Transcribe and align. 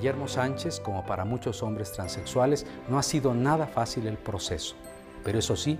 Guillermo 0.00 0.28
Sánchez, 0.28 0.80
como 0.80 1.04
para 1.04 1.26
muchos 1.26 1.62
hombres 1.62 1.92
transexuales, 1.92 2.64
no 2.88 2.98
ha 2.98 3.02
sido 3.02 3.34
nada 3.34 3.66
fácil 3.66 4.06
el 4.06 4.16
proceso, 4.16 4.74
pero 5.22 5.38
eso 5.38 5.56
sí, 5.56 5.78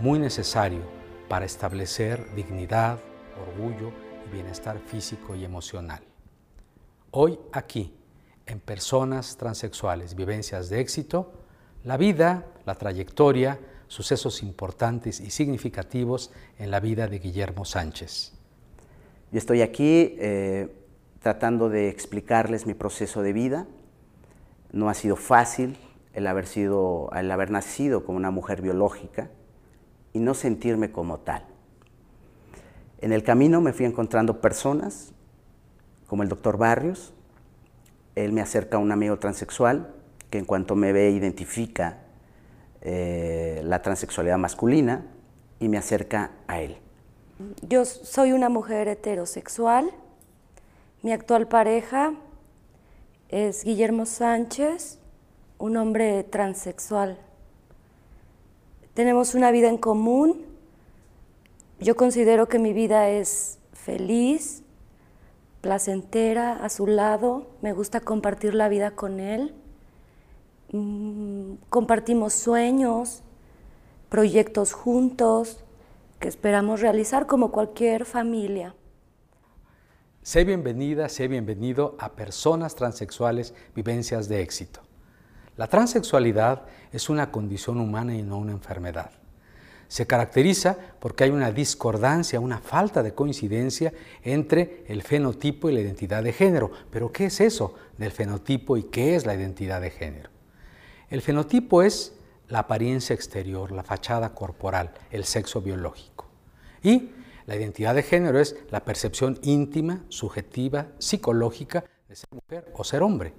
muy 0.00 0.20
necesario 0.20 0.82
para 1.28 1.46
establecer 1.46 2.32
dignidad, 2.36 3.00
orgullo 3.48 3.90
y 4.24 4.34
bienestar 4.34 4.78
físico 4.78 5.34
y 5.34 5.44
emocional. 5.44 6.00
Hoy 7.10 7.40
aquí, 7.50 7.92
en 8.46 8.60
Personas 8.60 9.36
Transexuales, 9.36 10.14
Vivencias 10.14 10.68
de 10.68 10.78
Éxito, 10.78 11.32
la 11.82 11.96
vida, 11.96 12.46
la 12.66 12.76
trayectoria, 12.76 13.58
sucesos 13.88 14.44
importantes 14.44 15.18
y 15.18 15.30
significativos 15.30 16.30
en 16.60 16.70
la 16.70 16.78
vida 16.78 17.08
de 17.08 17.18
Guillermo 17.18 17.64
Sánchez. 17.64 18.32
Y 19.32 19.38
estoy 19.38 19.62
aquí 19.62 20.14
eh, 20.20 20.85
tratando 21.26 21.68
de 21.68 21.88
explicarles 21.88 22.66
mi 22.66 22.74
proceso 22.74 23.20
de 23.20 23.32
vida. 23.32 23.66
No 24.70 24.88
ha 24.88 24.94
sido 24.94 25.16
fácil 25.16 25.76
el 26.12 26.28
haber, 26.28 26.46
sido, 26.46 27.10
el 27.16 27.28
haber 27.32 27.50
nacido 27.50 28.04
como 28.04 28.16
una 28.16 28.30
mujer 28.30 28.62
biológica 28.62 29.28
y 30.12 30.20
no 30.20 30.34
sentirme 30.34 30.92
como 30.92 31.18
tal. 31.18 31.44
En 33.00 33.12
el 33.12 33.24
camino 33.24 33.60
me 33.60 33.72
fui 33.72 33.86
encontrando 33.86 34.40
personas 34.40 35.14
como 36.06 36.22
el 36.22 36.28
doctor 36.28 36.58
Barrios. 36.58 37.12
Él 38.14 38.32
me 38.32 38.40
acerca 38.40 38.76
a 38.76 38.80
un 38.80 38.92
amigo 38.92 39.18
transexual 39.18 39.92
que 40.30 40.38
en 40.38 40.44
cuanto 40.44 40.76
me 40.76 40.92
ve 40.92 41.10
identifica 41.10 42.04
eh, 42.82 43.62
la 43.64 43.82
transexualidad 43.82 44.38
masculina 44.38 45.04
y 45.58 45.68
me 45.68 45.76
acerca 45.76 46.30
a 46.46 46.60
él. 46.60 46.76
Yo 47.62 47.84
soy 47.84 48.30
una 48.30 48.48
mujer 48.48 48.86
heterosexual. 48.86 49.90
Mi 51.02 51.12
actual 51.12 51.46
pareja 51.46 52.14
es 53.28 53.64
Guillermo 53.64 54.06
Sánchez, 54.06 54.98
un 55.58 55.76
hombre 55.76 56.24
transexual. 56.24 57.18
Tenemos 58.94 59.34
una 59.34 59.50
vida 59.50 59.68
en 59.68 59.76
común. 59.76 60.46
Yo 61.80 61.96
considero 61.96 62.48
que 62.48 62.58
mi 62.58 62.72
vida 62.72 63.10
es 63.10 63.58
feliz, 63.74 64.62
placentera, 65.60 66.52
a 66.52 66.70
su 66.70 66.86
lado. 66.86 67.46
Me 67.60 67.74
gusta 67.74 68.00
compartir 68.00 68.54
la 68.54 68.68
vida 68.70 68.92
con 68.92 69.20
él. 69.20 69.54
Mm, 70.72 71.56
compartimos 71.68 72.32
sueños, 72.32 73.22
proyectos 74.08 74.72
juntos 74.72 75.62
que 76.20 76.28
esperamos 76.28 76.80
realizar 76.80 77.26
como 77.26 77.52
cualquier 77.52 78.06
familia. 78.06 78.74
Sé 80.26 80.42
bienvenida, 80.42 81.08
sé 81.08 81.28
bienvenido 81.28 81.94
a 82.00 82.16
Personas 82.16 82.74
Transexuales 82.74 83.54
Vivencias 83.76 84.28
de 84.28 84.42
Éxito. 84.42 84.80
La 85.56 85.68
transexualidad 85.68 86.64
es 86.90 87.08
una 87.08 87.30
condición 87.30 87.78
humana 87.78 88.12
y 88.12 88.22
no 88.22 88.38
una 88.38 88.50
enfermedad. 88.50 89.12
Se 89.86 90.08
caracteriza 90.08 90.76
porque 90.98 91.22
hay 91.22 91.30
una 91.30 91.52
discordancia, 91.52 92.40
una 92.40 92.58
falta 92.58 93.04
de 93.04 93.14
coincidencia 93.14 93.92
entre 94.24 94.82
el 94.88 95.02
fenotipo 95.02 95.70
y 95.70 95.74
la 95.74 95.80
identidad 95.80 96.24
de 96.24 96.32
género. 96.32 96.72
Pero 96.90 97.12
¿qué 97.12 97.26
es 97.26 97.40
eso 97.40 97.76
del 97.96 98.10
fenotipo 98.10 98.76
y 98.76 98.82
qué 98.82 99.14
es 99.14 99.26
la 99.26 99.34
identidad 99.36 99.80
de 99.80 99.90
género? 99.90 100.30
El 101.08 101.22
fenotipo 101.22 101.84
es 101.84 102.16
la 102.48 102.58
apariencia 102.58 103.14
exterior, 103.14 103.70
la 103.70 103.84
fachada 103.84 104.34
corporal, 104.34 104.90
el 105.12 105.22
sexo 105.22 105.62
biológico. 105.62 106.26
Y 106.82 107.12
la 107.46 107.56
identidad 107.56 107.94
de 107.94 108.02
género 108.02 108.40
es 108.40 108.56
la 108.70 108.84
percepción 108.84 109.38
íntima, 109.42 110.04
subjetiva, 110.08 110.88
psicológica 110.98 111.84
de 112.08 112.16
ser 112.16 112.28
mujer 112.32 112.72
o 112.74 112.84
ser 112.84 113.02
hombre. 113.02 113.34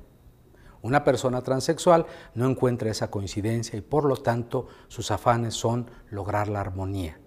Una 0.81 1.03
persona 1.03 1.41
transexual 1.41 2.05
no 2.33 2.49
encuentra 2.49 2.89
esa 2.89 3.11
coincidencia 3.11 3.77
y 3.77 3.81
por 3.81 4.05
lo 4.05 4.15
tanto 4.15 4.67
sus 4.87 5.11
afanes 5.11 5.53
son 5.53 5.89
lograr 6.09 6.47
la 6.47 6.61
armonía. 6.61 7.19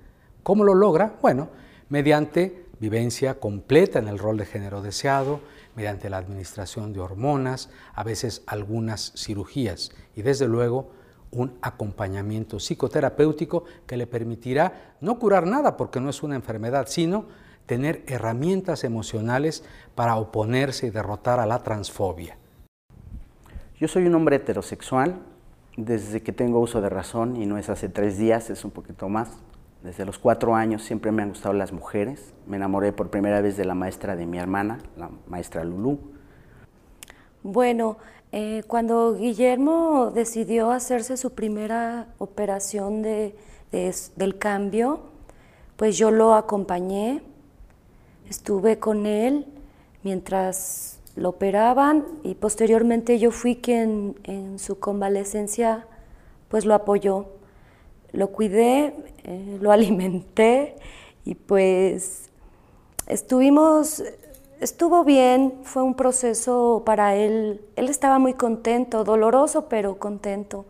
¿Cómo 0.42 0.64
lo 0.64 0.74
logra? 0.74 1.16
Bueno, 1.20 1.50
mediante 1.90 2.66
vivencia 2.78 3.38
completa 3.38 3.98
en 3.98 4.08
el 4.08 4.18
rol 4.18 4.38
de 4.38 4.46
género 4.46 4.80
deseado, 4.80 5.40
mediante 5.76 6.08
la 6.08 6.16
administración 6.16 6.94
de 6.94 7.00
hormonas, 7.00 7.68
a 7.94 8.02
veces 8.04 8.42
algunas 8.46 9.12
cirugías 9.16 9.92
y 10.16 10.22
desde 10.22 10.48
luego 10.48 10.92
un 11.30 11.58
acompañamiento 11.62 12.58
psicoterapéutico 12.58 13.64
que 13.86 13.96
le 13.96 14.06
permitirá 14.06 14.94
no 15.00 15.18
curar 15.18 15.46
nada 15.46 15.76
porque 15.76 16.00
no 16.00 16.10
es 16.10 16.22
una 16.22 16.36
enfermedad, 16.36 16.86
sino 16.88 17.26
tener 17.66 18.02
herramientas 18.06 18.82
emocionales 18.84 19.64
para 19.94 20.16
oponerse 20.16 20.88
y 20.88 20.90
derrotar 20.90 21.38
a 21.38 21.46
la 21.46 21.62
transfobia. 21.62 22.36
Yo 23.78 23.88
soy 23.88 24.06
un 24.06 24.14
hombre 24.14 24.36
heterosexual 24.36 25.20
desde 25.76 26.22
que 26.22 26.32
tengo 26.32 26.60
uso 26.60 26.80
de 26.80 26.88
razón 26.88 27.36
y 27.36 27.46
no 27.46 27.58
es 27.58 27.70
hace 27.70 27.88
tres 27.88 28.18
días, 28.18 28.50
es 28.50 28.64
un 28.64 28.70
poquito 28.72 29.08
más. 29.08 29.38
Desde 29.82 30.04
los 30.04 30.18
cuatro 30.18 30.54
años 30.54 30.82
siempre 30.82 31.10
me 31.10 31.22
han 31.22 31.30
gustado 31.30 31.54
las 31.54 31.72
mujeres. 31.72 32.34
Me 32.46 32.56
enamoré 32.56 32.92
por 32.92 33.08
primera 33.08 33.40
vez 33.40 33.56
de 33.56 33.64
la 33.64 33.74
maestra 33.74 34.16
de 34.16 34.26
mi 34.26 34.38
hermana, 34.38 34.78
la 34.96 35.10
maestra 35.26 35.64
Lulú. 35.64 35.98
Bueno, 37.42 37.96
eh, 38.32 38.62
cuando 38.66 39.14
Guillermo 39.14 40.10
decidió 40.14 40.70
hacerse 40.70 41.16
su 41.16 41.30
primera 41.32 42.08
operación 42.18 43.02
de, 43.02 43.34
del 43.72 44.38
cambio, 44.38 45.00
pues 45.76 45.96
yo 45.96 46.10
lo 46.10 46.34
acompañé, 46.34 47.22
estuve 48.28 48.78
con 48.78 49.06
él 49.06 49.46
mientras 50.02 51.00
lo 51.16 51.30
operaban 51.30 52.04
y 52.22 52.34
posteriormente 52.34 53.18
yo 53.18 53.30
fui 53.30 53.56
quien 53.56 54.16
en 54.24 54.58
su 54.58 54.78
convalecencia 54.78 55.86
pues 56.48 56.64
lo 56.64 56.74
apoyó, 56.74 57.26
lo 58.12 58.28
cuidé, 58.32 58.94
eh, 59.24 59.58
lo 59.60 59.72
alimenté 59.72 60.76
y 61.24 61.34
pues 61.34 62.28
estuvimos, 63.06 64.02
estuvo 64.60 65.04
bien, 65.04 65.60
fue 65.64 65.82
un 65.82 65.94
proceso 65.94 66.82
para 66.84 67.16
él, 67.16 67.60
él 67.76 67.88
estaba 67.88 68.18
muy 68.18 68.34
contento, 68.34 69.04
doloroso 69.04 69.68
pero 69.68 69.98
contento. 69.98 70.66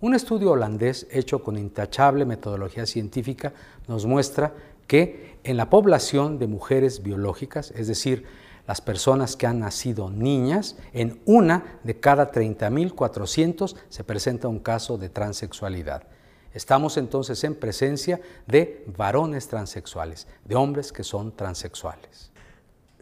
Un 0.00 0.14
estudio 0.14 0.50
holandés 0.50 1.06
hecho 1.10 1.42
con 1.42 1.56
intachable 1.56 2.24
metodología 2.24 2.86
científica 2.86 3.52
nos 3.88 4.04
muestra 4.04 4.52
que 4.86 5.38
en 5.44 5.56
la 5.56 5.70
población 5.70 6.38
de 6.38 6.46
mujeres 6.48 7.02
biológicas, 7.02 7.70
es 7.72 7.86
decir, 7.88 8.24
las 8.66 8.80
personas 8.80 9.36
que 9.36 9.46
han 9.46 9.60
nacido 9.60 10.10
niñas, 10.10 10.76
en 10.92 11.20
una 11.24 11.78
de 11.84 11.98
cada 11.98 12.30
30.400 12.30 13.76
se 13.88 14.04
presenta 14.04 14.48
un 14.48 14.58
caso 14.58 14.98
de 14.98 15.08
transexualidad. 15.08 16.04
Estamos 16.52 16.96
entonces 16.96 17.42
en 17.44 17.54
presencia 17.54 18.20
de 18.46 18.84
varones 18.96 19.48
transexuales, 19.48 20.26
de 20.44 20.54
hombres 20.54 20.92
que 20.92 21.04
son 21.04 21.30
transexuales. 21.34 22.31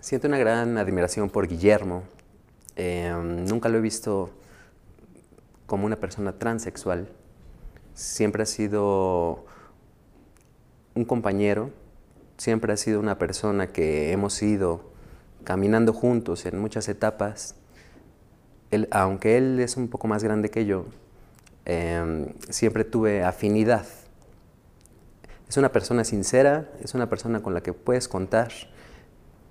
Siento 0.01 0.29
una 0.29 0.39
gran 0.39 0.79
admiración 0.79 1.29
por 1.29 1.47
Guillermo. 1.47 2.05
Em, 2.75 3.45
nunca 3.45 3.69
lo 3.69 3.77
he 3.77 3.81
visto 3.83 4.31
como 5.67 5.85
una 5.85 5.97
persona 5.97 6.33
transexual. 6.39 7.07
Siempre 7.93 8.45
ha 8.45 8.47
sido 8.47 9.45
un 10.95 11.05
compañero, 11.05 11.71
siempre 12.39 12.73
ha 12.73 12.79
sido 12.79 12.99
una 12.99 13.19
persona 13.19 13.67
que 13.67 14.11
hemos 14.13 14.43
ido 14.43 14.91
caminando 15.45 15.93
juntos 15.93 16.47
en 16.47 16.59
muchas 16.59 16.89
etapas. 16.89 17.57
aunque 18.93 19.37
él 19.37 19.59
es 19.59 19.77
un 19.77 19.89
poco 19.89 20.07
más 20.07 20.23
grande 20.23 20.49
que 20.49 20.65
yo, 20.65 20.87
em, 21.65 22.29
siempre 22.49 22.85
tuve 22.85 23.25
afinidad. 23.25 23.85
Es 25.49 25.57
una 25.57 25.73
persona 25.73 26.05
sincera, 26.05 26.71
es 26.81 26.95
una 26.95 27.11
persona 27.11 27.43
con 27.43 27.53
la 27.53 27.63
que 27.63 27.73
puedes 27.73 28.07
contar 28.07 28.53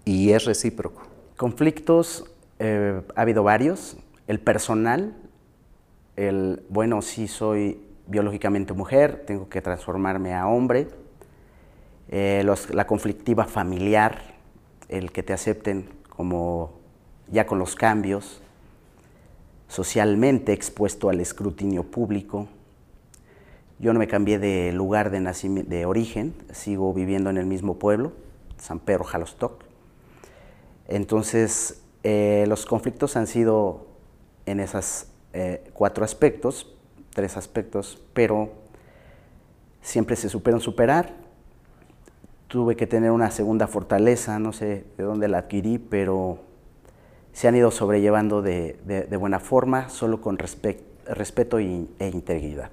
y 0.10 0.34
es 0.34 0.46
recíproco. 0.46 1.04
Conflictos 1.38 2.26
eh, 2.58 3.00
ha 3.16 3.22
habido 3.22 3.44
varios. 3.44 3.96
El 4.26 4.40
personal, 4.40 5.16
el, 6.16 6.64
bueno, 6.68 7.04
sí 7.04 7.28
soy 7.28 7.80
biológicamente 8.08 8.74
mujer, 8.74 9.24
tengo 9.28 9.50
que 9.50 9.62
transformarme 9.62 10.34
a 10.34 10.48
hombre. 10.48 10.88
Eh, 12.08 12.44
la 12.74 12.88
conflictiva 12.88 13.46
familiar, 13.46 14.34
el 14.88 15.12
que 15.12 15.22
te 15.22 15.32
acepten 15.32 15.88
como 16.10 16.74
ya 17.28 17.46
con 17.46 17.60
los 17.60 17.76
cambios, 17.76 18.42
socialmente 19.68 20.54
expuesto 20.54 21.10
al 21.10 21.20
escrutinio 21.20 21.84
público. 21.84 22.48
Yo 23.78 23.94
no 23.94 24.00
me 24.00 24.08
cambié 24.08 24.40
de 24.40 24.72
lugar 24.72 25.12
de, 25.12 25.20
de 25.68 25.86
origen, 25.86 26.34
sigo 26.52 26.96
viviendo 26.96 27.30
en 27.30 27.38
el 27.38 27.46
mismo 27.46 27.78
pueblo, 27.78 28.14
San 28.58 28.80
Pedro 28.80 29.04
Jalostoc. 29.04 29.69
Entonces, 30.90 31.82
eh, 32.04 32.44
los 32.50 32.66
conflictos 32.66 33.16
han 33.16 33.28
sido 33.28 33.88
en 34.46 34.60
esos 34.60 35.08
eh, 35.32 35.64
cuatro 35.74 36.04
aspectos, 36.04 36.76
tres 37.12 37.38
aspectos, 37.38 38.04
pero 38.14 38.50
siempre 39.82 40.18
se 40.18 40.28
superan 40.28 40.60
superar 40.60 41.30
tuve 42.50 42.76
que 42.76 42.88
tener 42.88 43.12
una 43.12 43.32
segunda 43.32 43.68
fortaleza, 43.68 44.40
no 44.40 44.52
sé 44.52 44.84
de 44.98 45.04
dónde 45.04 45.28
la 45.28 45.38
adquirí, 45.38 45.78
pero 45.78 46.40
se 47.32 47.48
han 47.48 47.56
ido 47.56 47.72
sobrellevando 47.72 48.42
de, 48.42 49.08
buena 49.18 49.40
forma, 49.40 49.88
solo 49.88 50.20
con 50.20 50.38
respeto 50.38 51.60
e 51.60 51.86
integridad. 52.00 52.72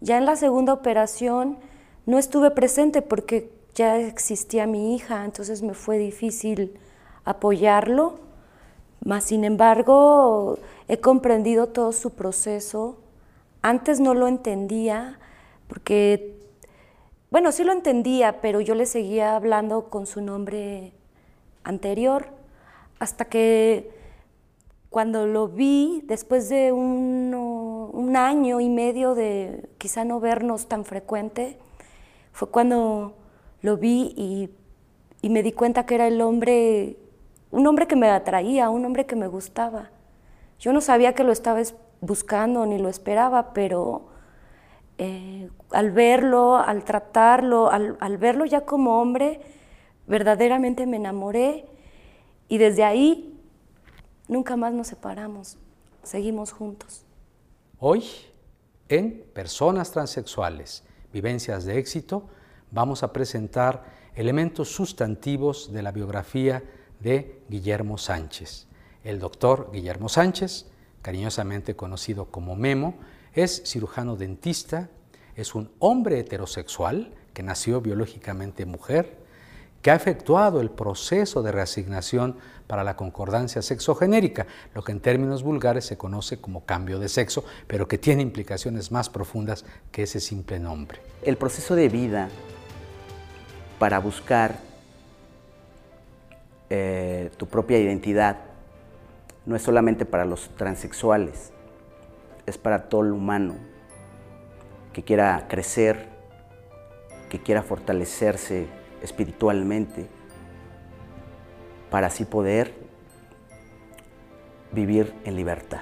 Ya 0.00 0.16
en 0.16 0.24
la 0.24 0.36
segunda 0.36 0.72
operación 0.72 1.58
no 2.06 2.18
estuve 2.18 2.50
presente 2.50 3.02
porque 3.02 3.52
ya 3.74 3.98
existía 3.98 4.66
mi 4.66 4.96
hija, 4.96 5.24
entonces 5.24 5.62
me 5.62 5.74
fue 5.74 5.98
difícil 5.98 6.78
apoyarlo, 7.30 8.18
mas 9.04 9.24
sin 9.24 9.44
embargo 9.44 10.58
he 10.88 11.00
comprendido 11.00 11.68
todo 11.68 11.92
su 11.92 12.10
proceso. 12.10 12.98
Antes 13.62 14.00
no 14.00 14.14
lo 14.14 14.28
entendía 14.28 15.18
porque, 15.68 16.38
bueno, 17.30 17.52
sí 17.52 17.64
lo 17.64 17.72
entendía, 17.72 18.40
pero 18.40 18.60
yo 18.60 18.74
le 18.74 18.86
seguía 18.86 19.36
hablando 19.36 19.90
con 19.90 20.06
su 20.06 20.20
nombre 20.20 20.92
anterior 21.64 22.38
hasta 22.98 23.26
que 23.26 23.90
cuando 24.90 25.26
lo 25.26 25.48
vi, 25.48 26.02
después 26.06 26.48
de 26.48 26.72
un, 26.72 28.16
año 28.16 28.58
y 28.58 28.68
medio 28.68 29.14
de 29.14 29.68
quizá 29.76 30.04
no 30.04 30.18
vernos 30.18 30.66
tan 30.66 30.84
frecuente, 30.84 31.58
fue 32.32 32.48
cuando 32.48 33.14
lo 33.60 33.76
vi 33.76 34.14
y, 34.16 35.28
me 35.28 35.42
di 35.42 35.52
cuenta 35.52 35.84
que 35.84 35.94
era 35.94 36.08
el 36.08 36.20
hombre, 36.20 36.96
un 37.50 37.66
hombre 37.66 37.86
que 37.86 37.96
me 37.96 38.08
atraía, 38.10 38.70
un 38.70 38.84
hombre 38.84 39.06
que 39.06 39.16
me 39.16 39.26
gustaba. 39.26 39.90
Yo 40.58 40.72
no 40.72 40.80
sabía 40.80 41.14
que 41.14 41.24
lo 41.24 41.32
estaba 41.32 41.60
buscando 42.00 42.66
ni 42.66 42.78
lo 42.78 42.88
esperaba, 42.88 43.52
pero 43.52 44.08
eh, 44.98 45.48
al 45.70 45.90
verlo, 45.92 46.56
al 46.56 46.84
tratarlo, 46.84 47.70
al, 47.70 47.96
al 48.00 48.18
verlo 48.18 48.44
ya 48.44 48.62
como 48.62 49.00
hombre, 49.00 49.40
verdaderamente 50.06 50.86
me 50.86 50.96
enamoré 50.96 51.66
y 52.48 52.58
desde 52.58 52.84
ahí 52.84 53.38
nunca 54.26 54.56
más 54.56 54.72
nos 54.72 54.88
separamos, 54.88 55.56
seguimos 56.02 56.52
juntos. 56.52 57.04
Hoy, 57.78 58.04
en 58.88 59.24
Personas 59.34 59.92
Transexuales, 59.92 60.82
Vivencias 61.12 61.64
de 61.64 61.78
Éxito, 61.78 62.28
vamos 62.70 63.02
a 63.02 63.12
presentar 63.12 63.84
elementos 64.14 64.68
sustantivos 64.68 65.72
de 65.72 65.82
la 65.82 65.92
biografía 65.92 66.62
de 67.00 67.42
Guillermo 67.48 67.98
Sánchez. 67.98 68.66
El 69.04 69.18
doctor 69.18 69.70
Guillermo 69.72 70.08
Sánchez, 70.08 70.66
cariñosamente 71.02 71.76
conocido 71.76 72.26
como 72.26 72.56
Memo, 72.56 72.94
es 73.32 73.62
cirujano 73.64 74.16
dentista, 74.16 74.88
es 75.36 75.54
un 75.54 75.70
hombre 75.78 76.18
heterosexual 76.18 77.14
que 77.32 77.42
nació 77.42 77.80
biológicamente 77.80 78.66
mujer, 78.66 79.16
que 79.82 79.92
ha 79.92 79.94
efectuado 79.94 80.60
el 80.60 80.70
proceso 80.70 81.42
de 81.42 81.52
reasignación 81.52 82.36
para 82.66 82.82
la 82.82 82.96
concordancia 82.96 83.62
sexogenérica, 83.62 84.46
lo 84.74 84.82
que 84.82 84.90
en 84.90 85.00
términos 85.00 85.44
vulgares 85.44 85.84
se 85.84 85.96
conoce 85.96 86.40
como 86.40 86.64
cambio 86.64 86.98
de 86.98 87.08
sexo, 87.08 87.44
pero 87.68 87.86
que 87.86 87.96
tiene 87.96 88.22
implicaciones 88.22 88.90
más 88.90 89.08
profundas 89.08 89.64
que 89.92 90.02
ese 90.02 90.18
simple 90.18 90.58
nombre. 90.58 91.00
El 91.22 91.36
proceso 91.36 91.76
de 91.76 91.88
vida 91.88 92.28
para 93.78 94.00
buscar 94.00 94.67
eh, 96.70 97.30
tu 97.36 97.46
propia 97.46 97.78
identidad 97.78 98.38
no 99.46 99.56
es 99.56 99.62
solamente 99.62 100.04
para 100.04 100.24
los 100.24 100.50
transexuales, 100.56 101.52
es 102.46 102.58
para 102.58 102.88
todo 102.88 103.02
el 103.02 103.12
humano 103.12 103.54
que 104.92 105.02
quiera 105.02 105.46
crecer, 105.48 106.08
que 107.30 107.40
quiera 107.40 107.62
fortalecerse 107.62 108.66
espiritualmente 109.02 110.06
para 111.90 112.08
así 112.08 112.24
poder 112.24 112.74
vivir 114.72 115.14
en 115.24 115.36
libertad. 115.36 115.80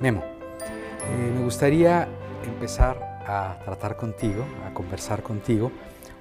Memo, 0.00 0.22
eh, 0.22 1.32
me 1.34 1.44
gustaría 1.44 2.08
empezar 2.44 3.22
a 3.26 3.58
tratar 3.64 3.96
contigo, 3.96 4.44
a 4.68 4.74
conversar 4.74 5.22
contigo, 5.22 5.70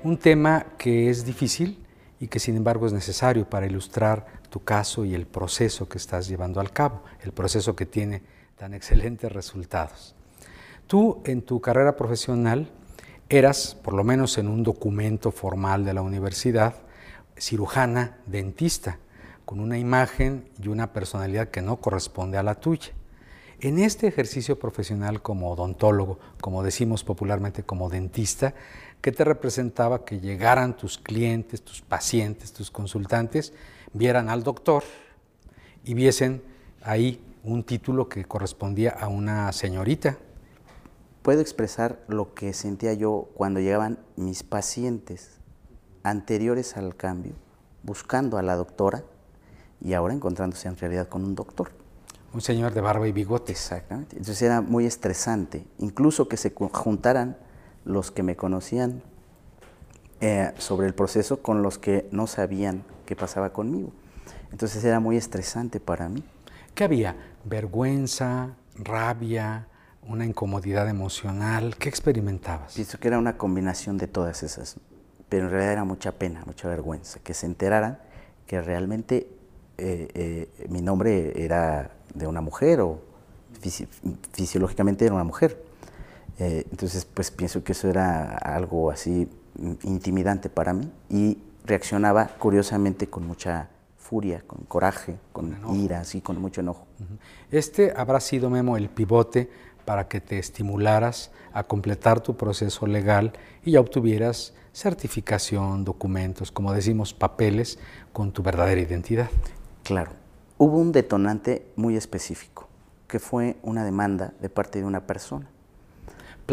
un 0.03 0.17
tema 0.17 0.65
que 0.77 1.09
es 1.09 1.25
difícil 1.25 1.83
y 2.19 2.27
que 2.27 2.39
sin 2.39 2.57
embargo 2.57 2.85
es 2.85 2.93
necesario 2.93 3.49
para 3.49 3.65
ilustrar 3.65 4.25
tu 4.49 4.63
caso 4.63 5.05
y 5.05 5.15
el 5.15 5.25
proceso 5.25 5.87
que 5.87 5.97
estás 5.97 6.27
llevando 6.27 6.59
al 6.59 6.71
cabo, 6.71 7.03
el 7.21 7.31
proceso 7.31 7.75
que 7.75 7.85
tiene 7.85 8.21
tan 8.57 8.73
excelentes 8.73 9.31
resultados. 9.31 10.15
Tú 10.87 11.21
en 11.25 11.41
tu 11.41 11.61
carrera 11.61 11.95
profesional 11.95 12.69
eras, 13.29 13.75
por 13.75 13.93
lo 13.93 14.03
menos 14.03 14.37
en 14.37 14.47
un 14.47 14.63
documento 14.63 15.31
formal 15.31 15.85
de 15.85 15.93
la 15.93 16.01
universidad, 16.01 16.75
cirujana 17.37 18.17
dentista, 18.25 18.97
con 19.45 19.59
una 19.59 19.77
imagen 19.77 20.49
y 20.61 20.67
una 20.67 20.93
personalidad 20.93 21.49
que 21.49 21.61
no 21.61 21.77
corresponde 21.77 22.37
a 22.37 22.43
la 22.43 22.55
tuya. 22.55 22.91
En 23.61 23.79
este 23.79 24.07
ejercicio 24.07 24.57
profesional 24.57 25.21
como 25.21 25.51
odontólogo, 25.51 26.19
como 26.39 26.63
decimos 26.63 27.03
popularmente 27.03 27.63
como 27.63 27.89
dentista, 27.89 28.53
¿qué 29.01 29.11
te 29.11 29.23
representaba 29.23 30.05
que 30.05 30.19
llegaran 30.19 30.75
tus 30.75 30.97
clientes, 30.97 31.61
tus 31.61 31.81
pacientes, 31.81 32.53
tus 32.53 32.71
consultantes, 32.71 33.53
vieran 33.93 34.29
al 34.29 34.43
doctor 34.43 34.83
y 35.83 35.93
viesen 35.93 36.41
ahí 36.81 37.21
un 37.43 37.63
título 37.63 38.09
que 38.09 38.25
correspondía 38.25 38.91
a 38.91 39.07
una 39.07 39.51
señorita? 39.51 40.17
puedo 41.21 41.41
expresar 41.41 41.99
lo 42.07 42.33
que 42.33 42.53
sentía 42.53 42.93
yo 42.93 43.29
cuando 43.35 43.59
llegaban 43.59 43.99
mis 44.15 44.43
pacientes 44.43 45.37
anteriores 46.03 46.77
al 46.77 46.95
cambio, 46.95 47.33
buscando 47.83 48.37
a 48.37 48.41
la 48.41 48.55
doctora 48.55 49.03
y 49.81 49.93
ahora 49.93 50.13
encontrándose 50.13 50.67
en 50.67 50.77
realidad 50.77 51.07
con 51.07 51.23
un 51.23 51.35
doctor. 51.35 51.71
Un 52.33 52.41
señor 52.41 52.73
de 52.73 52.81
barba 52.81 53.07
y 53.07 53.11
bigote. 53.11 53.51
Exactamente. 53.51 54.15
Entonces 54.15 54.41
era 54.41 54.61
muy 54.61 54.85
estresante, 54.85 55.65
incluso 55.77 56.27
que 56.27 56.37
se 56.37 56.51
juntaran 56.51 57.37
los 57.85 58.11
que 58.11 58.23
me 58.23 58.35
conocían 58.35 59.01
eh, 60.21 60.51
sobre 60.57 60.87
el 60.87 60.93
proceso 60.93 61.41
con 61.41 61.61
los 61.61 61.77
que 61.77 62.07
no 62.11 62.27
sabían 62.27 62.83
qué 63.05 63.15
pasaba 63.15 63.51
conmigo. 63.53 63.91
Entonces 64.51 64.83
era 64.83 64.99
muy 64.99 65.17
estresante 65.17 65.79
para 65.79 66.09
mí. 66.09 66.23
¿Qué 66.75 66.83
había? 66.83 67.15
¿Vergüenza? 67.45 68.55
¿Rabia? 68.75 69.67
una 70.09 70.25
incomodidad 70.25 70.89
emocional. 70.89 71.75
¿Qué 71.77 71.87
experimentabas? 71.87 72.73
Pienso 72.73 72.99
que 72.99 73.07
era 73.07 73.19
una 73.19 73.37
combinación 73.37 73.97
de 73.97 74.07
todas 74.07 74.41
esas, 74.41 74.77
pero 75.29 75.45
en 75.45 75.51
realidad 75.51 75.73
era 75.73 75.83
mucha 75.83 76.13
pena, 76.13 76.41
mucha 76.45 76.67
vergüenza, 76.67 77.19
que 77.23 77.33
se 77.33 77.45
enteraran 77.45 77.99
que 78.47 78.59
realmente 78.61 79.27
eh, 79.77 80.07
eh, 80.13 80.67
mi 80.69 80.81
nombre 80.81 81.43
era 81.43 81.91
de 82.15 82.25
una 82.25 82.41
mujer 82.41 82.81
o 82.81 83.01
fisiológicamente 84.31 85.05
era 85.05 85.13
una 85.13 85.23
mujer. 85.23 85.63
Eh, 86.39 86.65
entonces, 86.71 87.05
pues 87.05 87.31
pienso 87.31 87.63
que 87.63 87.73
eso 87.73 87.89
era 87.89 88.37
algo 88.37 88.91
así 88.91 89.27
intimidante 89.83 90.49
para 90.49 90.73
mí 90.73 90.89
y 91.09 91.37
reaccionaba 91.65 92.27
curiosamente 92.39 93.07
con 93.07 93.27
mucha 93.27 93.69
furia, 93.97 94.43
con 94.47 94.59
coraje, 94.65 95.17
con, 95.33 95.57
ira, 95.75 95.99
así, 95.99 96.21
con 96.21 96.41
mucho 96.41 96.61
enojo. 96.61 96.87
Este 97.51 97.93
habrá 97.95 98.19
sido, 98.21 98.49
Memo, 98.49 98.77
el 98.77 98.89
pivote 98.89 99.49
para 99.85 100.07
que 100.07 100.21
te 100.21 100.39
estimularas 100.39 101.31
a 101.53 101.63
completar 101.63 102.21
tu 102.21 102.37
proceso 102.37 102.87
legal 102.87 103.33
y 103.63 103.71
ya 103.71 103.81
obtuvieras 103.81 104.53
certificación, 104.71 105.83
documentos, 105.83 106.51
como 106.51 106.73
decimos, 106.73 107.13
papeles 107.13 107.79
con 108.13 108.31
tu 108.31 108.41
verdadera 108.41 108.79
identidad. 108.79 109.29
Claro. 109.83 110.11
Hubo 110.57 110.77
un 110.77 110.91
detonante 110.91 111.65
muy 111.75 111.95
específico, 111.95 112.67
que 113.07 113.19
fue 113.19 113.57
una 113.61 113.83
demanda 113.83 114.33
de 114.41 114.49
parte 114.49 114.79
de 114.79 114.85
una 114.85 115.05
persona. 115.05 115.49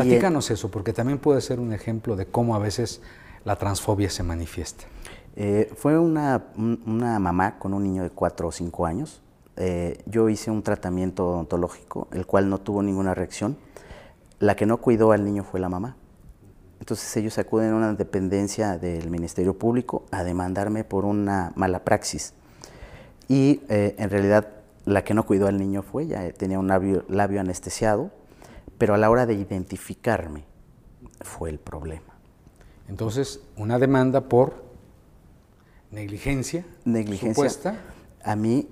Platícanos 0.04 0.50
eso, 0.50 0.70
porque 0.70 0.92
también 0.92 1.18
puede 1.18 1.40
ser 1.40 1.60
un 1.60 1.72
ejemplo 1.72 2.16
de 2.16 2.26
cómo 2.26 2.54
a 2.54 2.58
veces 2.58 3.00
la 3.44 3.56
transfobia 3.56 4.10
se 4.10 4.22
manifiesta. 4.22 4.84
Eh, 5.36 5.70
fue 5.76 5.98
una, 5.98 6.46
una 6.56 7.18
mamá 7.18 7.58
con 7.58 7.74
un 7.74 7.82
niño 7.82 8.02
de 8.02 8.10
4 8.10 8.48
o 8.48 8.52
5 8.52 8.86
años 8.86 9.22
eh, 9.56 10.02
yo 10.04 10.28
hice 10.28 10.50
un 10.50 10.62
tratamiento 10.62 11.26
odontológico, 11.26 12.08
el 12.12 12.26
cual 12.26 12.50
no 12.50 12.58
tuvo 12.58 12.82
ninguna 12.82 13.14
reacción. 13.14 13.56
La 14.38 14.54
que 14.54 14.66
no 14.66 14.78
cuidó 14.78 15.12
al 15.12 15.24
niño 15.24 15.44
fue 15.44 15.60
la 15.60 15.68
mamá. 15.68 15.96
Entonces 16.78 17.16
ellos 17.16 17.38
acuden 17.38 17.72
a 17.72 17.76
una 17.76 17.94
dependencia 17.94 18.76
del 18.76 19.10
Ministerio 19.10 19.58
Público 19.58 20.04
a 20.10 20.24
demandarme 20.24 20.84
por 20.84 21.06
una 21.06 21.52
mala 21.56 21.84
praxis. 21.84 22.34
Y 23.28 23.62
eh, 23.68 23.94
en 23.98 24.10
realidad 24.10 24.48
la 24.84 25.02
que 25.02 25.14
no 25.14 25.24
cuidó 25.24 25.48
al 25.48 25.58
niño 25.58 25.82
fue 25.82 26.04
ella, 26.04 26.30
tenía 26.32 26.58
un 26.58 26.68
labio, 26.68 27.04
labio 27.08 27.40
anestesiado, 27.40 28.10
pero 28.78 28.94
a 28.94 28.98
la 28.98 29.10
hora 29.10 29.26
de 29.26 29.34
identificarme 29.34 30.44
fue 31.20 31.50
el 31.50 31.58
problema. 31.58 32.14
Entonces, 32.88 33.40
una 33.56 33.78
demanda 33.78 34.28
por 34.28 34.64
negligencia, 35.90 36.64
negligencia 36.84 37.34
supuesta. 37.34 37.80
A 38.22 38.36
mí 38.36 38.68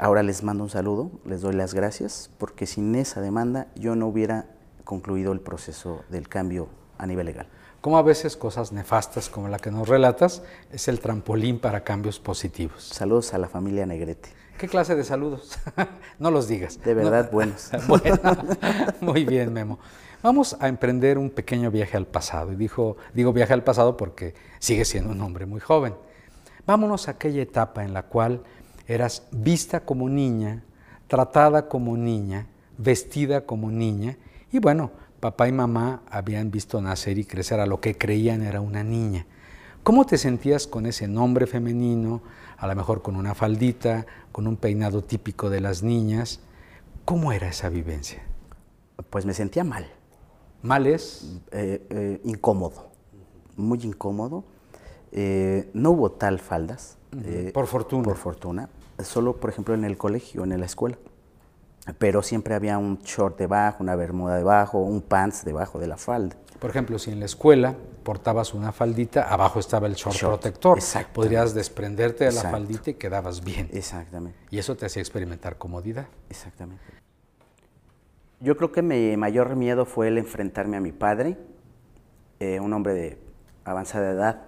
Ahora 0.00 0.22
les 0.22 0.44
mando 0.44 0.62
un 0.62 0.70
saludo, 0.70 1.10
les 1.24 1.40
doy 1.40 1.56
las 1.56 1.74
gracias, 1.74 2.30
porque 2.38 2.66
sin 2.66 2.94
esa 2.94 3.20
demanda 3.20 3.66
yo 3.74 3.96
no 3.96 4.06
hubiera 4.06 4.46
concluido 4.84 5.32
el 5.32 5.40
proceso 5.40 6.04
del 6.08 6.28
cambio 6.28 6.68
a 6.98 7.06
nivel 7.06 7.26
legal. 7.26 7.48
Como 7.80 7.96
a 7.96 8.02
veces 8.02 8.36
cosas 8.36 8.72
nefastas 8.72 9.28
como 9.28 9.48
la 9.48 9.58
que 9.58 9.70
nos 9.70 9.88
relatas 9.88 10.42
es 10.72 10.88
el 10.88 10.98
trampolín 10.98 11.60
para 11.60 11.84
cambios 11.84 12.18
positivos. 12.18 12.82
Saludos 12.82 13.34
a 13.34 13.38
la 13.38 13.48
familia 13.48 13.86
Negrete. 13.86 14.30
¿Qué 14.58 14.66
clase 14.66 14.96
de 14.96 15.04
saludos? 15.04 15.56
no 16.18 16.32
los 16.32 16.48
digas. 16.48 16.80
De 16.82 16.92
verdad, 16.92 17.30
buenos. 17.30 17.70
bueno, 17.86 18.18
muy 19.00 19.24
bien, 19.24 19.52
Memo. 19.52 19.78
Vamos 20.20 20.56
a 20.58 20.66
emprender 20.66 21.16
un 21.16 21.30
pequeño 21.30 21.70
viaje 21.70 21.96
al 21.96 22.06
pasado. 22.06 22.52
Y 22.52 22.56
dijo, 22.56 22.96
digo 23.14 23.32
viaje 23.32 23.52
al 23.52 23.62
pasado 23.62 23.96
porque 23.96 24.34
sigue 24.58 24.84
siendo 24.84 25.12
un 25.12 25.20
hombre 25.20 25.46
muy 25.46 25.60
joven. 25.60 25.94
Vámonos 26.66 27.06
a 27.06 27.12
aquella 27.12 27.40
etapa 27.40 27.84
en 27.84 27.94
la 27.94 28.02
cual 28.02 28.42
eras 28.88 29.28
vista 29.30 29.80
como 29.80 30.08
niña, 30.08 30.64
tratada 31.06 31.68
como 31.68 31.96
niña, 31.96 32.48
vestida 32.76 33.42
como 33.42 33.70
niña. 33.70 34.16
Y 34.50 34.58
bueno, 34.58 34.90
papá 35.20 35.48
y 35.48 35.52
mamá 35.52 36.02
habían 36.10 36.50
visto 36.50 36.80
nacer 36.80 37.18
y 37.18 37.24
crecer 37.24 37.60
a 37.60 37.66
lo 37.66 37.80
que 37.80 37.96
creían 37.96 38.42
era 38.42 38.60
una 38.60 38.84
niña. 38.84 39.26
¿Cómo 39.82 40.04
te 40.04 40.18
sentías 40.18 40.66
con 40.66 40.86
ese 40.86 41.08
nombre 41.08 41.46
femenino, 41.46 42.22
a 42.56 42.66
lo 42.66 42.74
mejor 42.76 43.02
con 43.02 43.16
una 43.16 43.34
faldita, 43.34 44.06
con 44.32 44.46
un 44.46 44.56
peinado 44.56 45.02
típico 45.02 45.50
de 45.50 45.60
las 45.60 45.82
niñas? 45.82 46.40
¿Cómo 47.04 47.32
era 47.32 47.48
esa 47.48 47.68
vivencia? 47.68 48.22
Pues 49.10 49.24
me 49.24 49.34
sentía 49.34 49.64
mal. 49.64 49.86
¿Mal 50.62 50.86
es? 50.86 51.40
Eh, 51.52 51.86
eh, 51.90 52.20
incómodo, 52.24 52.90
muy 53.56 53.80
incómodo. 53.82 54.44
Eh, 55.12 55.70
no 55.72 55.92
hubo 55.92 56.12
tal 56.12 56.38
faldas. 56.38 56.98
por 57.54 57.66
fortuna. 57.66 58.02
Por 58.04 58.16
fortuna. 58.16 58.68
Solo, 59.02 59.36
por 59.36 59.50
ejemplo, 59.50 59.74
en 59.74 59.84
el 59.84 59.96
colegio, 59.96 60.44
en 60.44 60.58
la 60.58 60.66
escuela 60.66 60.98
pero 61.98 62.22
siempre 62.22 62.54
había 62.54 62.78
un 62.78 62.98
short 62.98 63.38
debajo, 63.38 63.82
una 63.82 63.96
bermuda 63.96 64.36
debajo, 64.36 64.78
un 64.78 65.00
pants 65.00 65.44
debajo 65.44 65.78
de 65.78 65.86
la 65.86 65.96
falda. 65.96 66.36
Por 66.58 66.70
ejemplo, 66.70 66.98
si 66.98 67.10
en 67.10 67.20
la 67.20 67.26
escuela 67.26 67.74
portabas 68.02 68.52
una 68.52 68.72
faldita, 68.72 69.32
abajo 69.32 69.60
estaba 69.60 69.86
el 69.86 69.94
short, 69.94 70.18
protector. 70.18 70.80
Podrías 71.12 71.54
desprenderte 71.54 72.24
de 72.24 72.32
la 72.32 72.42
faldita 72.42 72.90
y 72.90 72.94
quedabas 72.94 73.44
bien. 73.44 73.68
Exactamente. 73.72 74.38
Y 74.50 74.58
eso 74.58 74.76
te 74.76 74.86
hacía 74.86 75.00
experimentar 75.00 75.56
comodidad. 75.56 76.06
Exactamente. 76.28 76.82
Yo 78.40 78.56
creo 78.56 78.72
que 78.72 78.82
mi 78.82 79.16
mayor 79.16 79.56
miedo 79.56 79.84
fue 79.84 80.08
el 80.08 80.18
enfrentarme 80.18 80.76
a 80.76 80.80
mi 80.80 80.92
padre, 80.92 81.36
eh, 82.40 82.60
un 82.60 82.72
hombre 82.72 82.94
de 82.94 83.18
avanzada 83.64 84.10
edad, 84.10 84.42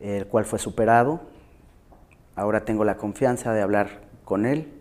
el 0.00 0.26
cual 0.26 0.44
fue 0.44 0.58
superado. 0.58 1.20
Ahora 2.34 2.64
tengo 2.64 2.84
la 2.84 2.96
confianza 2.96 3.52
de 3.52 3.62
hablar 3.62 4.02
con 4.24 4.44
él, 4.44 4.75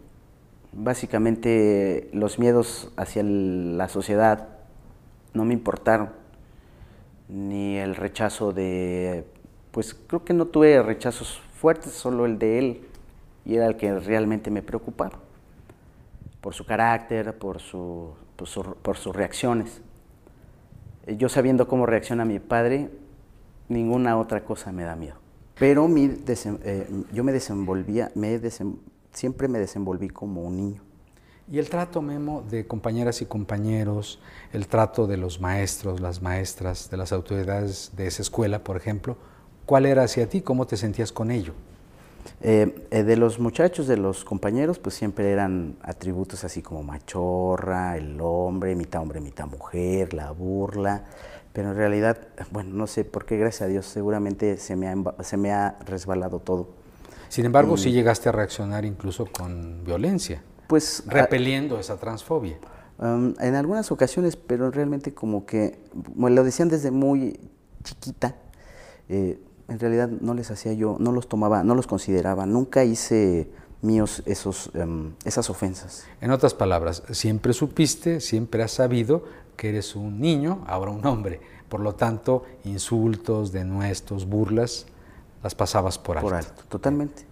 Básicamente 0.77 2.09
los 2.11 2.37
miedos 2.37 2.91
hacia 2.97 3.23
la 3.23 3.87
sociedad 3.87 4.49
no 5.33 5.45
me 5.45 5.53
importaron, 5.53 6.09
ni 7.29 7.77
el 7.77 7.95
rechazo 7.95 8.51
de, 8.51 9.25
pues 9.71 9.93
creo 9.93 10.23
que 10.23 10.33
no 10.33 10.47
tuve 10.47 10.81
rechazos 10.83 11.41
fuertes, 11.59 11.93
solo 11.93 12.25
el 12.25 12.39
de 12.39 12.59
él, 12.59 12.81
y 13.45 13.55
era 13.55 13.67
el 13.67 13.77
que 13.77 13.97
realmente 13.99 14.51
me 14.51 14.61
preocupaba, 14.61 15.19
por 16.41 16.53
su 16.53 16.65
carácter, 16.65 17.37
por, 17.37 17.59
su, 17.59 18.13
por, 18.35 18.97
sus 18.97 19.15
reacciones. 19.15 19.81
Yo 21.07 21.29
sabiendo 21.29 21.67
cómo 21.67 21.85
reacciona 21.85 22.25
mi 22.25 22.39
padre, 22.39 22.89
ninguna 23.69 24.17
otra 24.17 24.43
cosa 24.43 24.71
me 24.71 24.83
da 24.83 24.95
miedo. 24.95 25.15
Pero 25.57 25.87
mi 25.87 26.11
eh, 26.27 26.87
yo 27.13 27.23
me 27.23 27.31
desenvolvía, 27.31 28.11
me 28.15 28.39
siempre 29.15 29.47
me 29.47 29.59
desenvolví 29.59 30.09
como 30.09 30.43
un 30.43 30.57
niño. 30.57 30.81
¿Y 31.51 31.59
el 31.59 31.69
trato, 31.69 32.01
Memo, 32.01 32.43
de 32.49 32.65
compañeras 32.65 33.21
y 33.21 33.25
compañeros, 33.25 34.19
el 34.51 34.67
trato 34.67 35.05
de 35.05 35.17
los 35.17 35.39
maestros, 35.39 35.99
las 35.99 36.21
maestras, 36.21 36.89
de 36.89 36.97
las 36.97 37.11
autoridades 37.11 37.91
de 37.95 38.07
esa 38.07 38.23
escuela, 38.23 38.63
por 38.63 38.77
ejemplo, 38.77 39.15
cuál 39.67 39.85
era 39.85 40.03
hacia 40.03 40.27
ti? 40.27 40.41
¿Cómo 40.41 40.65
te 40.65 40.75
sentías 40.75 41.11
con 41.11 41.29
ello? 41.29 41.53
Eh, 42.41 42.87
eh, 42.89 43.03
de 43.03 43.15
los 43.15 43.39
muchachos, 43.39 43.85
de 43.85 43.97
los 43.97 44.25
compañeros, 44.25 44.79
pues 44.79 44.95
siempre 44.95 45.31
eran 45.31 45.77
atributos 45.83 46.43
así 46.43 46.63
como 46.63 46.81
machorra, 46.81 47.95
el 47.95 48.19
hombre, 48.19 48.75
mitad 48.75 49.03
hombre, 49.03 49.21
mitad 49.21 49.45
mujer, 49.45 50.15
la 50.15 50.31
burla, 50.31 51.05
pero 51.53 51.69
en 51.69 51.77
realidad, 51.77 52.17
bueno, 52.51 52.73
no 52.73 52.87
sé 52.87 53.05
por 53.05 53.25
qué, 53.25 53.37
gracias 53.37 53.61
a 53.61 53.67
Dios, 53.67 53.85
seguramente 53.85 54.57
se 54.57 54.75
me 54.75 54.91
se 55.21 55.37
me 55.37 55.53
ha 55.53 55.77
resbalado 55.85 56.39
todo 56.39 56.84
sin 57.29 57.45
embargo, 57.45 57.77
sí 57.77 57.91
llegaste 57.91 58.29
a 58.29 58.31
reaccionar 58.31 58.85
incluso 58.85 59.25
con 59.25 59.83
violencia, 59.83 60.41
pues 60.67 61.03
repeliendo 61.07 61.79
esa 61.79 61.97
transfobia. 61.97 62.57
Um, 62.97 63.33
en 63.41 63.55
algunas 63.55 63.91
ocasiones, 63.91 64.37
pero 64.37 64.71
realmente 64.71 65.13
como 65.13 65.45
que, 65.45 65.79
me 66.15 66.29
lo 66.29 66.43
decían 66.43 66.69
desde 66.69 66.91
muy 66.91 67.39
chiquita, 67.83 68.35
eh, 69.09 69.39
en 69.67 69.79
realidad 69.79 70.07
no 70.07 70.33
les 70.33 70.51
hacía 70.51 70.73
yo, 70.73 70.95
no 70.99 71.11
los 71.11 71.27
tomaba, 71.27 71.63
no 71.63 71.75
los 71.75 71.87
consideraba, 71.87 72.45
nunca 72.45 72.83
hice 72.85 73.49
míos 73.81 74.23
esos, 74.25 74.71
em, 74.73 75.13
esas 75.25 75.49
ofensas. 75.49 76.05
En 76.21 76.31
otras 76.31 76.53
palabras, 76.53 77.03
siempre 77.11 77.53
supiste, 77.53 78.21
siempre 78.21 78.63
has 78.63 78.71
sabido 78.71 79.23
que 79.57 79.69
eres 79.69 79.95
un 79.95 80.19
niño, 80.19 80.63
ahora 80.67 80.91
un 80.91 81.05
hombre. 81.05 81.39
Por 81.69 81.79
lo 81.79 81.95
tanto, 81.95 82.43
insultos, 82.63 83.51
denuestos, 83.51 84.25
burlas, 84.27 84.85
las 85.45 85.53
pasabas 85.53 85.99
por 85.99 86.17
alto. 86.17 86.27
Por 86.27 86.33
alto, 86.33 86.63
totalmente. 86.67 87.23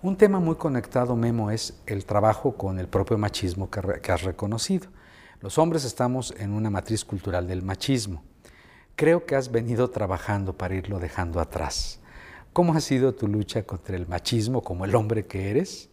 Un 0.00 0.16
tema 0.16 0.38
muy 0.38 0.54
conectado, 0.54 1.16
Memo, 1.16 1.50
es 1.50 1.74
el 1.86 2.04
trabajo 2.04 2.52
con 2.52 2.78
el 2.78 2.86
propio 2.86 3.18
machismo 3.18 3.68
que, 3.68 4.12
has 4.12 4.22
reconocido. 4.22 4.86
Los 5.40 5.58
hombres 5.58 5.84
estamos 5.84 6.32
en 6.38 6.52
una 6.52 6.70
matriz 6.70 7.04
cultural 7.04 7.48
del 7.48 7.62
machismo. 7.62 8.22
Creo 8.94 9.26
que 9.26 9.34
has 9.34 9.50
venido 9.50 9.90
trabajando 9.90 10.56
para 10.56 10.76
irlo 10.76 11.00
dejando 11.00 11.40
atrás. 11.40 11.98
¿Cómo 12.52 12.72
ha 12.72 12.80
sido 12.80 13.16
tu 13.16 13.26
lucha 13.26 13.64
contra 13.64 13.96
el 13.96 14.06
machismo 14.06 14.62
como 14.62 14.84
el 14.84 14.94
hombre 14.94 15.26
que 15.26 15.50
eres? 15.50 15.88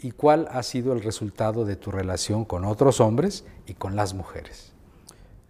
¿Y 0.00 0.10
cuál 0.10 0.48
ha 0.50 0.64
sido 0.64 0.92
el 0.92 1.04
resultado 1.04 1.64
de 1.64 1.76
tu 1.76 1.92
relación 1.92 2.44
con 2.44 2.64
otros 2.64 2.98
hombres 3.00 3.44
y 3.68 3.74
con 3.74 3.94
las 3.94 4.12
mujeres? 4.12 4.72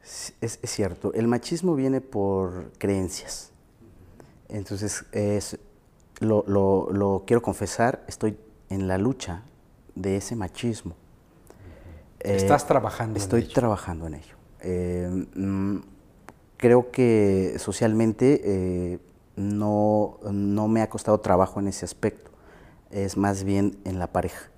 Es, 0.03 0.35
es 0.43 0.71
cierto, 0.71 1.15
el 1.15 1.29
machismo 1.29 1.75
viene 1.75 2.03
por 2.03 2.73
creencias. 2.77 3.52
Entonces, 4.53 5.07
es, 5.13 5.59
lo, 6.21 7.25
quiero 7.27 7.41
confesar, 7.41 8.05
estoy 8.07 8.37
en 8.69 8.87
la 8.87 8.99
lucha 8.99 9.43
de 9.95 10.17
ese 10.17 10.37
machismo. 10.37 10.95
¿Estás 12.21 12.67
trabajando 12.67 13.19
estoy 13.19 13.41
en 13.41 13.47
ello? 13.47 13.55
Trabajando 13.55 14.07
en 14.07 14.15
ello. 14.15 14.37
Eh, 14.61 15.27
mm, 15.35 15.79
creo 16.59 16.91
que 16.91 17.57
socialmente 17.59 18.43
eh, 18.45 18.99
no, 19.37 20.19
me 20.69 20.83
ha 20.83 20.91
costado 20.91 21.19
trabajo 21.19 21.59
en 21.59 21.69
ese 21.69 21.87
aspecto. 21.87 22.31
Es 22.91 23.17
más 23.17 23.45
bien 23.45 23.79
en 23.85 23.99
la 23.99 24.09
pareja, 24.09 24.51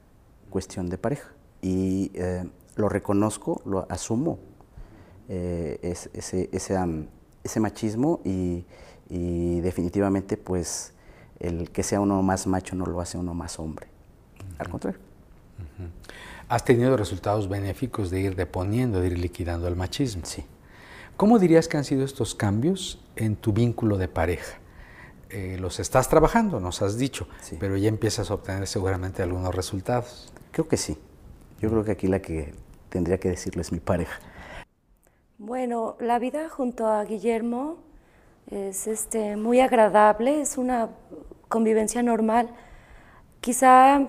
cuestión 0.51 0.91
de 0.91 0.99
pareja. 0.99 1.31
Y 1.63 2.11
eh, 2.15 2.45
lo 2.75 2.89
reconozco, 2.89 3.63
lo 3.65 3.87
asumo, 3.89 4.41
ese, 5.29 6.11
ese 6.53 7.61
machismo 7.61 8.21
y 8.25 8.67
y 9.15 9.61
definitivamente 9.61 10.37
pues 10.37 10.93
el 11.39 11.71
que 11.71 11.85
sea 11.85 12.01
uno 12.01 12.21
más 12.23 12.49
macho 12.49 12.75
no 12.75 12.85
lo 12.85 13.01
hace 13.01 13.17
uno 13.17 13.33
más 13.33 13.61
hombre, 13.61 13.87
al 14.59 14.69
contrario. 14.69 14.99
¿Has 16.49 16.65
tenido 16.65 16.97
resultados 16.97 17.49
benéficos 17.49 18.11
de 18.11 18.21
ir 18.21 18.35
deponiendo, 18.35 19.01
de 19.01 19.07
ir 19.07 19.19
liquidando 19.19 19.69
el 19.69 19.77
machismo? 19.77 20.25
Sí. 20.25 20.45
¿Cómo 21.17 21.39
dirías 21.39 21.69
que 21.69 21.77
han 21.77 21.85
sido 21.85 22.05
estos 22.05 22.35
cambios 22.35 23.01
en 23.15 23.37
tu 23.37 23.53
vínculo 23.53 23.99
de 23.99 24.09
pareja? 24.09 24.59
Eh, 25.31 25.59
los 25.61 25.79
estás 25.79 26.09
trabajando, 26.09 26.59
nos 26.59 26.83
has 26.83 26.99
dicho, 26.99 27.29
pero 27.61 27.77
ya 27.77 27.89
empiezas 27.89 28.33
a 28.33 28.35
obtener 28.35 28.67
seguramente 28.67 29.23
algunos 29.23 29.55
resultados. 29.55 30.33
Creo 30.51 30.67
que 30.67 30.77
sí. 30.77 30.99
Yo 31.61 31.71
creo 31.71 31.85
que 31.85 31.93
aquí 31.93 32.09
la 32.09 32.21
que 32.21 32.53
tendría 32.89 33.19
que 33.19 33.29
decirlo 33.29 33.63
es 33.63 33.71
mi 33.71 33.79
pareja. 33.79 34.19
Bueno, 35.39 35.97
la 36.01 36.19
vida 36.19 36.49
junto 36.49 36.89
a 36.89 37.05
Guillermo 37.05 37.79
es 38.51 38.87
este, 38.87 39.37
muy 39.37 39.61
agradable, 39.61 40.41
es 40.41 40.59
una 40.59 40.91
convivencia 41.49 42.03
normal. 42.03 42.51
Quizá 43.41 44.09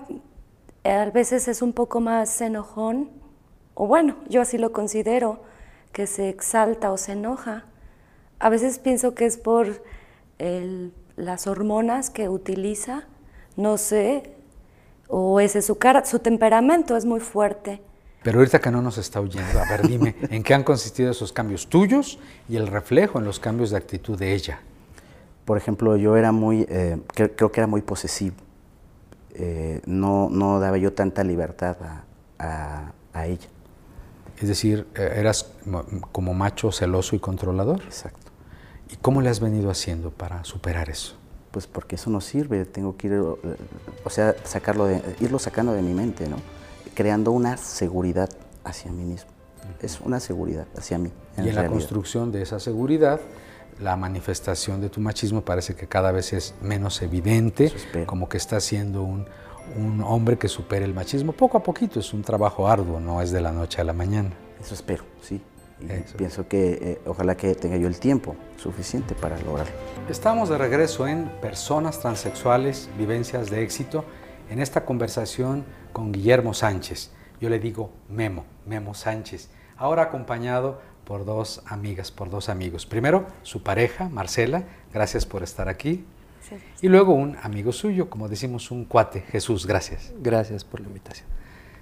eh, 0.84 0.90
a 0.90 1.10
veces 1.10 1.48
es 1.48 1.62
un 1.62 1.72
poco 1.72 2.00
más 2.00 2.40
enojón, 2.40 3.10
o 3.74 3.86
bueno, 3.86 4.16
yo 4.28 4.40
así 4.40 4.58
lo 4.58 4.72
considero, 4.72 5.40
que 5.92 6.06
se 6.06 6.28
exalta 6.28 6.92
o 6.92 6.96
se 6.96 7.12
enoja. 7.12 7.64
A 8.38 8.48
veces 8.48 8.78
pienso 8.78 9.14
que 9.14 9.26
es 9.26 9.38
por 9.38 9.82
las 11.16 11.46
hormonas 11.46 12.10
que 12.10 12.28
utiliza, 12.28 13.04
no 13.56 13.78
sé, 13.78 14.34
o 15.08 15.40
ese 15.40 15.62
su 15.62 15.78
cara, 15.78 16.04
su 16.04 16.18
temperamento 16.18 16.96
es 16.96 17.04
muy 17.04 17.20
fuerte. 17.20 17.80
Pero 18.26 18.40
ahorita 18.40 18.58
que 18.58 18.72
no 18.72 18.82
nos 18.82 18.98
está 18.98 19.20
oyendo, 19.20 19.60
a 19.60 19.68
ver, 19.70 19.86
dime, 19.86 20.16
¿en 20.30 20.42
qué 20.42 20.52
han 20.52 20.64
consistido 20.64 21.12
esos 21.12 21.32
cambios 21.32 21.68
tuyos 21.68 22.18
y 22.48 22.56
el 22.56 22.66
reflejo 22.66 23.20
en 23.20 23.24
los 23.24 23.38
cambios 23.38 23.70
de 23.70 23.76
actitud 23.76 24.18
de 24.18 24.34
ella? 24.34 24.58
Por 25.44 25.56
ejemplo, 25.56 25.96
yo 25.96 26.16
era 26.16 26.32
muy, 26.32 26.66
eh, 26.68 26.98
creo, 27.14 27.52
que 27.52 27.60
era 27.60 27.68
muy 27.68 27.82
posesivo. 27.82 28.34
Eh, 29.34 29.80
no, 29.86 30.28
no 30.28 30.58
daba 30.58 30.76
yo 30.76 30.92
tanta 30.92 31.22
libertad 31.22 31.76
a, 32.40 32.92
ella. 33.24 33.46
Es 34.40 34.48
decir, 34.48 34.88
eh, 34.96 35.12
eras 35.18 35.52
como 36.10 36.34
macho 36.34 36.72
celoso 36.72 37.14
y 37.14 37.20
controlador. 37.20 37.80
Exacto. 37.82 38.32
¿Y 38.90 38.96
cómo 38.96 39.22
le 39.22 39.28
has 39.28 39.38
venido 39.38 39.70
haciendo 39.70 40.10
para 40.10 40.42
superar 40.42 40.90
eso? 40.90 41.14
pues 41.52 41.66
porque 41.66 41.94
eso 41.94 42.10
no 42.10 42.20
sirve, 42.20 42.66
tengo 42.66 42.98
que 42.98 43.06
ir, 43.06 43.14
eh, 43.14 43.56
o 44.04 44.10
sea, 44.10 44.36
sacarlo 44.44 44.84
de, 44.84 45.00
irlo 45.20 45.38
sacando 45.38 45.72
de 45.72 45.80
mi 45.80 45.94
mente, 45.94 46.28
¿no? 46.28 46.36
Creando 46.96 47.30
una 47.30 47.58
seguridad 47.58 48.30
hacia 48.64 48.90
mí 48.90 49.04
mismo. 49.04 49.30
Es 49.82 50.00
una 50.00 50.18
seguridad 50.18 50.66
hacia 50.76 50.98
mí. 50.98 51.12
y 51.36 51.48
en 51.48 51.54
la 51.54 51.68
construcción 51.68 52.32
de 52.32 52.40
esa 52.42 52.58
seguridad, 52.58 53.20
la 53.80 53.96
manifestación 53.96 54.80
de 54.80 54.88
tu 54.88 55.00
machismo 55.00 55.42
parece 55.42 55.74
que 55.74 55.86
cada 55.86 56.10
vez 56.10 56.32
es 56.32 56.54
menos 56.62 57.02
evidente, 57.02 57.70
como 58.06 58.28
que 58.28 58.38
está 58.38 58.58
siendo 58.60 59.02
un, 59.02 59.26
un 59.76 60.02
hombre 60.02 60.38
que 60.38 60.48
supere 60.48 60.86
el 60.86 60.94
machismo 60.94 61.32
poco 61.32 61.58
a 61.58 61.62
poquito. 61.62 62.00
Es 62.00 62.14
un 62.14 62.22
trabajo 62.22 62.66
arduo, 62.66 62.98
no 62.98 63.20
es 63.20 63.30
de 63.30 63.42
la 63.42 63.52
noche 63.52 63.80
a 63.80 63.84
la 63.84 63.92
mañana. 63.92 64.30
Eso 64.58 64.72
espero, 64.74 65.04
sí. 65.20 65.42
pienso 66.16 66.48
que 66.48 66.78
eh, 66.80 67.00
ojalá 67.06 67.36
que 67.36 67.54
tenga 67.54 67.76
yo 67.76 67.88
el 67.88 67.98
tiempo 67.98 68.36
suficiente 68.56 69.14
para 69.14 69.38
lograrlo. 69.40 69.74
Estamos 70.08 70.48
de 70.48 70.56
regreso 70.56 71.06
en 71.06 71.30
Personas 71.42 72.00
Transexuales, 72.00 72.88
Vivencias 72.96 73.50
de 73.50 73.62
Éxito, 73.62 74.04
en 74.48 74.60
esta 74.60 74.84
conversación 74.84 75.64
con 75.96 76.12
Guillermo 76.12 76.52
Sánchez. 76.52 77.10
Yo 77.40 77.48
le 77.48 77.58
digo 77.58 77.90
Memo, 78.10 78.44
Memo 78.66 78.92
Sánchez, 78.92 79.48
ahora 79.78 80.02
acompañado 80.02 80.78
por 81.06 81.24
dos 81.24 81.62
amigas, 81.64 82.10
por 82.10 82.28
dos 82.28 82.50
amigos. 82.50 82.84
Primero, 82.84 83.26
su 83.40 83.62
pareja, 83.62 84.10
Marcela, 84.10 84.64
gracias 84.92 85.24
por 85.24 85.42
estar 85.42 85.70
aquí. 85.70 86.04
Y 86.82 86.88
luego 86.88 87.14
un 87.14 87.38
amigo 87.42 87.72
suyo, 87.72 88.10
como 88.10 88.28
decimos, 88.28 88.70
un 88.70 88.84
cuate, 88.84 89.22
Jesús, 89.22 89.66
gracias. 89.66 90.12
Gracias 90.20 90.64
por 90.64 90.80
la 90.80 90.88
invitación. 90.88 91.26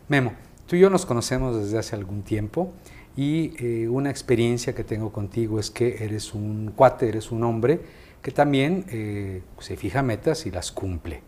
Memo, 0.06 0.35
tú 0.68 0.76
y 0.76 0.78
yo 0.78 0.90
nos 0.90 1.06
conocemos 1.06 1.56
desde 1.56 1.76
hace 1.76 1.97
algún 1.97 2.23
tiempo 2.23 2.73
y 3.16 3.56
eh, 3.59 3.88
una 3.88 4.11
experiencia 4.11 4.76
que 4.76 4.85
tengo 4.85 5.11
contigo 5.11 5.59
es 5.59 5.73
que 5.73 6.04
eres 6.04 6.35
un 6.35 6.71
cuate, 6.76 7.09
eres 7.09 7.33
un 7.33 7.42
hombre 7.42 7.80
que 8.23 8.30
también 8.30 8.85
eh, 8.90 9.42
se 9.59 9.76
fija 9.76 10.04
metas 10.04 10.47
y 10.47 10.52
las 10.52 10.71
cumple. 10.71 11.25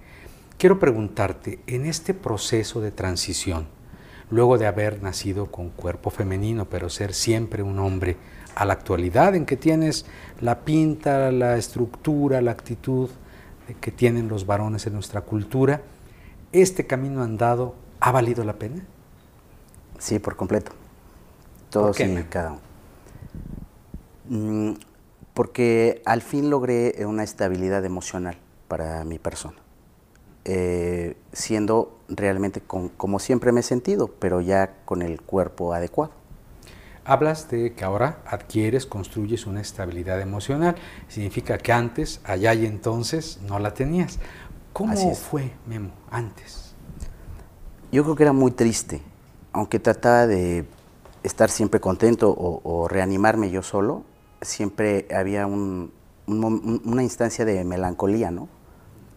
Quiero 0.58 0.78
preguntarte, 0.78 1.60
en 1.66 1.86
este 1.86 2.14
proceso 2.14 2.80
de 2.80 2.90
transición, 2.90 3.66
luego 4.30 4.58
de 4.58 4.66
haber 4.66 5.02
nacido 5.02 5.50
con 5.50 5.70
cuerpo 5.70 6.10
femenino, 6.10 6.64
pero 6.66 6.88
ser 6.88 7.12
siempre 7.12 7.62
un 7.62 7.78
hombre, 7.78 8.16
a 8.56 8.64
la 8.64 8.72
actualidad 8.72 9.34
en 9.34 9.44
que 9.44 9.56
tienes 9.56 10.06
la 10.40 10.60
pinta, 10.60 11.30
la 11.30 11.56
estructura, 11.58 12.40
la 12.40 12.52
actitud 12.52 13.10
que 13.80 13.90
tienen 13.90 14.28
los 14.28 14.46
varones 14.46 14.86
en 14.86 14.94
nuestra 14.94 15.20
cultura, 15.20 15.82
¿este 16.52 16.86
camino 16.86 17.22
andado 17.22 17.74
ha 18.00 18.10
valido 18.12 18.44
la 18.44 18.54
pena? 18.54 18.82
Sí, 19.98 20.18
por 20.18 20.36
completo. 20.36 20.72
Todos 21.70 22.00
y 22.00 22.22
cada 22.30 22.52
uno. 22.52 22.60
Mm, 24.28 24.74
porque 25.34 26.00
al 26.06 26.22
fin 26.22 26.48
logré 26.48 27.04
una 27.04 27.24
estabilidad 27.24 27.84
emocional 27.84 28.38
para 28.68 29.04
mi 29.04 29.18
persona, 29.18 29.56
eh, 30.48 31.16
siendo 31.32 31.98
realmente 32.08 32.60
como 32.60 33.18
siempre 33.18 33.50
me 33.50 33.60
he 33.60 33.62
sentido, 33.64 34.06
pero 34.06 34.40
ya 34.40 34.76
con 34.84 35.02
el 35.02 35.20
cuerpo 35.20 35.74
adecuado. 35.74 36.12
Hablas 37.04 37.50
de 37.50 37.74
que 37.74 37.84
ahora 37.84 38.18
adquieres, 38.26 38.86
construyes 38.86 39.46
una 39.46 39.60
estabilidad 39.60 40.20
emocional. 40.20 40.76
Significa 41.08 41.58
que 41.58 41.72
antes, 41.72 42.20
allá 42.22 42.54
y 42.54 42.64
entonces, 42.64 43.40
no 43.42 43.58
la 43.58 43.74
tenías. 43.74 44.20
¿Cómo 44.72 45.14
fue, 45.16 45.52
Memo, 45.66 45.90
antes? 46.10 46.74
Yo 47.90 48.04
creo 48.04 48.14
que 48.14 48.22
era 48.22 48.32
muy 48.32 48.52
triste, 48.52 49.02
aunque 49.52 49.80
trataba 49.80 50.28
de 50.28 50.64
estar 51.24 51.50
siempre 51.50 51.80
contento 51.80 52.32
o, 52.36 52.86
reanimarme 52.86 53.50
yo 53.50 53.62
solo, 53.62 54.04
siempre 54.42 55.08
había 55.12 55.46
una 55.46 57.02
instancia 57.02 57.44
de 57.44 57.64
melancolía, 57.64 58.30
¿no? 58.30 58.48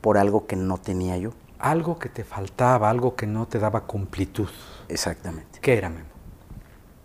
Por 0.02 0.18
algo 0.18 0.48
que 0.48 0.56
no 0.56 0.78
tenía 0.78 1.18
yo. 1.18 1.32
Algo 1.58 2.00
que 2.00 2.10
te 2.10 2.24
faltaba, 2.24 2.90
algo 2.90 3.16
que 3.16 3.28
no 3.28 3.48
te 3.48 3.60
daba 3.60 3.86
completud. 3.86 4.50
Exactamente. 4.88 5.60
¿Qué 5.60 5.78
era, 5.78 5.90
Memo? 5.90 6.20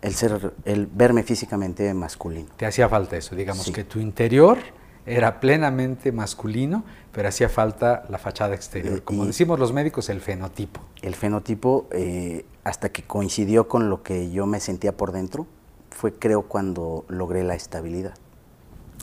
el 0.05 0.13
ser, 0.13 0.53
el 0.65 0.85
verme 0.85 1.23
físicamente 1.23 1.91
masculino. 1.93 2.49
Te 2.57 2.67
hacía 2.67 2.87
falta 2.87 3.17
eso, 3.17 3.35
digamos 3.35 3.71
que 3.71 3.83
tu 3.83 3.99
interior 3.99 4.59
era 5.05 5.39
plenamente 5.39 6.11
masculino, 6.11 6.83
pero 7.11 7.29
hacía 7.29 7.49
falta 7.49 8.05
la 8.09 8.17
fachada 8.17 8.53
exterior. 8.53 9.03
Como 9.03 9.25
decimos 9.25 9.59
los 9.59 9.73
médicos, 9.73 10.09
el 10.09 10.21
fenotipo. 10.21 10.81
El 11.01 11.15
fenotipo, 11.15 11.87
eh, 11.91 12.45
hasta 12.63 12.89
que 12.89 13.03
coincidió 13.03 13.67
con 13.67 13.89
lo 13.89 14.03
que 14.03 14.31
yo 14.31 14.45
me 14.45 14.59
sentía 14.59 14.95
por 14.95 15.11
dentro, 15.11 15.47
fue 15.89 16.13
creo 16.13 16.43
cuando 16.43 17.05
logré 17.07 17.43
la 17.43 17.55
estabilidad. 17.55 18.13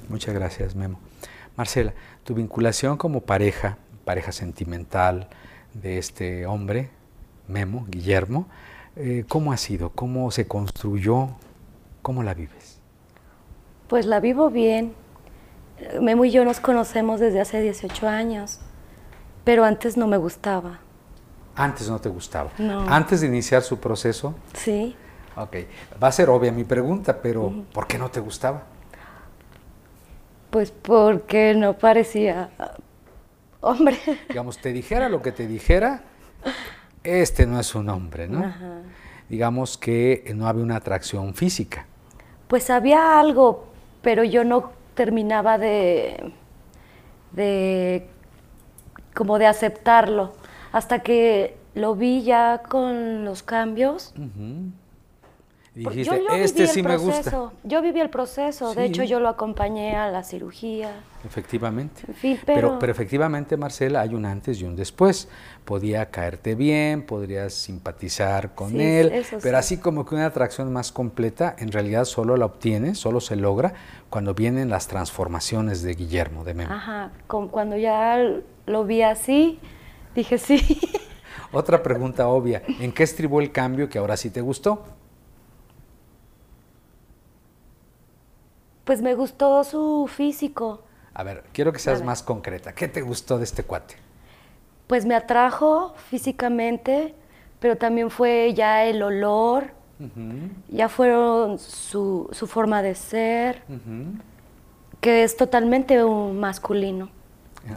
Muchas 0.08 0.34
gracias, 0.34 0.74
Memo. 0.74 0.98
Marcela, 1.56 1.94
tu 2.24 2.34
vinculación 2.34 2.96
como 2.96 3.20
pareja, 3.22 3.78
pareja 4.04 4.32
sentimental 4.32 5.28
de 5.74 5.98
este 5.98 6.46
hombre, 6.46 6.90
Memo, 7.48 7.86
Guillermo, 7.88 8.46
eh, 8.96 9.24
¿Cómo 9.28 9.52
ha 9.52 9.56
sido? 9.56 9.90
¿Cómo 9.90 10.30
se 10.30 10.46
construyó? 10.46 11.30
¿Cómo 12.02 12.22
la 12.22 12.34
vives? 12.34 12.78
Pues 13.88 14.06
la 14.06 14.20
vivo 14.20 14.50
bien. 14.50 14.94
Memo 16.00 16.24
y 16.24 16.30
yo 16.30 16.44
nos 16.44 16.60
conocemos 16.60 17.18
desde 17.18 17.40
hace 17.40 17.60
18 17.60 18.06
años, 18.06 18.60
pero 19.44 19.64
antes 19.64 19.96
no 19.96 20.06
me 20.06 20.16
gustaba. 20.16 20.80
Antes 21.54 21.88
no 21.88 22.00
te 22.00 22.08
gustaba. 22.08 22.50
Antes 22.88 23.22
de 23.22 23.26
iniciar 23.26 23.62
su 23.62 23.78
proceso. 23.78 24.34
Sí. 24.54 24.94
Ok. 25.36 25.56
Va 26.02 26.08
a 26.08 26.12
ser 26.12 26.28
obvia 26.28 26.52
mi 26.52 26.64
pregunta, 26.64 27.20
pero 27.20 27.52
¿por 27.72 27.86
qué 27.86 27.98
no 27.98 28.10
te 28.10 28.20
gustaba? 28.20 28.64
Pues 30.52 30.70
porque 30.70 31.54
no 31.54 31.78
parecía 31.78 32.50
hombre. 33.62 33.96
Digamos, 34.28 34.58
te 34.58 34.70
dijera 34.70 35.08
lo 35.08 35.22
que 35.22 35.32
te 35.32 35.46
dijera, 35.46 36.02
este 37.02 37.46
no 37.46 37.58
es 37.58 37.74
un 37.74 37.88
hombre, 37.88 38.28
¿no? 38.28 38.52
Digamos 39.30 39.78
que 39.78 40.30
no 40.36 40.46
había 40.46 40.62
una 40.62 40.76
atracción 40.76 41.32
física. 41.32 41.86
Pues 42.48 42.68
había 42.68 43.18
algo, 43.18 43.68
pero 44.02 44.24
yo 44.24 44.44
no 44.44 44.72
terminaba 44.94 45.56
de, 45.56 46.34
de 47.30 48.06
como 49.14 49.38
de 49.38 49.46
aceptarlo, 49.46 50.34
hasta 50.70 50.98
que 50.98 51.56
lo 51.74 51.94
vi 51.94 52.24
ya 52.24 52.60
con 52.68 53.24
los 53.24 53.42
cambios. 53.42 54.12
Dijiste, 55.74 56.20
este 56.36 56.66
sí 56.66 56.82
me 56.82 56.98
gusta. 56.98 57.50
Yo 57.62 57.80
viví 57.80 58.00
el 58.00 58.10
proceso, 58.10 58.74
de 58.74 58.84
hecho 58.84 59.04
yo 59.04 59.20
lo 59.20 59.30
acompañé 59.30 59.96
a 59.96 60.10
la 60.10 60.22
cirugía. 60.22 61.00
Efectivamente. 61.24 62.02
pero... 62.44 62.78
pero... 62.78 62.92
efectivamente, 62.92 63.56
Marcela, 63.56 64.02
hay 64.02 64.14
un 64.14 64.26
antes 64.26 64.60
y 64.60 64.64
un 64.64 64.76
después. 64.76 65.28
Podía 65.64 66.10
caerte 66.10 66.54
bien, 66.56 67.06
podrías 67.06 67.54
simpatizar 67.54 68.54
con 68.54 68.80
él, 68.80 69.24
pero 69.42 69.56
así 69.56 69.78
como 69.78 70.04
que 70.04 70.14
una 70.14 70.26
atracción 70.26 70.70
más 70.72 70.92
completa, 70.92 71.56
en 71.58 71.72
realidad 71.72 72.04
solo 72.04 72.36
la 72.36 72.46
obtienes, 72.46 72.98
solo 72.98 73.20
se 73.20 73.36
logra 73.36 73.72
cuando 74.10 74.34
vienen 74.34 74.68
las 74.68 74.88
transformaciones 74.88 75.82
de 75.82 75.94
Guillermo, 75.94 76.44
de 76.44 76.52
Memo. 76.52 76.74
Ajá, 76.74 77.12
cuando 77.26 77.78
ya 77.78 78.18
lo 78.66 78.84
vi 78.84 79.00
así, 79.00 79.58
dije 80.14 80.36
sí. 80.36 80.78
Otra 81.50 81.82
pregunta 81.82 82.28
obvia, 82.28 82.62
¿en 82.66 82.92
qué 82.92 83.04
estribó 83.04 83.40
el 83.40 83.52
cambio 83.52 83.88
que 83.88 83.98
ahora 83.98 84.18
sí 84.18 84.28
te 84.28 84.42
gustó? 84.42 84.84
Pues 88.84 89.00
me 89.02 89.14
gustó 89.14 89.62
su 89.64 90.08
físico. 90.12 90.82
A 91.14 91.22
ver, 91.22 91.44
quiero 91.52 91.72
que 91.72 91.78
seas 91.78 92.02
más 92.02 92.22
concreta. 92.22 92.74
¿Qué 92.74 92.88
te 92.88 93.02
gustó 93.02 93.38
de 93.38 93.44
este 93.44 93.64
cuate? 93.64 93.94
Pues 94.86 95.04
me 95.06 95.14
atrajo 95.14 95.94
físicamente, 96.08 97.14
pero 97.60 97.76
también 97.76 98.10
fue 98.10 98.52
ya 98.54 98.84
el 98.84 99.02
olor, 99.02 99.70
ya 100.68 100.88
fueron 100.88 101.58
su, 101.58 102.28
forma 102.48 102.82
de 102.82 102.94
ser, 102.94 103.62
que 105.00 105.22
es 105.22 105.36
totalmente 105.36 106.02
un 106.02 106.40
masculino. 106.40 107.08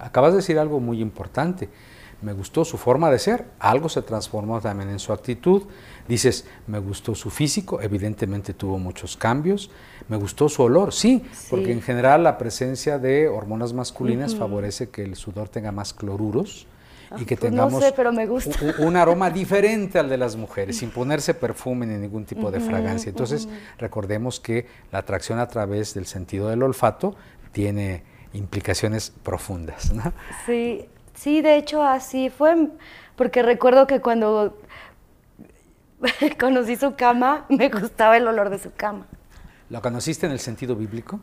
Acabas 0.01 0.31
de 0.31 0.37
decir 0.37 0.57
algo 0.57 0.79
muy 0.79 1.01
importante 1.01 1.69
me 2.25 2.33
gustó 2.33 2.65
su 2.65 2.79
forma 2.79 3.11
de 3.11 3.19
ser, 3.19 3.45
algo 3.59 3.87
se 3.87 4.01
transformó 4.01 4.59
también 4.59 4.89
en 4.89 4.97
su 4.97 5.13
actitud. 5.13 5.61
Dices, 6.07 6.45
me 6.65 6.79
gustó 6.79 7.13
su 7.13 7.29
físico, 7.29 7.79
evidentemente 7.81 8.55
tuvo 8.55 8.79
muchos 8.79 9.15
cambios. 9.15 9.69
Me 10.09 10.17
gustó 10.17 10.49
su 10.49 10.63
olor, 10.63 10.91
sí, 10.91 11.23
porque 11.51 11.71
en 11.71 11.83
general 11.83 12.23
la 12.23 12.39
presencia 12.39 12.97
de 12.97 13.27
hormonas 13.27 13.73
masculinas 13.73 14.35
favorece 14.35 14.89
que 14.89 15.03
el 15.03 15.15
sudor 15.15 15.49
tenga 15.49 15.71
más 15.71 15.93
cloruros 15.93 16.65
y 17.11 17.13
ah, 17.13 17.17
que 17.27 17.37
pues 17.37 17.51
tengamos 17.51 17.83
Un, 18.79 18.95
aroma 18.95 19.29
diferente 19.29 19.99
al 19.99 20.09
de 20.09 20.17
las 20.17 20.35
mujeres, 20.35 20.79
sin 20.79 20.89
ponerse 20.89 21.35
perfume 21.35 21.85
ni 21.85 21.93
ningún 21.93 22.25
tipo 22.25 22.49
de 22.49 22.59
fragancia. 22.59 23.09
Entonces, 23.09 23.47
recordemos 23.77 24.39
que 24.39 24.65
la 24.91 24.97
atracción 24.97 25.37
a 25.37 25.47
través 25.47 25.93
del 25.93 26.07
sentido 26.07 26.49
del 26.49 26.63
olfato 26.63 27.15
tiene 27.51 28.01
implicaciones 28.33 29.13
profundas. 29.23 29.93
¿no? 29.93 30.11
Sí, 30.47 30.87
Sí, 31.15 31.41
de 31.41 31.55
hecho 31.55 31.83
así 31.83 32.29
fue, 32.29 32.69
porque 33.15 33.41
recuerdo 33.41 33.87
que 33.87 34.01
cuando 34.01 34.57
conocí 36.39 36.75
su 36.75 36.95
cama, 36.95 37.45
me 37.49 37.69
gustaba 37.69 38.17
el 38.17 38.27
olor 38.27 38.49
de 38.49 38.59
su 38.59 38.71
cama. 38.73 39.07
¿Lo 39.69 39.81
conociste 39.81 40.27
en 40.27 40.31
el 40.33 40.39
sentido 40.39 40.75
bíblico? 40.75 41.19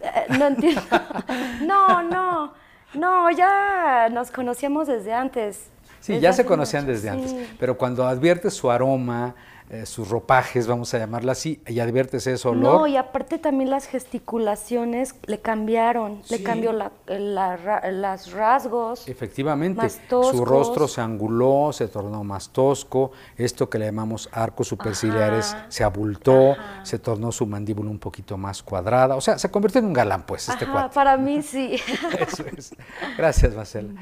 Eh, 0.00 0.26
no 0.38 0.46
entiendo. 0.46 0.82
no, 1.66 2.02
no. 2.02 2.52
No, 2.94 3.30
ya 3.30 4.08
nos 4.10 4.30
conocíamos 4.30 4.86
desde 4.86 5.12
antes. 5.12 5.70
Sí, 6.00 6.20
ya 6.20 6.32
se 6.32 6.44
conocían 6.44 6.86
desde 6.86 7.10
antes, 7.10 7.34
pero 7.58 7.76
cuando 7.76 8.06
adviertes 8.06 8.54
su 8.54 8.70
aroma, 8.70 9.34
eh, 9.68 9.84
sus 9.84 10.08
ropajes, 10.08 10.68
vamos 10.68 10.94
a 10.94 10.98
llamarla 10.98 11.32
así, 11.32 11.60
y 11.66 11.80
adviertes 11.80 12.26
ese 12.26 12.46
olor. 12.46 12.80
No, 12.80 12.86
y 12.86 12.96
aparte 12.96 13.38
también 13.38 13.68
las 13.68 13.86
gesticulaciones 13.86 15.16
le 15.24 15.40
cambiaron, 15.40 16.22
le 16.30 16.42
cambió 16.42 16.72
la, 16.72 16.92
las 17.06 18.30
rasgos. 18.30 19.08
Efectivamente, 19.08 19.88
su 20.08 20.44
rostro 20.44 20.86
se 20.86 21.00
anguló, 21.00 21.72
se 21.72 21.88
tornó 21.88 22.22
más 22.22 22.50
tosco, 22.50 23.10
esto 23.36 23.68
que 23.68 23.78
le 23.78 23.86
llamamos 23.86 24.28
arcos 24.32 24.68
superciliares 24.68 25.56
se 25.68 25.82
abultó, 25.82 26.54
se 26.84 27.00
tornó 27.00 27.32
su 27.32 27.44
mandíbula 27.44 27.90
un 27.90 27.98
poquito 27.98 28.36
más 28.36 28.62
cuadrada, 28.62 29.16
o 29.16 29.20
sea, 29.20 29.36
se 29.36 29.50
convirtió 29.50 29.80
en 29.80 29.86
un 29.86 29.92
galán, 29.92 30.24
pues, 30.24 30.48
este 30.48 30.66
cuate. 30.66 30.94
Para 30.94 31.16
mí 31.16 31.42
sí. 31.42 31.76
Eso 32.20 32.44
es. 32.56 32.74
Gracias, 33.16 33.54
Marcela. 33.54 33.94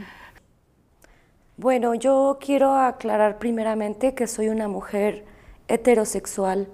Bueno, 1.57 1.94
yo 1.94 2.38
quiero 2.40 2.74
aclarar 2.74 3.38
primeramente 3.38 4.14
que 4.14 4.27
soy 4.27 4.48
una 4.48 4.66
mujer 4.66 5.24
heterosexual. 5.68 6.68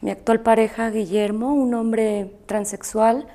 Mi 0.00 0.10
actual 0.10 0.40
pareja, 0.40 0.90
Guillermo, 0.90 1.52
un 1.54 1.74
hombre 1.74 2.32
transexual 2.46 3.26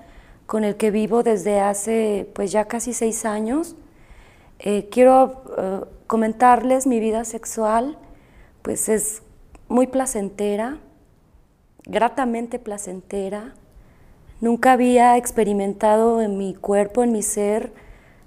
con 0.46 0.64
el 0.64 0.76
que 0.76 0.92
vivo 0.92 1.24
desde 1.24 1.60
hace 1.60 2.30
pues 2.34 2.52
ya 2.52 2.66
casi 2.66 2.94
seis 2.94 3.26
años. 3.26 3.76
Eh, 4.60 4.88
quiero 4.92 5.44
eh, 5.58 5.82
comentarles 6.08 6.88
mi 6.88 7.00
vida 7.00 7.26
sexual, 7.26 7.98
pues 8.62 8.88
es 8.88 9.24
muy 9.68 9.88
placentera, 9.88 10.78
gratamente 11.86 12.60
placentera. 12.60 13.56
Nunca 14.40 14.74
había 14.74 15.18
experimentado 15.18 16.22
en 16.22 16.38
mi 16.38 16.54
cuerpo, 16.54 17.04
en 17.04 17.12
mi 17.12 17.24
ser, 17.24 17.74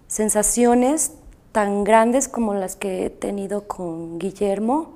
sensaciones 0.08 1.12
tan 1.52 1.84
grandes 1.84 2.28
como 2.28 2.54
las 2.54 2.76
que 2.76 3.06
he 3.06 3.10
tenido 3.10 3.66
con 3.66 4.18
Guillermo. 4.18 4.95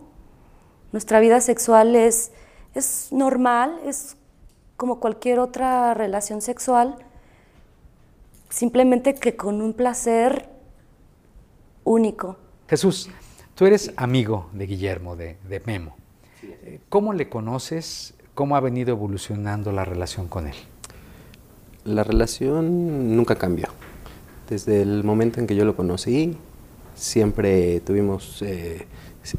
Nuestra 0.92 1.20
vida 1.20 1.40
sexual 1.40 1.94
es, 1.96 2.32
es 2.74 3.08
normal, 3.12 3.78
es 3.84 4.16
como 4.76 5.00
cualquier 5.00 5.38
otra 5.38 5.94
relación 5.94 6.42
sexual, 6.42 6.96
simplemente 8.48 9.14
que 9.14 9.36
con 9.36 9.60
un 9.60 9.74
placer 9.74 10.48
único. 11.84 12.36
Jesús, 12.68 13.10
tú 13.54 13.66
eres 13.66 13.92
amigo 13.96 14.48
de 14.52 14.66
Guillermo, 14.66 15.16
de, 15.16 15.36
de 15.48 15.60
Memo. 15.66 15.96
¿Cómo 16.88 17.12
le 17.12 17.28
conoces? 17.28 18.14
¿Cómo 18.34 18.56
ha 18.56 18.60
venido 18.60 18.90
evolucionando 18.90 19.72
la 19.72 19.84
relación 19.84 20.28
con 20.28 20.46
él? 20.46 20.56
La 21.84 22.04
relación 22.04 23.16
nunca 23.16 23.36
cambió. 23.36 23.68
Desde 24.48 24.82
el 24.82 25.04
momento 25.04 25.40
en 25.40 25.46
que 25.46 25.54
yo 25.54 25.64
lo 25.64 25.76
conocí, 25.76 26.36
siempre 26.94 27.80
tuvimos, 27.80 28.42
eh, 28.42 28.86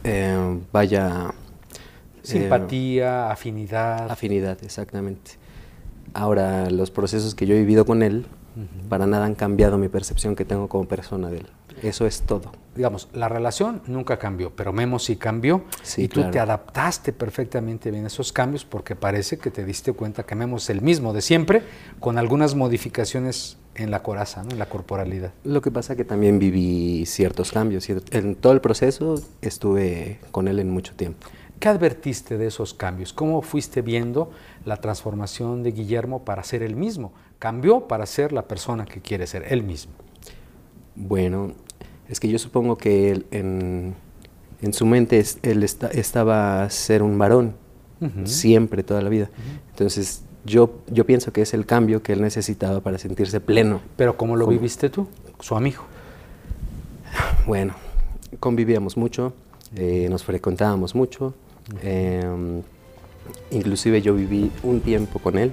eh, 0.04 0.60
vaya, 0.72 1.34
Simpatía, 2.24 3.28
eh, 3.28 3.32
afinidad. 3.32 4.12
Afinidad, 4.12 4.58
exactamente. 4.64 5.32
Ahora, 6.14 6.70
los 6.70 6.92
procesos 6.92 7.36
que 7.36 7.46
yo 7.46 7.56
he 7.56 7.60
vivido 7.60 7.86
con 7.86 8.04
él, 8.04 8.26
para 8.90 9.08
nada 9.08 9.26
han 9.26 9.36
cambiado 9.36 9.78
mi 9.78 9.88
percepción 9.88 10.36
que 10.36 10.44
tengo 10.44 10.68
como 10.68 10.86
persona 10.86 11.30
de 11.30 11.38
él. 11.38 11.48
Eso 11.82 12.06
es 12.06 12.22
todo. 12.22 12.52
Digamos, 12.76 13.08
la 13.14 13.30
relación 13.30 13.82
nunca 13.88 14.20
cambió, 14.20 14.52
pero 14.56 14.72
Memo 14.74 15.00
sí 15.00 15.16
cambió 15.16 15.64
y 15.98 16.08
tú 16.10 16.30
te 16.30 16.40
adaptaste 16.40 17.12
perfectamente 17.14 17.92
bien 17.92 18.04
a 18.04 18.08
esos 18.08 18.32
cambios 18.32 18.66
porque 18.66 18.96
parece 18.96 19.38
que 19.38 19.52
te 19.52 19.66
diste 19.66 19.94
cuenta 19.94 20.24
que 20.24 20.36
Memo 20.36 20.58
es 20.58 20.70
el 20.70 20.82
mismo 20.82 21.14
de 21.14 21.22
siempre, 21.22 21.64
con 22.00 22.18
algunas 22.18 22.56
modificaciones 22.56 23.58
en 23.76 23.92
la 23.92 24.04
coraza, 24.04 24.44
en 24.50 24.60
la 24.60 24.68
corporalidad. 24.68 25.32
Lo 25.44 25.62
que 25.62 25.72
pasa 25.72 25.94
es 25.94 25.98
que 25.98 26.06
también 26.06 26.40
viví 26.40 27.06
ciertos 27.06 27.52
cambios. 27.52 27.88
En 28.12 28.36
todo 28.36 28.54
el 28.54 28.62
proceso 28.62 29.22
estuve 29.42 30.20
con 30.32 30.48
él 30.48 30.60
en 30.60 30.70
mucho 30.70 30.94
tiempo. 30.96 31.28
¿Qué 31.60 31.70
advertiste 31.70 32.38
de 32.40 32.48
esos 32.48 32.74
cambios? 32.74 33.14
¿Cómo 33.14 33.42
fuiste 33.44 33.84
viendo 33.84 34.32
la 34.66 34.78
transformación 34.78 35.62
de 35.62 35.72
Guillermo 35.72 36.26
para 36.26 36.44
ser 36.44 36.64
el 36.64 36.76
mismo? 36.76 37.14
Cambió 37.38 37.88
para 37.88 38.08
ser 38.08 38.34
la 38.34 38.48
persona 38.48 38.86
que 38.86 39.00
quiere 39.00 39.28
ser, 39.28 39.46
él 39.48 39.62
mismo. 39.62 39.94
Bueno, 40.96 41.54
es 42.10 42.20
que 42.20 42.28
yo 42.28 42.40
supongo 42.40 42.78
que 42.78 43.12
él, 43.12 43.26
en, 43.30 43.94
su 44.74 44.86
mente 44.88 45.24
él 45.44 45.64
estaba 45.64 46.68
ser 46.72 47.04
un 47.04 47.18
varón, 47.18 47.56
siempre, 48.26 48.82
toda 48.82 49.04
la 49.04 49.10
vida. 49.10 49.30
Entonces, 49.70 50.24
yo, 50.46 50.80
yo 50.88 51.06
pienso 51.06 51.32
que 51.34 51.42
es 51.42 51.54
el 51.54 51.66
cambio 51.66 52.02
que 52.04 52.14
él 52.14 52.22
necesitaba 52.22 52.82
para 52.82 52.98
sentirse 52.98 53.40
pleno. 53.40 53.82
Pero 53.96 54.18
¿cómo 54.18 54.36
lo 54.36 54.48
viviste 54.48 54.90
tú, 54.90 55.08
su 55.40 55.56
amigo? 55.56 55.84
Bueno, 57.48 57.74
convivíamos 58.40 58.96
mucho, 58.98 59.34
eh, 59.76 60.08
nos 60.10 60.24
frecuentábamos 60.24 60.94
mucho, 60.94 61.34
Em, 61.82 62.62
inclusive 63.52 64.02
yo 64.02 64.14
viví 64.14 64.52
un 64.64 64.82
tiempo 64.82 65.20
con 65.20 65.38
él. 65.38 65.52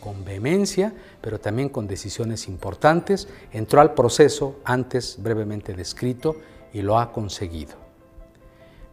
Con 0.00 0.24
vehemencia, 0.24 0.92
pero 1.20 1.38
también 1.38 1.68
con 1.68 1.86
decisiones 1.86 2.48
importantes, 2.48 3.28
entró 3.52 3.80
al 3.80 3.94
proceso 3.94 4.56
antes 4.64 5.16
brevemente 5.22 5.74
descrito 5.74 6.36
y 6.72 6.82
lo 6.82 6.98
ha 6.98 7.12
conseguido. 7.12 7.74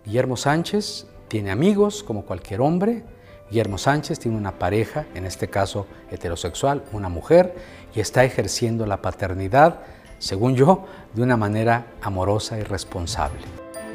Guillermo 0.05 0.37
Sánchez 0.37 1.07
tiene 1.27 1.49
amigos 1.49 2.03
como 2.03 2.25
cualquier 2.25 2.61
hombre. 2.61 3.03
Guillermo 3.49 3.77
Sánchez 3.77 4.19
tiene 4.19 4.37
una 4.37 4.59
pareja, 4.59 5.07
en 5.15 5.25
este 5.25 5.49
caso 5.49 5.87
heterosexual, 6.11 6.83
una 6.91 7.09
mujer, 7.09 7.55
y 7.95 7.99
está 7.99 8.23
ejerciendo 8.23 8.85
la 8.85 9.01
paternidad, 9.01 9.79
según 10.19 10.55
yo, 10.55 10.85
de 11.15 11.23
una 11.23 11.35
manera 11.35 11.87
amorosa 12.01 12.59
y 12.59 12.63
responsable. 12.63 13.41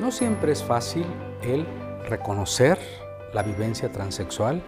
No 0.00 0.10
siempre 0.10 0.52
es 0.52 0.62
fácil 0.62 1.06
el 1.42 1.66
reconocer 2.08 2.78
la 3.32 3.42
vivencia 3.42 3.92
transexual 3.92 4.62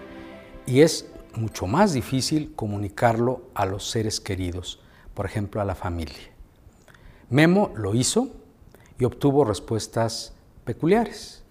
y 0.66 0.82
es 0.82 1.06
mucho 1.34 1.66
más 1.66 1.92
difícil 1.92 2.54
comunicarlo 2.54 3.42
a 3.54 3.66
los 3.66 3.90
seres 3.90 4.20
queridos, 4.20 4.80
por 5.14 5.26
ejemplo 5.26 5.60
a 5.60 5.64
la 5.64 5.74
familia. 5.74 6.30
Memo 7.28 7.72
lo 7.74 7.94
hizo 7.94 8.28
y 8.98 9.04
obtuvo 9.04 9.44
respuestas 9.44 10.32
peculiares. 10.64 11.42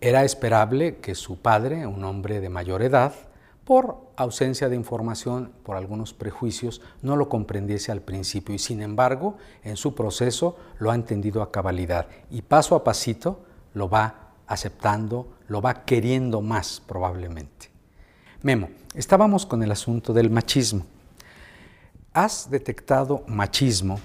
Era 0.00 0.24
esperable 0.24 0.96
que 0.96 1.14
su 1.14 1.38
padre, 1.38 1.86
un 1.86 2.04
hombre 2.04 2.40
de 2.40 2.48
mayor 2.48 2.82
edad, 2.82 3.12
por 3.64 4.10
ausencia 4.16 4.68
de 4.68 4.74
información, 4.74 5.52
por 5.62 5.76
algunos 5.76 6.14
prejuicios, 6.14 6.80
no 7.02 7.16
lo 7.16 7.28
comprendiese 7.28 7.92
al 7.92 8.00
principio 8.00 8.54
y 8.54 8.58
sin 8.58 8.82
embargo 8.82 9.36
en 9.62 9.76
su 9.76 9.94
proceso 9.94 10.56
lo 10.78 10.90
ha 10.90 10.94
entendido 10.94 11.42
a 11.42 11.52
cabalidad 11.52 12.06
y 12.30 12.42
paso 12.42 12.74
a 12.74 12.82
pasito 12.82 13.44
lo 13.74 13.88
va 13.88 14.32
aceptando, 14.46 15.28
lo 15.46 15.62
va 15.62 15.84
queriendo 15.84 16.40
más 16.40 16.82
probablemente. 16.84 17.70
Memo, 18.42 18.70
estábamos 18.94 19.46
con 19.46 19.62
el 19.62 19.70
asunto 19.70 20.12
del 20.12 20.30
machismo. 20.30 20.84
¿Has 22.12 22.50
detectado 22.50 23.22
machismo 23.28 24.00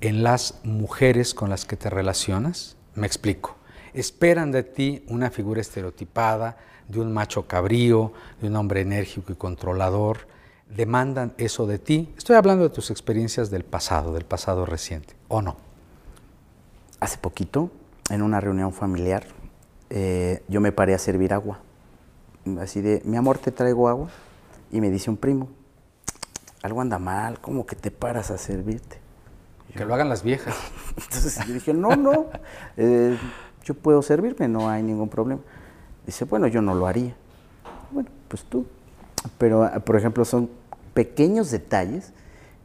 en 0.00 0.22
las 0.22 0.60
mujeres 0.62 1.34
con 1.34 1.50
las 1.50 1.64
que 1.64 1.76
te 1.76 1.90
relacionas? 1.90 2.76
Me 2.94 3.06
explico. 3.06 3.57
Esperan 3.94 4.50
de 4.52 4.62
ti 4.62 5.04
una 5.08 5.30
figura 5.30 5.60
estereotipada, 5.60 6.56
de 6.88 7.00
un 7.00 7.12
macho 7.12 7.46
cabrío, 7.46 8.12
de 8.40 8.48
un 8.48 8.56
hombre 8.56 8.80
enérgico 8.80 9.32
y 9.32 9.36
controlador. 9.36 10.26
Demandan 10.68 11.34
eso 11.38 11.66
de 11.66 11.78
ti. 11.78 12.12
Estoy 12.16 12.36
hablando 12.36 12.64
de 12.64 12.70
tus 12.70 12.90
experiencias 12.90 13.50
del 13.50 13.64
pasado, 13.64 14.12
del 14.12 14.24
pasado 14.24 14.66
reciente, 14.66 15.14
¿o 15.28 15.42
no? 15.42 15.56
Hace 17.00 17.18
poquito, 17.18 17.70
en 18.10 18.22
una 18.22 18.40
reunión 18.40 18.72
familiar, 18.72 19.24
eh, 19.90 20.42
yo 20.48 20.60
me 20.60 20.72
paré 20.72 20.94
a 20.94 20.98
servir 20.98 21.32
agua. 21.32 21.60
Así 22.60 22.80
de, 22.80 23.02
mi 23.04 23.16
amor, 23.16 23.38
te 23.38 23.52
traigo 23.52 23.88
agua. 23.88 24.08
Y 24.70 24.80
me 24.80 24.90
dice 24.90 25.08
un 25.08 25.16
primo, 25.16 25.48
algo 26.62 26.80
anda 26.80 26.98
mal, 26.98 27.40
¿cómo 27.40 27.66
que 27.66 27.76
te 27.76 27.90
paras 27.90 28.30
a 28.30 28.38
servirte? 28.38 28.98
Que 29.74 29.84
lo 29.84 29.94
hagan 29.94 30.08
las 30.08 30.22
viejas. 30.22 30.56
Entonces 30.96 31.38
yo 31.46 31.54
dije, 31.54 31.72
no, 31.72 31.96
no, 31.96 32.26
eh, 32.76 33.16
yo 33.68 33.74
puedo 33.74 34.00
servirme, 34.00 34.48
no 34.48 34.70
hay 34.70 34.82
ningún 34.82 35.10
problema. 35.10 35.42
Dice, 36.06 36.24
bueno, 36.24 36.46
yo 36.46 36.62
no 36.62 36.74
lo 36.74 36.86
haría. 36.86 37.14
Bueno, 37.90 38.08
pues 38.28 38.42
tú. 38.44 38.64
Pero, 39.36 39.70
por 39.84 39.96
ejemplo, 39.96 40.24
son 40.24 40.48
pequeños 40.94 41.50
detalles 41.50 42.14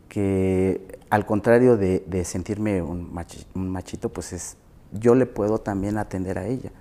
que, 0.07 0.97
al 1.09 1.25
contrario 1.25 1.75
de, 1.75 2.23
sentirme 2.23 2.81
un, 2.81 3.13
un 3.53 3.69
machito, 3.69 4.07
pues 4.07 4.31
es, 4.31 4.55
yo 4.93 5.13
le 5.13 5.25
puedo 5.25 5.57
también 5.57 5.97
atender 5.97 6.37
a 6.39 6.47
ella. 6.47 6.71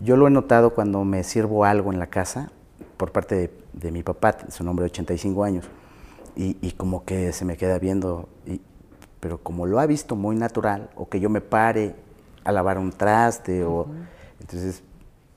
Yo 0.00 0.16
lo 0.16 0.28
he 0.28 0.30
notado 0.30 0.74
cuando 0.74 1.04
me 1.04 1.24
sirvo 1.24 1.64
algo 1.64 1.92
en 1.92 1.98
la 1.98 2.06
casa 2.06 2.52
por 2.96 3.10
parte 3.10 3.50
de, 3.72 3.90
mi 3.90 4.04
papá, 4.04 4.36
su 4.48 4.62
nombre 4.62 4.84
de 4.84 4.90
85 4.92 5.42
años, 5.42 5.68
y, 6.36 6.70
como 6.72 7.04
que 7.04 7.32
se 7.32 7.44
me 7.44 7.56
queda 7.56 7.78
viendo, 7.78 8.28
pero 9.18 9.38
como 9.38 9.66
lo 9.66 9.80
ha 9.80 9.86
visto 9.86 10.14
muy 10.14 10.36
natural, 10.36 10.88
o 10.94 11.08
que 11.08 11.18
yo 11.18 11.28
me 11.28 11.40
pare 11.40 11.96
a 12.44 12.52
lavar 12.52 12.78
un 12.78 12.92
traste, 12.92 13.64
o 13.64 13.86
entonces, 14.40 14.82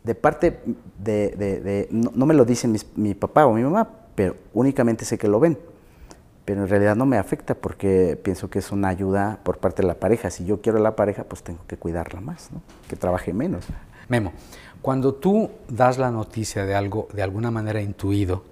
de 0.04 0.16
parte 0.16 0.60
de, 0.98 1.88
no, 1.92 2.26
me 2.26 2.34
lo 2.34 2.46
dicen 2.46 2.76
mi 2.96 3.14
papá 3.14 3.46
o 3.46 3.54
mi 3.54 3.64
mamá, 3.64 3.90
pero 4.16 4.36
únicamente 4.54 5.06
sé 5.06 5.18
que 5.18 5.28
lo 5.28 5.40
ven. 5.40 5.58
pero 6.46 6.64
en 6.64 6.68
realidad 6.68 6.96
no 6.96 7.06
me 7.06 7.18
afecta 7.18 7.56
porque 7.56 8.20
pienso 8.22 8.50
que 8.50 8.60
es 8.60 8.72
una 8.72 8.90
ayuda 8.90 9.40
por 9.44 9.60
parte 9.60 9.82
de 9.82 9.88
la 9.88 9.96
pareja. 9.96 10.30
Si 10.30 10.44
yo 10.46 10.62
quiero 10.62 10.78
a 10.78 10.82
la 10.82 10.96
pareja, 10.96 11.24
pues 11.24 11.42
tengo 11.42 11.62
que 11.68 11.78
cuidarla 11.78 12.20
más, 12.20 12.52
¿no? 12.52 12.62
que 12.90 12.98
trabaje 12.98 13.34
menos. 13.34 13.66
Memo, 14.10 14.34
cuando 14.82 15.14
tú 15.14 15.50
das 15.70 15.98
la 15.98 16.12
noticia 16.12 16.66
de 16.66 16.76
algo 16.76 17.08
de 17.14 17.24
alguna 17.24 17.50
manera 17.50 17.82
intuido 17.82 18.44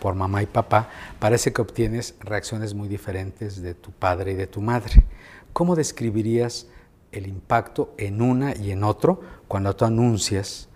por 0.00 0.14
mamá 0.14 0.42
y 0.42 0.46
papá, 0.46 0.88
parece 1.18 1.52
que 1.52 1.60
obtienes 1.60 2.14
reacciones 2.20 2.72
muy 2.72 2.88
diferentes 2.88 3.60
de 3.60 3.74
tu 3.74 3.90
padre 3.90 4.32
y 4.32 4.34
de 4.34 4.46
tu 4.46 4.62
madre. 4.62 5.04
¿Cómo 5.52 5.76
describirías 5.76 6.66
el 7.14 7.26
impacto 7.26 7.94
en 7.96 8.22
una 8.22 8.56
y 8.56 8.70
en 8.70 8.84
otro 8.84 9.20
cuando 9.48 9.74
tú 9.74 9.84
anuncias 9.84 10.68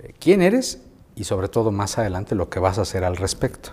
eh, 0.00 0.12
quién 0.18 0.42
eres 0.42 0.80
y 1.14 1.24
sobre 1.24 1.48
todo 1.48 1.70
más 1.70 1.98
adelante 1.98 2.34
lo 2.34 2.48
que 2.48 2.58
vas 2.58 2.78
a 2.78 2.82
hacer 2.82 3.04
al 3.04 3.16
respecto? 3.16 3.70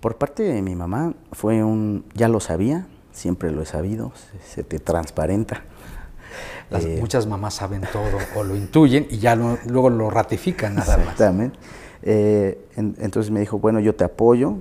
Por 0.00 0.16
parte 0.16 0.42
de 0.42 0.60
mi 0.60 0.74
mamá 0.76 1.14
fue 1.32 1.64
un, 1.64 2.04
ya 2.14 2.28
lo 2.28 2.40
sabía, 2.40 2.86
siempre 3.12 3.50
lo 3.50 3.62
he 3.62 3.66
sabido, 3.66 4.12
se, 4.44 4.62
te 4.62 4.78
transparenta. 4.78 5.62
Eh, 6.70 6.98
muchas 7.00 7.26
mamás 7.26 7.54
saben 7.54 7.82
todo 7.92 8.18
o 8.34 8.42
lo 8.42 8.56
intuyen 8.56 9.06
y 9.08 9.18
ya 9.18 9.36
luego 9.36 9.90
lo 9.90 10.10
ratifican 10.10 10.74
nada 10.74 10.96
más. 10.96 11.06
Exactamente. 11.12 11.58
Eh, 12.02 12.68
entonces 12.76 13.30
me 13.30 13.40
dijo, 13.40 13.58
bueno, 13.58 13.80
yo 13.80 13.94
te 13.94 14.04
apoyo 14.04 14.58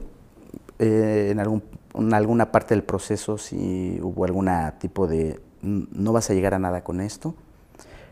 eh, 0.80 1.30
en, 1.32 1.40
algún, 1.40 1.64
en 1.96 2.14
alguna 2.14 2.52
parte 2.52 2.74
del 2.74 2.84
proceso 2.84 3.38
si 3.38 4.00
hubo 4.02 4.26
algún 4.26 4.50
tipo 4.80 5.08
de, 5.08 5.40
no 5.64 6.14
vas 6.14 6.30
a 6.30 6.34
llegar 6.34 6.54
a 6.54 6.60
nada 6.60 6.84
con 6.84 7.02
esto, 7.02 7.36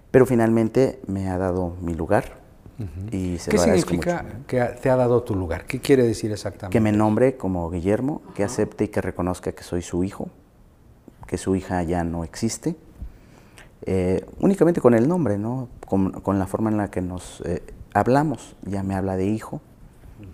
pero 0.09 0.25
finalmente 0.25 1.01
me 1.07 1.29
ha 1.29 1.37
dado 1.37 1.75
mi 1.81 1.93
lugar 1.93 2.41
¿Qué 3.09 3.57
significa 3.57 4.25
que 4.47 4.59
te 4.81 4.89
ha 4.89 4.95
dado 4.95 5.23
tu 5.23 5.35
lugar? 5.35 5.65
¿Qué 5.65 5.79
quiere 5.79 6.03
decir 6.03 6.31
exactamente? 6.31 6.73
Que 6.73 6.81
me 6.81 6.91
nombre 6.91 7.37
como 7.37 7.69
Guillermo, 7.69 8.21
que 8.33 8.43
acepte 8.43 8.85
y 8.85 8.87
que 8.87 9.01
reconozca 9.01 9.51
que 9.51 9.63
soy 9.63 9.81
su 9.81 10.03
hijo, 10.03 10.29
que 11.27 11.37
su 11.37 11.55
hija 11.55 11.83
ya 11.83 12.03
no 12.03 12.23
existe. 12.23 12.75
Eh, 13.83 14.25
únicamente 14.39 14.81
con 14.81 14.93
el 14.93 15.07
nombre, 15.07 15.37
¿no? 15.37 15.69
Con, 15.85 16.39
la 16.39 16.47
forma 16.47 16.69
en 16.69 16.77
la 16.77 16.89
que 16.89 17.01
nos 17.01 17.41
eh, 17.45 17.61
hablamos. 17.93 18.55
Ya 18.63 18.83
me 18.83 18.95
habla 18.95 19.15
de 19.15 19.25
hijo. 19.25 19.61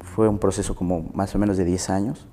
Fue 0.01 0.27
un 0.27 0.37
proceso 0.37 0.75
como 0.75 1.09
más 1.13 1.33
o 1.35 1.39
menos 1.39 1.57
de 1.57 1.65
10 1.65 1.89
años 1.89 2.27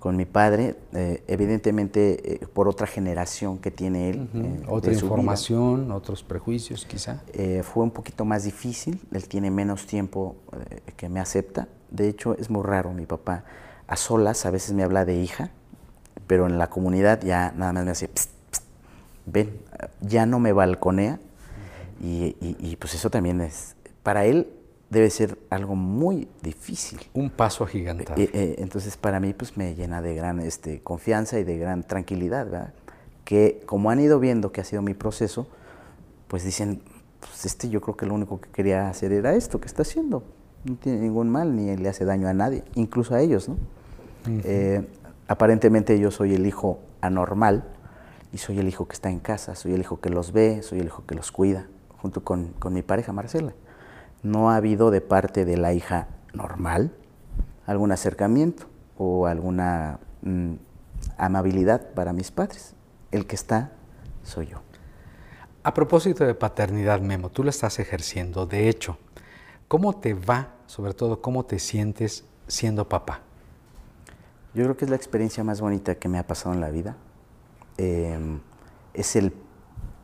con 0.00 0.16
mi 0.16 0.24
padre, 0.24 0.76
eh, 0.94 1.22
evidentemente 1.28 2.42
eh, 2.42 2.46
por 2.46 2.68
otra 2.68 2.86
generación 2.86 3.58
que 3.58 3.70
tiene 3.70 4.08
él. 4.08 4.28
Eh, 4.34 4.62
otra 4.66 4.92
información, 4.94 5.92
otros 5.92 6.24
prejuicios 6.24 6.86
quizá. 6.86 7.22
fue 7.62 7.84
un 7.84 7.90
poquito 7.90 8.24
más 8.24 8.44
difícil, 8.44 8.98
él 9.12 9.28
tiene 9.28 9.50
menos 9.50 9.86
tiempo 9.86 10.36
que 10.96 11.08
me 11.10 11.20
acepta. 11.20 11.68
De 11.90 12.08
hecho, 12.08 12.34
es 12.38 12.48
muy 12.48 12.62
raro, 12.64 12.92
mi 12.92 13.04
papá 13.04 13.44
a 13.86 13.96
solas 13.96 14.46
a 14.46 14.50
veces 14.50 14.72
me 14.72 14.84
habla 14.84 15.04
de 15.04 15.16
hija, 15.16 15.50
pero 16.26 16.46
en 16.46 16.56
la 16.56 16.70
comunidad 16.70 17.20
ya 17.22 17.52
nada 17.54 17.72
más 17.74 17.84
me 17.84 17.90
hace, 17.90 18.08
ven, 19.26 19.60
ya 20.00 20.24
no 20.24 20.40
me 20.40 20.52
balconea. 20.52 21.20
y, 22.02 22.34
y 22.40 22.76
pues 22.76 22.94
eso 22.94 23.10
también 23.10 23.42
es, 23.42 23.76
para 24.02 24.24
él 24.24 24.48
debe 24.90 25.08
ser 25.08 25.38
algo 25.50 25.76
muy 25.76 26.28
difícil. 26.42 27.00
Un 27.14 27.30
paso 27.30 27.64
gigante. 27.64 28.04
Eh, 28.16 28.30
eh, 28.32 28.54
entonces 28.58 28.96
para 28.96 29.20
mí 29.20 29.32
pues 29.32 29.56
me 29.56 29.74
llena 29.76 30.02
de 30.02 30.14
gran 30.16 30.40
este, 30.40 30.80
confianza 30.80 31.38
y 31.38 31.44
de 31.44 31.56
gran 31.56 31.84
tranquilidad, 31.84 32.44
¿verdad? 32.46 32.74
Que 33.24 33.62
como 33.66 33.90
han 33.90 34.00
ido 34.00 34.18
viendo 34.18 34.50
que 34.50 34.60
ha 34.60 34.64
sido 34.64 34.82
mi 34.82 34.94
proceso, 34.94 35.46
pues 36.26 36.42
dicen, 36.44 36.82
pues 37.20 37.46
este 37.46 37.68
yo 37.68 37.80
creo 37.80 37.96
que 37.96 38.04
lo 38.04 38.14
único 38.14 38.40
que 38.40 38.50
quería 38.50 38.88
hacer 38.88 39.12
era 39.12 39.34
esto 39.34 39.60
que 39.60 39.68
está 39.68 39.82
haciendo. 39.82 40.24
No 40.64 40.74
tiene 40.76 40.98
ningún 40.98 41.30
mal 41.30 41.54
ni 41.54 41.74
le 41.76 41.88
hace 41.88 42.04
daño 42.04 42.28
a 42.28 42.34
nadie, 42.34 42.64
incluso 42.74 43.14
a 43.14 43.20
ellos, 43.20 43.48
¿no? 43.48 43.56
Eh, 44.26 44.86
aparentemente 45.28 45.98
yo 45.98 46.10
soy 46.10 46.34
el 46.34 46.46
hijo 46.46 46.80
anormal 47.00 47.64
y 48.32 48.38
soy 48.38 48.58
el 48.58 48.68
hijo 48.68 48.86
que 48.86 48.92
está 48.92 49.08
en 49.08 49.20
casa, 49.20 49.54
soy 49.54 49.72
el 49.72 49.80
hijo 49.80 50.00
que 50.00 50.10
los 50.10 50.32
ve, 50.32 50.62
soy 50.62 50.80
el 50.80 50.86
hijo 50.86 51.04
que 51.06 51.14
los 51.14 51.32
cuida, 51.32 51.68
junto 51.96 52.22
con, 52.22 52.48
con 52.58 52.74
mi 52.74 52.82
pareja 52.82 53.12
Marcela 53.12 53.54
no 54.22 54.50
ha 54.50 54.56
habido 54.56 54.90
de 54.90 55.00
parte 55.00 55.44
de 55.44 55.56
la 55.56 55.72
hija 55.72 56.08
normal 56.32 56.92
algún 57.66 57.92
acercamiento 57.92 58.66
o 58.96 59.26
alguna 59.26 60.00
mm, 60.22 60.54
amabilidad 61.16 61.92
para 61.94 62.12
mis 62.12 62.30
padres. 62.30 62.74
El 63.10 63.26
que 63.26 63.36
está 63.36 63.72
soy 64.22 64.46
yo. 64.46 64.62
A 65.62 65.74
propósito 65.74 66.24
de 66.24 66.34
paternidad, 66.34 67.00
Memo, 67.00 67.30
tú 67.30 67.44
la 67.44 67.50
estás 67.50 67.78
ejerciendo. 67.78 68.46
De 68.46 68.68
hecho, 68.68 68.98
¿cómo 69.68 69.94
te 69.94 70.14
va, 70.14 70.54
sobre 70.66 70.94
todo, 70.94 71.20
cómo 71.20 71.44
te 71.44 71.58
sientes 71.58 72.24
siendo 72.46 72.88
papá? 72.88 73.20
Yo 74.54 74.64
creo 74.64 74.76
que 74.76 74.84
es 74.84 74.90
la 74.90 74.96
experiencia 74.96 75.44
más 75.44 75.60
bonita 75.60 75.94
que 75.94 76.08
me 76.08 76.18
ha 76.18 76.26
pasado 76.26 76.54
en 76.54 76.60
la 76.60 76.70
vida. 76.70 76.96
Em, 77.76 78.40
es 78.94 79.16
el 79.16 79.32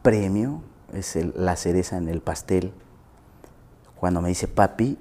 premio, 0.03 0.63
es 0.93 1.17
la 1.17 1.57
cereza 1.57 1.97
en 1.97 2.09
el 2.09 2.21
pastel 2.21 2.73
cuando 3.99 4.21
me 4.21 4.29
dice 4.29 4.47
papi, 4.47 4.99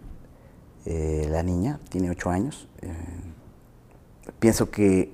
eh, 0.86 1.28
la 1.30 1.44
niña 1.44 1.80
tiene 1.90 2.10
ocho 2.10 2.30
años, 2.30 2.68
eh, 2.82 2.94
pienso 4.40 4.70
que 4.70 5.14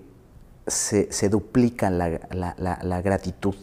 se, 0.67 1.29
duplica 1.29 1.89
la, 1.89 3.01
gratitud 3.01 3.55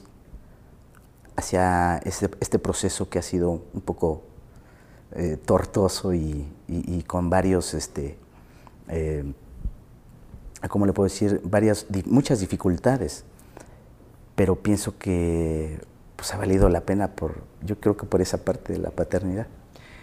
hacia 1.37 1.99
este, 1.99 2.31
este, 2.41 2.59
proceso 2.59 3.09
que 3.09 3.19
ha 3.19 3.23
sido 3.23 3.63
un 3.73 3.81
poco 3.81 4.23
eh, 5.13 5.37
tortuoso 5.37 6.13
y, 6.13 6.47
con 7.07 7.31
varios, 7.31 7.75
este, 7.75 8.19
¿cómo 10.69 10.87
le 10.87 10.93
puedo 10.93 11.09
decir? 11.09 11.41
Varias, 11.45 11.87
muchas 12.07 12.41
dificultades, 12.41 13.25
pero 14.35 14.57
pienso 14.57 14.99
que 14.99 15.81
pues, 16.17 16.35
ha 16.35 16.39
valido 16.39 16.69
la 16.69 16.81
pena 16.81 17.15
por, 17.15 17.43
yo 17.63 17.79
creo 17.79 17.97
que 17.97 18.07
por 18.07 18.21
esa 18.21 18.45
parte 18.45 18.73
de 18.73 18.79
la 18.79 18.91
paternidad. 18.91 19.47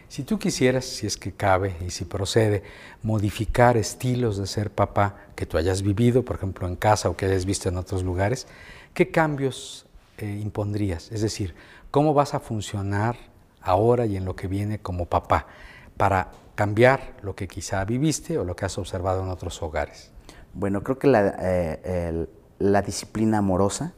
Si 0.08 0.24
tú 0.24 0.38
quisieras, 0.38 0.86
si 0.86 1.08
es 1.08 1.18
que 1.18 1.32
cabe 1.32 1.76
y 1.86 1.90
si 1.90 2.06
procede, 2.06 2.64
modificar 3.02 3.76
estilos 3.76 4.38
de 4.38 4.48
ser 4.48 4.70
papá 4.70 5.16
que 5.36 5.46
tú 5.46 5.58
hayas 5.58 5.82
vivido, 5.82 6.24
por 6.24 6.38
ejemplo, 6.38 6.68
en 6.68 6.76
casa 6.76 7.10
o 7.10 7.18
que 7.18 7.26
hayas 7.26 7.46
visto 7.46 7.70
en 7.70 7.78
otros 7.78 8.04
lugares, 8.04 8.48
¿qué 8.94 9.10
cambios 9.10 9.86
eh, 10.18 10.40
impondrías? 10.42 11.12
Es 11.12 11.22
decir, 11.22 11.56
¿cómo 11.92 12.14
vas 12.14 12.34
a 12.34 12.40
funcionar 12.40 13.18
ahora 13.62 14.06
y 14.06 14.16
en 14.16 14.26
lo 14.26 14.36
que 14.36 14.48
viene 14.48 14.80
como 14.80 15.08
papá 15.08 15.48
para 15.98 16.32
cambiar 16.54 17.16
lo 17.22 17.36
que 17.36 17.48
quizá 17.48 17.84
viviste 17.84 18.38
o 18.38 18.46
lo 18.46 18.56
que 18.56 18.66
has 18.66 18.78
observado 18.78 19.24
en 19.24 19.30
otros 19.30 19.62
hogares? 19.62 20.12
Bueno, 20.54 20.84
creo 20.84 21.00
que 21.00 21.08
la, 21.08 21.36
eh, 21.42 22.28
disciplina 22.86 23.40
amorosa 23.40 23.94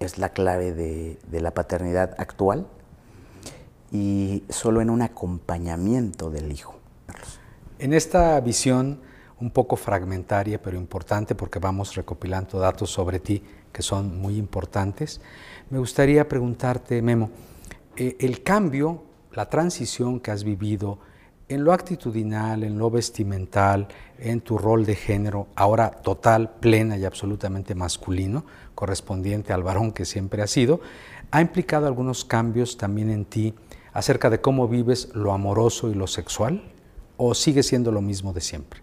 es 0.00 0.18
la 0.18 0.30
clave 0.30 0.72
de 0.72 1.40
la 1.40 1.52
paternidad 1.52 2.14
actual 2.18 2.66
y 3.92 4.42
solo 4.48 4.80
en 4.80 4.90
un 4.90 5.02
acompañamiento 5.02 6.30
del 6.30 6.52
hijo. 6.52 6.76
En 7.78 7.92
esta 7.92 8.40
visión 8.40 9.00
un 9.40 9.50
poco 9.50 9.76
fragmentaria, 9.76 10.60
pero 10.60 10.78
importante 10.78 11.34
porque 11.34 11.58
vamos 11.58 11.94
recopilando 11.94 12.58
datos 12.58 12.90
sobre 12.90 13.20
ti 13.20 13.42
que 13.72 13.82
son 13.82 14.18
muy 14.18 14.38
importantes, 14.38 15.20
me 15.68 15.78
gustaría 15.78 16.26
preguntarte, 16.26 17.02
Memo, 17.02 17.30
eh, 17.96 18.16
el 18.20 18.42
cambio, 18.42 19.02
la 19.32 19.50
transición 19.50 20.20
que 20.20 20.30
has 20.30 20.44
vivido 20.44 20.98
en 21.48 21.62
lo 21.62 21.72
actitudinal, 21.72 22.64
en 22.64 22.78
lo 22.78 22.90
vestimental, 22.90 23.88
en 24.18 24.40
tu 24.40 24.58
rol 24.58 24.84
de 24.86 24.96
género, 24.96 25.48
ahora 25.54 25.90
total, 25.90 26.54
plena 26.58 26.96
y 26.96 27.04
absolutamente 27.04 27.74
masculino, 27.74 28.44
correspondiente 28.74 29.52
al 29.52 29.62
varón 29.62 29.92
que 29.92 30.04
siempre 30.04 30.42
has 30.42 30.50
sido, 30.50 30.80
ha 31.30 31.40
implicado 31.40 31.86
algunos 31.86 32.24
cambios 32.24 32.76
también 32.76 33.10
en 33.10 33.24
ti 33.24 33.54
acerca 33.96 34.28
de 34.28 34.42
cómo 34.42 34.68
vives 34.68 35.08
lo 35.14 35.32
amoroso 35.32 35.90
y 35.90 35.94
lo 35.94 36.06
sexual 36.06 36.62
o 37.16 37.34
sigue 37.34 37.62
siendo 37.62 37.90
lo 37.90 38.02
mismo 38.02 38.34
de 38.34 38.42
siempre? 38.42 38.82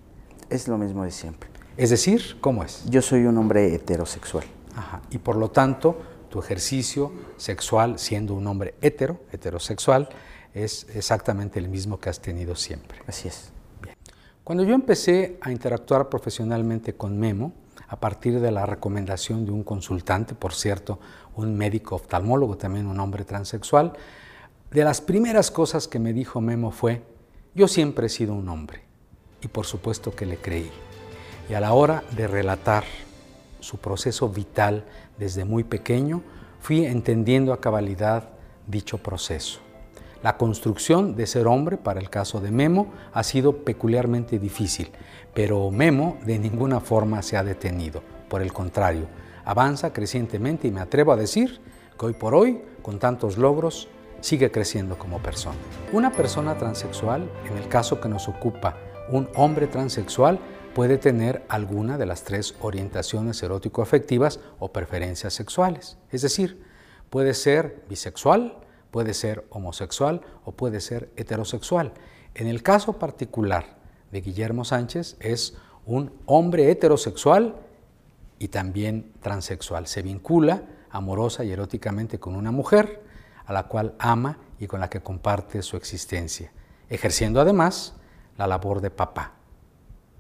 Es 0.50 0.68
lo 0.68 0.76
mismo 0.80 1.04
de 1.04 1.12
siempre. 1.12 1.50
Es 1.78 1.92
decir, 1.92 2.38
¿cómo 2.42 2.64
es? 2.64 2.84
Yo 2.90 3.04
soy 3.04 3.26
un 3.26 3.38
hombre 3.38 3.76
heterosexual. 3.76 4.44
Ajá. 4.76 5.04
Y 5.12 5.20
por 5.20 5.36
lo 5.36 5.52
tanto, 5.52 6.02
tu 6.32 6.40
ejercicio 6.40 7.12
sexual, 7.38 8.00
siendo 8.00 8.34
un 8.34 8.48
hombre 8.48 8.74
hetero, 8.82 9.20
heterosexual, 9.32 10.10
es 10.52 10.88
exactamente 10.96 11.60
el 11.60 11.70
mismo 11.70 12.00
que 12.00 12.10
has 12.10 12.20
tenido 12.20 12.56
siempre. 12.56 12.98
Así 13.06 13.28
es. 13.28 13.52
Bien. 13.84 13.96
Cuando 14.44 14.64
yo 14.64 14.74
empecé 14.74 15.38
a 15.42 15.52
interactuar 15.52 16.10
profesionalmente 16.10 16.96
con 16.96 17.20
Memo, 17.20 17.54
a 17.88 18.00
partir 18.00 18.40
de 18.40 18.50
la 18.50 18.66
recomendación 18.66 19.46
de 19.46 19.52
un 19.52 19.64
consultante, 19.64 20.34
por 20.34 20.56
cierto, 20.56 21.00
un 21.36 21.56
médico 21.56 21.98
oftalmólogo, 21.98 22.58
también 22.58 22.88
un 22.88 23.00
hombre 23.00 23.26
transexual, 23.26 23.94
de 24.74 24.84
las 24.84 25.02
primeras 25.02 25.52
cosas 25.52 25.88
que 25.88 26.00
me 26.00 26.14
dijo 26.14 26.42
Memo 26.42 26.72
fue, 26.72 27.04
yo 27.54 27.68
siempre 27.68 28.08
he 28.08 28.10
sido 28.10 28.34
un 28.34 28.50
hombre, 28.50 28.82
y 29.44 29.48
por 29.48 29.68
supuesto 29.68 30.16
que 30.16 30.26
le 30.26 30.38
creí. 30.38 30.72
Y 31.48 31.54
a 31.54 31.60
la 31.60 31.74
hora 31.74 32.04
de 32.16 32.28
relatar 32.28 32.84
su 33.60 33.78
proceso 33.78 34.30
vital 34.30 34.84
desde 35.20 35.46
muy 35.46 35.64
pequeño, 35.64 36.24
fui 36.60 36.86
entendiendo 36.86 37.54
a 37.54 37.62
cabalidad 37.62 38.30
dicho 38.66 38.98
proceso. 38.98 39.60
La 40.24 40.38
construcción 40.38 41.16
de 41.16 41.28
ser 41.28 41.46
hombre, 41.46 41.78
para 41.78 42.00
el 42.00 42.10
caso 42.10 42.42
de 42.42 42.50
Memo, 42.50 42.94
ha 43.14 43.24
sido 43.24 43.58
peculiarmente 43.64 44.40
difícil, 44.40 44.90
Pero 45.36 45.70
Memo 45.70 46.18
de 46.26 46.40
ninguna 46.40 46.80
forma 46.80 47.22
se 47.22 47.38
ha 47.38 47.44
detenido. 47.44 48.02
Por 48.28 48.42
el 48.42 48.54
contrario, 48.54 49.06
avanza 49.46 49.94
crecientemente 49.94 50.68
y 50.68 50.72
me 50.72 50.82
atrevo 50.82 51.12
a 51.12 51.18
decir 51.18 51.60
que 52.00 52.06
hoy 52.08 52.14
por 52.14 52.34
hoy, 52.34 52.62
con 52.82 53.00
tantos 53.00 53.38
logros, 53.38 53.88
sigue 54.24 54.52
creciendo 54.52 54.98
como 54.98 55.20
persona. 55.22 55.58
Una 55.92 56.10
persona 56.14 56.58
transexual, 56.58 57.30
en 57.52 57.58
el 57.58 57.68
caso 57.68 58.00
que 58.00 58.08
nos 58.08 58.30
ocupa, 58.30 58.78
un 59.10 59.28
hombre 59.36 59.68
transexual, 59.68 60.40
puede 60.74 60.98
tener 60.98 61.44
alguna 61.50 61.98
de 61.98 62.06
las 62.06 62.24
tres 62.24 62.56
orientaciones 62.62 63.44
erótico-afectivas 63.44 64.40
o 64.60 64.72
preferencias 64.72 65.34
sexuales. 65.34 65.98
Es 66.10 66.22
decir, 66.22 66.64
puede 67.10 67.34
ser 67.34 67.84
bisexual, 67.90 68.58
puede 68.92 69.14
ser 69.14 69.46
homosexual 69.50 70.22
o 70.46 70.54
puede 70.54 70.80
ser 70.80 71.12
heterosexual. 71.18 71.92
En 72.34 72.48
el 72.48 72.64
caso 72.64 72.94
particular 72.94 73.76
de 74.14 74.22
Guillermo 74.22 74.64
Sánchez 74.64 75.18
es 75.20 75.58
un 75.86 76.14
hombre 76.28 76.72
heterosexual 76.72 77.56
y 78.40 78.48
también 78.48 79.12
transexual. 79.22 79.86
Se 79.88 80.02
vincula 80.02 80.64
amorosa 80.90 81.44
y 81.44 81.52
eróticamente 81.52 82.20
con 82.20 82.38
una 82.38 82.52
mujer, 82.52 83.04
a 83.46 83.54
la 83.54 83.64
cual 83.64 83.96
ama 84.00 84.38
y 84.60 84.68
con 84.68 84.80
la 84.80 84.90
que 84.90 85.02
comparte 85.02 85.62
su 85.62 85.78
existencia, 85.78 86.52
ejerciendo 86.90 87.42
además 87.42 87.96
la 88.38 88.48
labor 88.48 88.82
de 88.82 88.90
papá. 88.90 89.34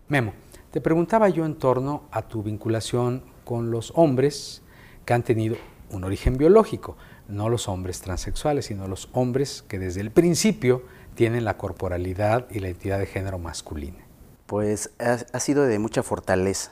Memo, 0.07 0.33
te 0.71 0.81
preguntaba 0.81 1.29
yo 1.29 1.45
en 1.45 1.55
torno 1.55 2.03
a 2.11 2.23
tu 2.23 2.43
vinculación 2.43 3.23
con 3.45 3.71
los 3.71 3.93
hombres 3.95 4.61
que 5.05 5.13
han 5.13 5.23
tenido 5.23 5.55
un 5.91 6.03
origen 6.03 6.37
biológico, 6.37 6.97
no 7.27 7.49
los 7.49 7.67
hombres 7.67 8.01
transexuales, 8.01 8.65
sino 8.65 8.87
los 8.87 9.09
hombres 9.13 9.63
que 9.67 9.79
desde 9.79 10.01
el 10.01 10.11
principio 10.11 10.83
tienen 11.15 11.45
la 11.45 11.57
corporalidad 11.57 12.47
y 12.49 12.59
la 12.59 12.67
identidad 12.67 12.99
de 12.99 13.05
género 13.05 13.37
masculina. 13.39 13.99
Pues 14.45 14.91
ha, 14.99 15.39
sido 15.39 15.63
de 15.63 15.79
mucha 15.79 16.03
fortaleza, 16.03 16.71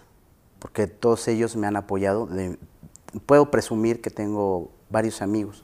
porque 0.60 0.88
todos 0.88 1.28
ellos 1.28 1.56
me 1.56 1.68
han 1.68 1.76
apoyado. 1.78 2.28
puedo 3.26 3.50
presumir 3.50 4.02
que 4.02 4.10
tengo 4.10 4.72
varios 4.90 5.22
amigos 5.22 5.64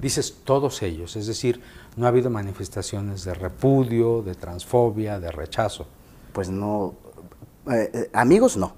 Dices 0.00 0.38
todos 0.44 0.82
ellos, 0.82 1.16
es 1.16 1.26
decir, 1.26 1.60
no 1.96 2.06
ha 2.06 2.08
habido 2.08 2.30
manifestaciones 2.30 3.24
de 3.24 3.34
repudio, 3.34 4.22
de 4.22 4.34
transfobia, 4.34 5.20
de 5.20 5.30
rechazo. 5.30 5.86
Pues 6.32 6.48
no, 6.48 6.94
eh, 7.70 7.90
eh, 7.92 8.10
amigos 8.12 8.56
no. 8.56 8.74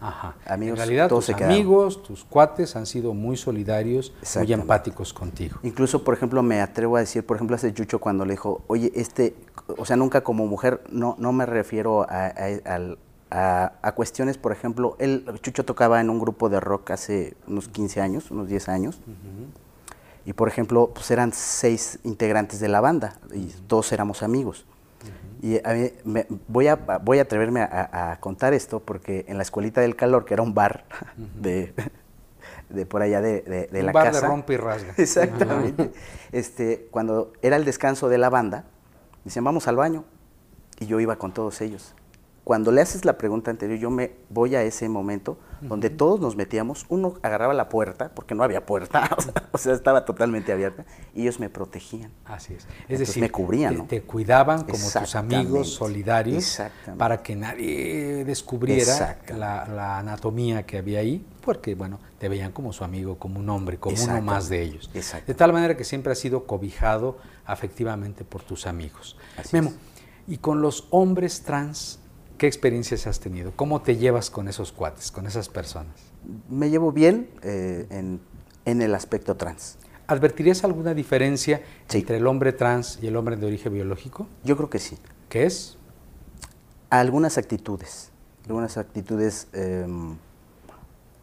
Ajá. 0.00 0.36
Amigos, 0.46 0.78
en 0.78 0.86
realidad 0.86 1.08
tus 1.08 1.28
amigos, 1.30 2.02
tus 2.02 2.24
cuates 2.24 2.76
han 2.76 2.86
sido 2.86 3.14
muy 3.14 3.36
solidarios, 3.36 4.12
muy 4.36 4.52
empáticos 4.52 5.12
contigo. 5.12 5.58
Incluso, 5.64 6.04
por 6.04 6.14
ejemplo, 6.14 6.42
me 6.42 6.60
atrevo 6.60 6.96
a 6.96 7.00
decir, 7.00 7.26
por 7.26 7.36
ejemplo, 7.36 7.56
hace 7.56 7.74
Chucho 7.74 7.98
cuando 7.98 8.24
le 8.24 8.34
dijo, 8.34 8.62
oye, 8.68 8.92
este, 8.94 9.34
o 9.76 9.84
sea, 9.84 9.96
nunca 9.96 10.22
como 10.22 10.46
mujer, 10.46 10.82
no, 10.90 11.16
no 11.18 11.32
me 11.32 11.46
refiero 11.46 12.06
a, 12.08 12.32
a, 13.30 13.92
cuestiones, 13.94 14.38
por 14.38 14.52
ejemplo, 14.52 14.96
él, 15.00 15.24
Chucho 15.42 15.64
tocaba 15.64 16.00
en 16.00 16.10
un 16.10 16.20
grupo 16.20 16.48
de 16.48 16.60
rock 16.60 16.92
hace 16.92 17.36
unos 17.46 17.68
15 17.68 18.00
años, 18.00 18.30
unos 18.30 18.48
10 18.48 18.68
años. 18.68 19.00
Y 20.24 20.32
por 20.34 20.48
ejemplo, 20.48 20.90
pues 20.94 21.10
eran 21.10 21.32
seis 21.32 21.98
integrantes 22.04 22.60
de 22.60 22.68
la 22.68 22.80
banda 22.80 23.18
y 23.32 23.46
todos 23.66 23.92
éramos 23.92 24.22
amigos. 24.22 24.66
Y 25.40 25.64
a 25.64 25.72
mí 25.72 25.92
me, 26.04 26.26
voy, 26.48 26.66
a, 26.66 26.74
voy 26.74 27.18
a 27.20 27.22
atreverme 27.22 27.60
a, 27.62 28.18
contar 28.20 28.54
esto 28.54 28.80
porque 28.80 29.24
en 29.28 29.36
la 29.36 29.42
Escuelita 29.42 29.80
del 29.80 29.94
Calor, 29.94 30.24
que 30.24 30.34
era 30.34 30.42
un 30.42 30.52
bar 30.52 30.84
de, 31.16 31.72
de, 32.68 32.86
por 32.86 33.02
allá 33.02 33.20
de, 33.20 33.42
de, 33.42 33.80
un 33.80 33.86
la 33.86 33.92
bar 33.92 34.06
casa. 34.06 34.20
de 34.22 34.26
rompe 34.26 34.54
y 34.54 34.56
rasga. 34.56 34.94
Exactamente. 34.96 35.92
este, 36.32 36.88
cuando 36.90 37.32
era 37.40 37.56
el 37.56 37.64
descanso 37.64 38.08
de 38.08 38.18
la 38.18 38.30
banda, 38.30 38.64
decían, 39.24 39.44
vamos 39.44 39.68
al 39.68 39.76
baño. 39.76 40.04
Y 40.80 40.86
yo 40.86 40.98
iba 41.00 41.16
con 41.16 41.32
todos 41.32 41.60
ellos. 41.60 41.94
Cuando 42.44 42.72
le 42.72 42.80
haces 42.80 43.04
la 43.04 43.18
pregunta 43.18 43.50
anterior, 43.50 43.78
yo 43.78 43.90
me 43.90 44.12
voy 44.30 44.54
a 44.54 44.62
ese 44.62 44.88
momento 44.88 45.38
donde 45.60 45.90
todos 45.90 46.20
nos 46.20 46.36
metíamos, 46.36 46.86
uno 46.88 47.14
agarraba 47.22 47.54
la 47.54 47.68
puerta, 47.68 48.10
porque 48.14 48.34
no 48.34 48.42
había 48.42 48.64
puerta, 48.66 49.08
o 49.52 49.58
sea, 49.58 49.74
estaba 49.74 50.04
totalmente 50.04 50.52
abierta, 50.52 50.84
y 51.14 51.22
ellos 51.22 51.40
me 51.40 51.48
protegían. 51.48 52.10
Así 52.24 52.54
es. 52.54 52.66
Es 52.88 52.98
decir, 52.98 53.20
me 53.20 53.30
cubrían. 53.30 53.86
Te, 53.86 54.00
te 54.00 54.02
cuidaban 54.02 54.64
como 54.64 54.90
tus 54.90 55.14
amigos 55.14 55.74
solidarios 55.74 56.60
para 56.96 57.22
que 57.22 57.36
nadie 57.36 58.24
descubriera 58.24 59.18
la, 59.28 59.98
anatomía 59.98 60.64
que 60.64 60.78
había 60.78 61.00
ahí, 61.00 61.24
porque, 61.40 61.74
bueno, 61.74 61.98
te 62.18 62.28
veían 62.28 62.52
como 62.52 62.72
su 62.72 62.84
amigo, 62.84 63.18
como 63.18 63.40
un 63.40 63.48
hombre, 63.48 63.78
como 63.78 63.96
uno 64.02 64.22
más 64.22 64.48
de 64.48 64.62
ellos. 64.62 64.90
De 64.92 65.34
tal 65.34 65.52
manera 65.52 65.76
que 65.76 65.84
siempre 65.84 66.12
has 66.12 66.18
sido 66.18 66.44
cobijado 66.44 67.18
afectivamente 67.46 68.24
por 68.24 68.42
tus 68.42 68.66
amigos. 68.66 69.16
Memo, 69.52 69.72
y 70.26 70.38
con 70.38 70.60
los 70.60 70.86
hombres 70.90 71.42
trans, 71.42 71.98
¿Qué 72.38 72.46
experiencias 72.46 73.08
has 73.08 73.18
tenido? 73.18 73.52
¿Cómo 73.56 73.82
te 73.82 73.96
llevas 73.96 74.30
con 74.30 74.46
esos 74.46 74.70
cuates, 74.70 75.10
con 75.10 75.26
esas 75.26 75.48
personas? 75.48 75.96
Me 76.48 76.70
llevo 76.70 76.92
bien 76.92 77.28
eh, 77.42 77.88
en, 77.90 78.80
el 78.80 78.94
aspecto 78.94 79.36
trans. 79.36 79.76
¿Advertirías 80.06 80.62
alguna 80.62 80.94
diferencia 80.94 81.62
entre 81.92 82.18
el 82.18 82.28
hombre 82.28 82.52
trans 82.52 83.00
y 83.02 83.08
el 83.08 83.16
hombre 83.16 83.36
de 83.36 83.44
origen 83.44 83.72
biológico? 83.72 84.28
Yo 84.44 84.56
creo 84.56 84.70
que 84.70 84.78
sí. 84.78 84.96
¿Qué 85.28 85.46
es? 85.46 85.78
Algunas 86.90 87.38
actitudes. 87.38 88.12
Algunas 88.46 88.78
actitudes. 88.78 89.48
Em, 89.52 90.16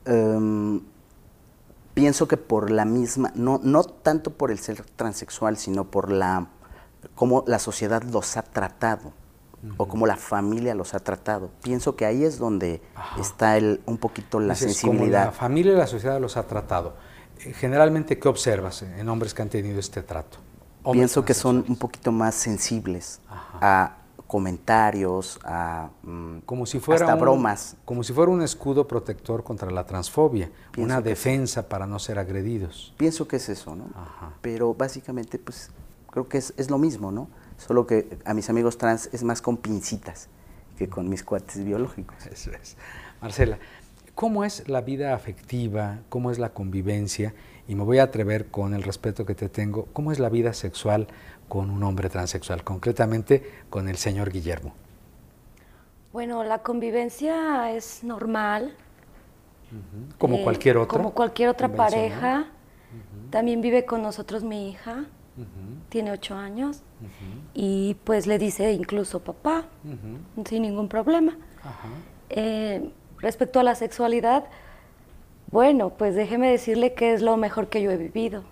em, 0.04 0.82
pienso 1.94 2.28
que 2.28 2.36
por 2.36 2.72
la 2.72 2.84
misma, 2.84 3.32
no, 3.36 3.62
no 3.64 3.86
tanto 3.86 4.32
por 4.32 4.52
el 4.52 4.60
ser 4.60 4.84
transexual, 4.98 5.56
sino 5.56 5.86
por 5.90 6.12
la 6.12 6.50
cómo 7.16 7.46
la 7.48 7.60
sociedad 7.60 8.04
los 8.04 8.36
ha 8.36 8.42
tratado 8.42 9.14
o 9.78 9.88
cómo 9.88 10.08
la 10.08 10.16
familia 10.16 10.76
los 10.76 10.94
ha 10.94 11.00
tratado. 11.00 11.50
Pienso 11.62 11.96
que 11.96 12.06
ahí 12.06 12.24
es 12.24 12.38
donde 12.38 12.82
está 13.20 13.58
el, 13.58 13.82
un 13.86 13.98
poquito 13.98 14.40
la 14.40 14.56
sensibilidad. 14.56 15.26
la 15.26 15.32
familia 15.32 15.74
y 15.74 15.78
la 15.78 15.88
sociedad 15.88 16.20
los 16.20 16.38
ha 16.38 16.44
tratado. 16.44 16.94
Eh, 17.44 17.54
generalmente, 17.54 18.20
¿qué 18.20 18.28
observas 18.28 18.82
en 18.84 19.08
hombres 19.10 19.34
que 19.34 19.42
han 19.42 19.50
tenido 19.50 19.80
este 19.80 20.02
trato? 20.02 20.38
Pienso 20.92 21.26
que 21.26 21.34
son 21.34 21.66
un 21.68 21.78
poquito 21.78 22.12
más 22.12 22.36
sensibles 22.36 23.20
a 23.30 23.98
comentarios, 24.28 25.40
a 25.44 25.90
mm, 26.04 26.40
como 26.46 26.66
si 26.66 26.80
fuera 26.80 27.06
hasta 27.06 27.16
bromas. 27.16 27.76
Como 27.86 28.04
si 28.04 28.14
fuera 28.14 28.32
un 28.32 28.42
escudo 28.42 28.88
protector 28.88 29.44
contra 29.44 29.72
la 29.72 29.86
transfobia, 29.86 30.52
una 30.78 31.02
defensa 31.02 31.68
para 31.68 31.88
no 31.88 32.00
ser 32.00 32.20
agredidos. 32.20 32.94
Pienso 32.98 33.28
que 33.28 33.38
es 33.38 33.50
eso, 33.50 33.76
¿no? 33.76 33.86
Pero 34.42 34.74
básicamente, 34.74 35.40
pues, 35.40 35.70
creo 36.12 36.28
que 36.28 36.38
es, 36.38 36.54
es 36.58 36.70
lo 36.70 36.78
mismo, 36.78 37.12
¿no? 37.12 37.30
Solo 37.58 37.88
que 37.88 38.18
a 38.26 38.34
mis 38.34 38.50
amigos 38.50 38.78
trans 38.78 39.10
es 39.14 39.24
más 39.24 39.42
con 39.42 39.58
pincitas 39.58 40.30
que 40.78 40.90
con 40.90 41.10
mis 41.10 41.24
cuates 41.24 41.64
biológicos. 41.64 42.26
Eso 42.28 42.52
es. 42.52 42.78
Marcela, 43.22 43.58
¿cómo 44.14 44.44
es 44.44 44.68
la 44.68 44.82
vida 44.82 45.14
afectiva? 45.14 46.00
¿Cómo 46.10 46.32
es 46.32 46.40
la 46.40 46.50
convivencia? 46.50 47.34
Y 47.68 47.76
me 47.76 47.84
voy 47.84 48.00
a 48.00 48.04
atrever 48.04 48.48
con 48.48 48.74
el 48.74 48.84
respeto 48.84 49.26
que 49.26 49.36
te 49.36 49.50
tengo, 49.50 49.88
¿cómo 49.94 50.12
es 50.12 50.20
la 50.20 50.30
vida 50.30 50.54
sexual 50.54 51.08
con 51.48 51.70
un 51.70 51.84
hombre 51.84 52.10
transexual, 52.10 52.64
concretamente 52.64 53.44
con 53.70 53.88
el 53.88 53.98
señor 53.98 54.32
Guillermo? 54.32 54.74
Bueno, 56.14 56.44
la 56.44 56.60
convivencia 56.60 57.72
es 57.72 58.04
normal. 58.04 58.76
Como 60.18 60.44
cualquier 60.44 60.78
otra. 60.78 60.98
Como 60.98 61.14
cualquier 61.14 61.50
otra 61.50 61.70
pareja. 61.70 62.46
También 63.32 63.62
vive 63.62 63.86
con 63.86 64.02
nosotros 64.02 64.44
mi 64.44 64.70
hija 64.70 65.06
tiene 65.90 66.12
ocho 66.12 66.36
años, 66.36 66.82
y 67.54 67.96
pues 68.04 68.28
le 68.28 68.38
dice 68.38 68.72
incluso 68.72 69.20
papá, 69.20 69.66
sin 70.46 70.62
ningún 70.62 70.88
problema. 70.88 71.38
Eh, 72.30 72.90
respecto 73.20 73.60
a 73.60 73.64
la 73.64 73.76
sexualidad, 73.76 74.46
bueno, 75.52 75.92
pues 75.92 76.16
déjeme 76.16 76.50
decirle 76.50 76.94
que 76.94 77.14
es 77.14 77.22
lo 77.22 77.38
mejor 77.38 77.68
que 77.68 77.82
yo 77.82 77.92
he 77.92 77.98
vivido. 77.98 78.44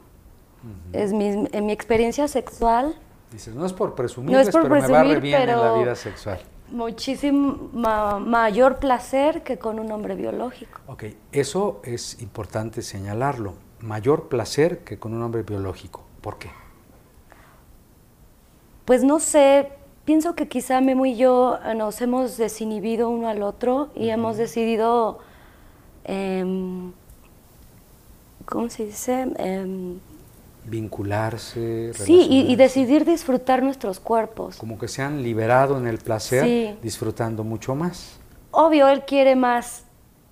Es 0.94 1.12
mi, 1.12 1.48
en 1.52 1.66
mi 1.66 1.74
experiencia 1.74 2.28
sexual. 2.28 2.96
Dices, 3.32 3.54
no 3.54 3.66
es 3.66 3.74
por 3.74 3.96
presumir, 3.96 4.38
pero 4.52 4.70
me 4.70 4.88
va 4.88 5.04
bien 5.04 5.50
en 5.50 5.58
la 5.58 5.74
vida 5.74 5.96
sexual. 5.96 6.40
Muchísimo 6.72 7.70
mayor 7.74 8.78
placer 8.78 9.44
que 9.44 9.58
con 9.58 9.80
un 9.80 9.92
hombre 9.92 10.16
biológico. 10.16 10.80
Ok, 10.88 11.04
eso 11.32 11.82
es 11.84 12.22
importante 12.22 12.82
señalarlo. 12.82 13.54
Mayor 13.80 14.30
placer 14.30 14.80
que 14.80 14.98
con 14.98 15.14
un 15.14 15.22
hombre 15.22 15.44
biológico. 15.44 16.06
¿Por 16.22 16.38
qué? 16.38 16.50
Pues 18.86 19.04
no 19.04 19.20
sé, 19.20 19.70
pienso 20.06 20.36
que 20.36 20.48
quizá 20.48 20.82
Memo 20.82 21.06
y 21.06 21.16
yo 21.16 21.58
eh, 21.66 21.76
nos 21.76 22.02
hemos 22.02 22.38
desinhibido 22.38 23.10
uno 23.10 23.30
al 23.30 23.42
otro 23.42 23.90
y 23.96 24.10
hemos 24.10 24.38
decidido, 24.38 25.20
em, 26.04 26.92
¿cómo 28.46 28.70
se 28.70 28.86
dice? 28.86 29.28
Em, 29.38 30.00
Vincularse. 30.66 31.94
Sí, 31.94 32.26
y, 32.30 32.56
decidir 32.56 33.04
disfrutar 33.04 33.62
nuestros 33.62 34.00
cuerpos. 34.00 34.56
Como 34.56 34.80
que 34.80 34.88
se 34.88 35.02
han 35.02 35.22
liberado 35.22 35.78
en 35.78 35.88
el 35.88 35.98
placer, 35.98 36.78
disfrutando 36.82 37.44
mucho 37.44 37.76
más. 37.76 38.18
Obvio, 38.52 38.88
él 38.88 39.04
quiere 39.06 39.36
más, 39.36 39.84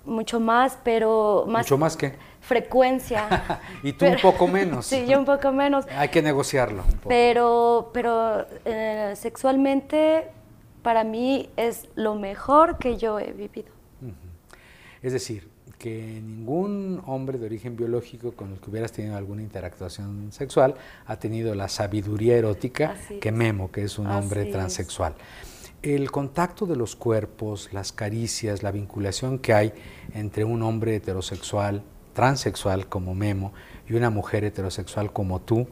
mucho 0.05 0.39
más, 0.39 0.77
pero 0.85 1.43
más... 1.49 1.65
¿Mucho 1.65 1.77
más 1.77 1.97
qué? 1.97 2.13
Frecuencia. 2.51 3.61
y 3.83 3.93
tú 3.93 4.05
un 4.05 4.17
poco 4.21 4.45
menos. 4.45 4.85
sí, 4.85 5.05
yo 5.07 5.17
un 5.17 5.25
poco 5.25 5.53
menos. 5.53 5.85
Hay 5.95 6.09
que 6.09 6.21
negociarlo 6.21 6.83
un 6.83 6.97
poco. 6.97 7.09
Pero, 7.09 7.91
pero 7.93 8.45
eh, 8.65 9.13
sexualmente 9.15 10.27
para 10.81 11.05
mí 11.05 11.49
es 11.55 11.87
lo 11.95 12.15
mejor 12.15 12.77
que 12.77 12.97
yo 12.97 13.19
he 13.19 13.31
vivido. 13.31 13.71
Es 15.01 15.13
decir, 15.13 15.49
que 15.79 16.21
ningún 16.21 17.01
hombre 17.07 17.39
de 17.39 17.45
origen 17.45 17.75
biológico 17.75 18.33
con 18.33 18.51
el 18.51 18.59
que 18.59 18.69
hubieras 18.69 18.91
tenido 18.91 19.15
alguna 19.15 19.41
interactuación 19.41 20.31
sexual 20.31 20.75
ha 21.07 21.15
tenido 21.17 21.55
la 21.55 21.69
sabiduría 21.69 22.35
erótica 22.37 22.95
que 23.19 23.31
Memo, 23.31 23.71
que 23.71 23.83
es 23.83 23.97
un 23.97 24.07
hombre 24.07 24.45
transexual. 24.45 25.15
El 25.81 26.11
contacto 26.11 26.67
de 26.67 26.75
los 26.75 26.95
cuerpos, 26.95 27.69
las 27.71 27.91
caricias, 27.91 28.61
la 28.61 28.71
vinculación 28.71 29.39
que 29.39 29.53
hay 29.53 29.73
entre 30.13 30.43
un 30.43 30.61
hombre 30.61 30.95
heterosexual, 30.97 31.81
transexual 32.13 32.87
como 32.87 33.15
Memo, 33.15 33.53
y 33.87 33.93
una 33.93 34.09
mujer 34.09 34.43
heterosexual 34.43 35.11
como 35.11 35.41
tú, 35.41 35.67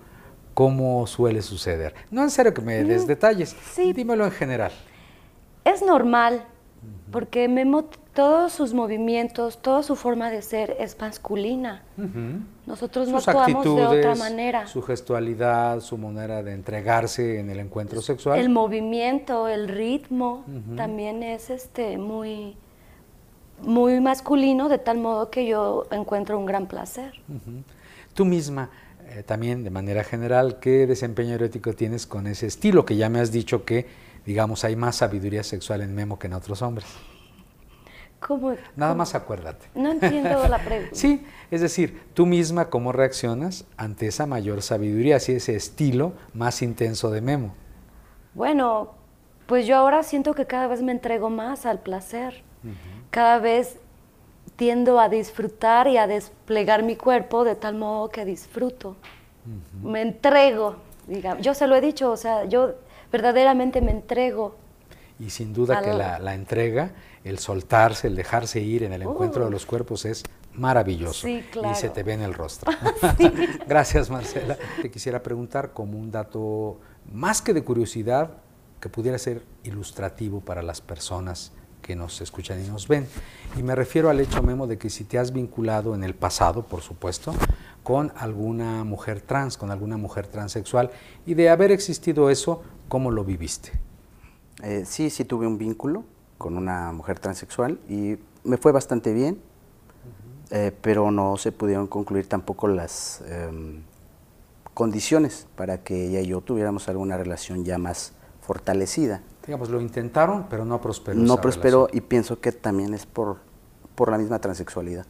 ¿cómo 0.54 1.08
suele 1.08 1.42
suceder? 1.42 1.94
No 2.12 2.24
en 2.24 2.30
serio 2.30 2.54
que 2.54 2.62
me 2.62 2.84
des 2.84 3.06
mm, 3.06 3.08
detalles, 3.08 3.56
dímelo 3.96 4.26
en 4.26 4.32
general. 4.32 4.72
Es 5.64 5.82
normal, 5.82 6.44
porque 7.12 7.48
Memo, 7.48 7.86
todos 8.14 8.52
sus 8.52 8.74
movimientos, 8.74 9.62
toda 9.62 9.84
su 9.84 9.96
forma 9.96 10.30
de 10.30 10.42
ser 10.42 10.76
es 10.80 11.00
masculina. 11.00 11.84
Nosotros 12.66 13.08
no 13.08 13.18
actuamos 13.18 13.64
de 13.64 13.86
otra 13.86 14.16
manera. 14.16 14.68
Su 14.68 14.82
gestualidad, 14.82 15.80
su 15.80 15.98
manera 15.98 16.44
de 16.44 16.54
entregarse 16.54 17.40
en 17.40 17.50
el 17.50 17.60
encuentro 17.60 18.02
sexual. 18.02 18.40
El 18.40 18.50
movimiento, 18.50 19.48
el 19.48 19.68
ritmo, 19.68 20.44
también 20.76 21.24
es 21.24 21.50
este 21.50 21.98
muy, 21.98 22.58
muy 23.62 24.00
masculino, 24.00 24.70
de 24.70 24.78
tal 24.78 24.98
modo 24.98 25.30
que 25.30 25.48
yo 25.48 25.86
encuentro 25.92 26.38
un 26.38 26.46
gran 26.46 26.68
placer. 26.68 27.14
Tú 28.14 28.26
misma, 28.26 28.70
eh, 29.10 29.24
también 29.24 29.64
de 29.64 29.70
manera 29.70 30.04
general, 30.04 30.60
¿qué 30.60 30.88
desempeño 30.88 31.36
erótico 31.36 31.74
tienes 31.74 32.06
con 32.06 32.28
ese 32.28 32.48
estilo 32.48 32.86
que 32.86 32.96
ya 32.96 33.10
me 33.10 33.20
has 33.20 33.32
dicho 33.32 33.66
que 33.66 34.10
digamos, 34.26 34.64
hay 34.64 34.76
más 34.76 34.98
sabiduría 34.98 35.44
sexual 35.44 35.82
en 35.82 35.96
Memo 35.96 36.20
que 36.20 36.28
en 36.28 36.34
otros 36.34 36.62
hombres. 36.62 36.88
¿Cómo? 38.20 38.54
Nada 38.76 38.94
más 38.94 39.16
acuérdate. 39.16 39.68
No 39.74 39.92
entiendo 39.92 40.48
la 40.48 40.60
pregunta. 40.64 40.94
sí, 40.94 41.26
es 41.50 41.62
decir, 41.62 42.04
tú 42.14 42.28
misma 42.28 42.70
cómo 42.70 42.92
reaccionas 42.92 43.66
ante 43.76 44.06
esa 44.08 44.26
mayor 44.26 44.62
sabiduría, 44.62 45.16
así 45.16 45.32
ese 45.32 45.56
estilo 45.56 46.14
más 46.34 46.62
intenso 46.62 47.10
de 47.10 47.22
Memo. 47.22 47.56
Bueno, 48.34 48.92
pues 49.48 49.66
yo 49.66 49.78
ahora 49.78 50.04
siento 50.04 50.36
que 50.36 50.46
cada 50.46 50.68
vez 50.68 50.84
me 50.84 50.92
entrego 50.92 51.30
más 51.30 51.66
al 51.66 51.80
placer. 51.80 52.44
Cada 53.10 53.40
vez 53.40 53.80
tiendo 54.56 55.00
a 55.00 55.08
disfrutar 55.10 55.88
y 55.88 55.98
a 55.98 56.06
desplegar 56.06 56.84
mi 56.84 56.96
cuerpo 56.96 57.44
de 57.44 57.56
tal 57.56 57.76
modo 57.76 58.10
que 58.10 58.26
disfruto. 58.26 58.98
Me 59.82 60.02
entrego, 60.02 60.76
digamos. 61.08 61.44
Yo 61.44 61.54
se 61.54 61.66
lo 61.66 61.76
he 61.76 61.82
dicho, 61.82 62.12
o 62.12 62.18
sea, 62.18 62.46
yo 62.46 62.76
verdaderamente 63.12 63.82
me 63.82 63.92
entrego. 63.92 64.56
Y 65.18 65.30
sin 65.30 65.54
duda 65.54 65.82
que 65.82 65.94
la, 65.94 66.34
entrega, 66.34 66.92
el 67.24 67.40
soltarse, 67.40 68.08
el 68.08 68.16
dejarse 68.16 68.60
ir 68.60 68.84
en 68.84 68.94
el 68.94 69.02
encuentro 69.02 69.46
de 69.46 69.52
los 69.52 69.66
cuerpos 69.66 70.06
es 70.06 70.24
maravilloso 70.54 71.28
sí, 71.28 71.44
claro. 71.52 71.72
y 71.72 71.76
se 71.76 71.90
te 71.90 72.04
ve 72.04 72.14
en 72.14 72.22
el 72.22 72.34
rostro. 72.34 72.72
Gracias 73.68 74.10
Marcela. 74.10 74.58
Te 74.82 74.92
quisiera 74.92 75.24
preguntar 75.24 75.72
como 75.72 75.98
un 75.98 76.12
dato 76.12 76.80
más 77.12 77.42
que 77.42 77.54
de 77.54 77.64
curiosidad 77.64 78.32
que 78.80 78.90
pudiera 78.90 79.18
ser 79.18 79.44
ilustrativo 79.64 80.42
para 80.42 80.62
las 80.62 80.82
personas 80.82 81.52
que 81.82 81.96
nos 81.96 82.22
escuchan 82.22 82.64
y 82.64 82.68
nos 82.68 82.88
ven. 82.88 83.08
Y 83.58 83.64
me 83.64 83.76
refiero 83.76 84.10
al 84.10 84.20
hecho, 84.20 84.44
Memo, 84.44 84.68
de 84.68 84.78
que 84.78 84.90
si 84.90 85.04
te 85.04 85.18
has 85.18 85.34
vinculado 85.34 85.96
en 85.96 86.04
el 86.04 86.16
pasado, 86.16 86.64
por 86.64 86.82
supuesto, 86.82 87.34
con 87.84 88.12
alguna 88.16 88.84
mujer 88.84 89.22
trans, 89.22 89.58
con 89.58 89.72
alguna 89.72 89.98
mujer 89.98 90.28
transexual, 90.28 90.92
y 91.26 91.34
de 91.34 91.50
haber 91.50 91.72
existido 91.72 92.30
eso, 92.30 92.62
¿cómo 92.88 93.12
lo 93.12 93.24
viviste? 93.24 93.72
Eh, 94.62 94.84
sí, 94.86 95.10
sí 95.10 95.26
tuve 95.26 95.48
un 95.48 95.58
vínculo 95.58 96.04
con 96.38 96.58
una 96.58 96.92
mujer 96.92 97.20
transexual 97.20 97.80
y 97.88 98.18
me 98.44 98.58
fue 98.58 98.72
bastante 98.72 99.14
bien, 99.14 99.42
eh, 100.52 100.72
pero 100.82 101.12
no 101.12 101.38
se 101.38 101.52
pudieron 101.52 101.88
concluir 101.88 102.28
tampoco 102.28 102.68
las 102.68 103.22
em, 103.28 103.84
condiciones 104.74 105.48
para 105.56 105.84
que 105.84 106.08
ella 106.08 106.22
y 106.22 106.28
yo 106.28 106.42
tuviéramos 106.42 106.90
alguna 106.90 107.18
relación 107.18 107.64
ya 107.64 107.78
más 107.78 108.14
fortalecida. 108.42 109.22
Digamos, 109.50 109.72
lo 109.72 109.82
intentaron, 109.82 110.46
pero 110.48 110.64
no 110.64 110.80
prosperó. 110.80 111.18
No 111.18 111.42
prosperó 111.42 111.88
y 111.92 112.02
pienso 112.02 112.40
que 112.40 112.52
también 112.52 112.94
es 112.94 113.08
por, 113.08 113.38
por 113.96 114.12
la 114.12 114.20
misma 114.20 114.38
transexualidad. 114.38 115.08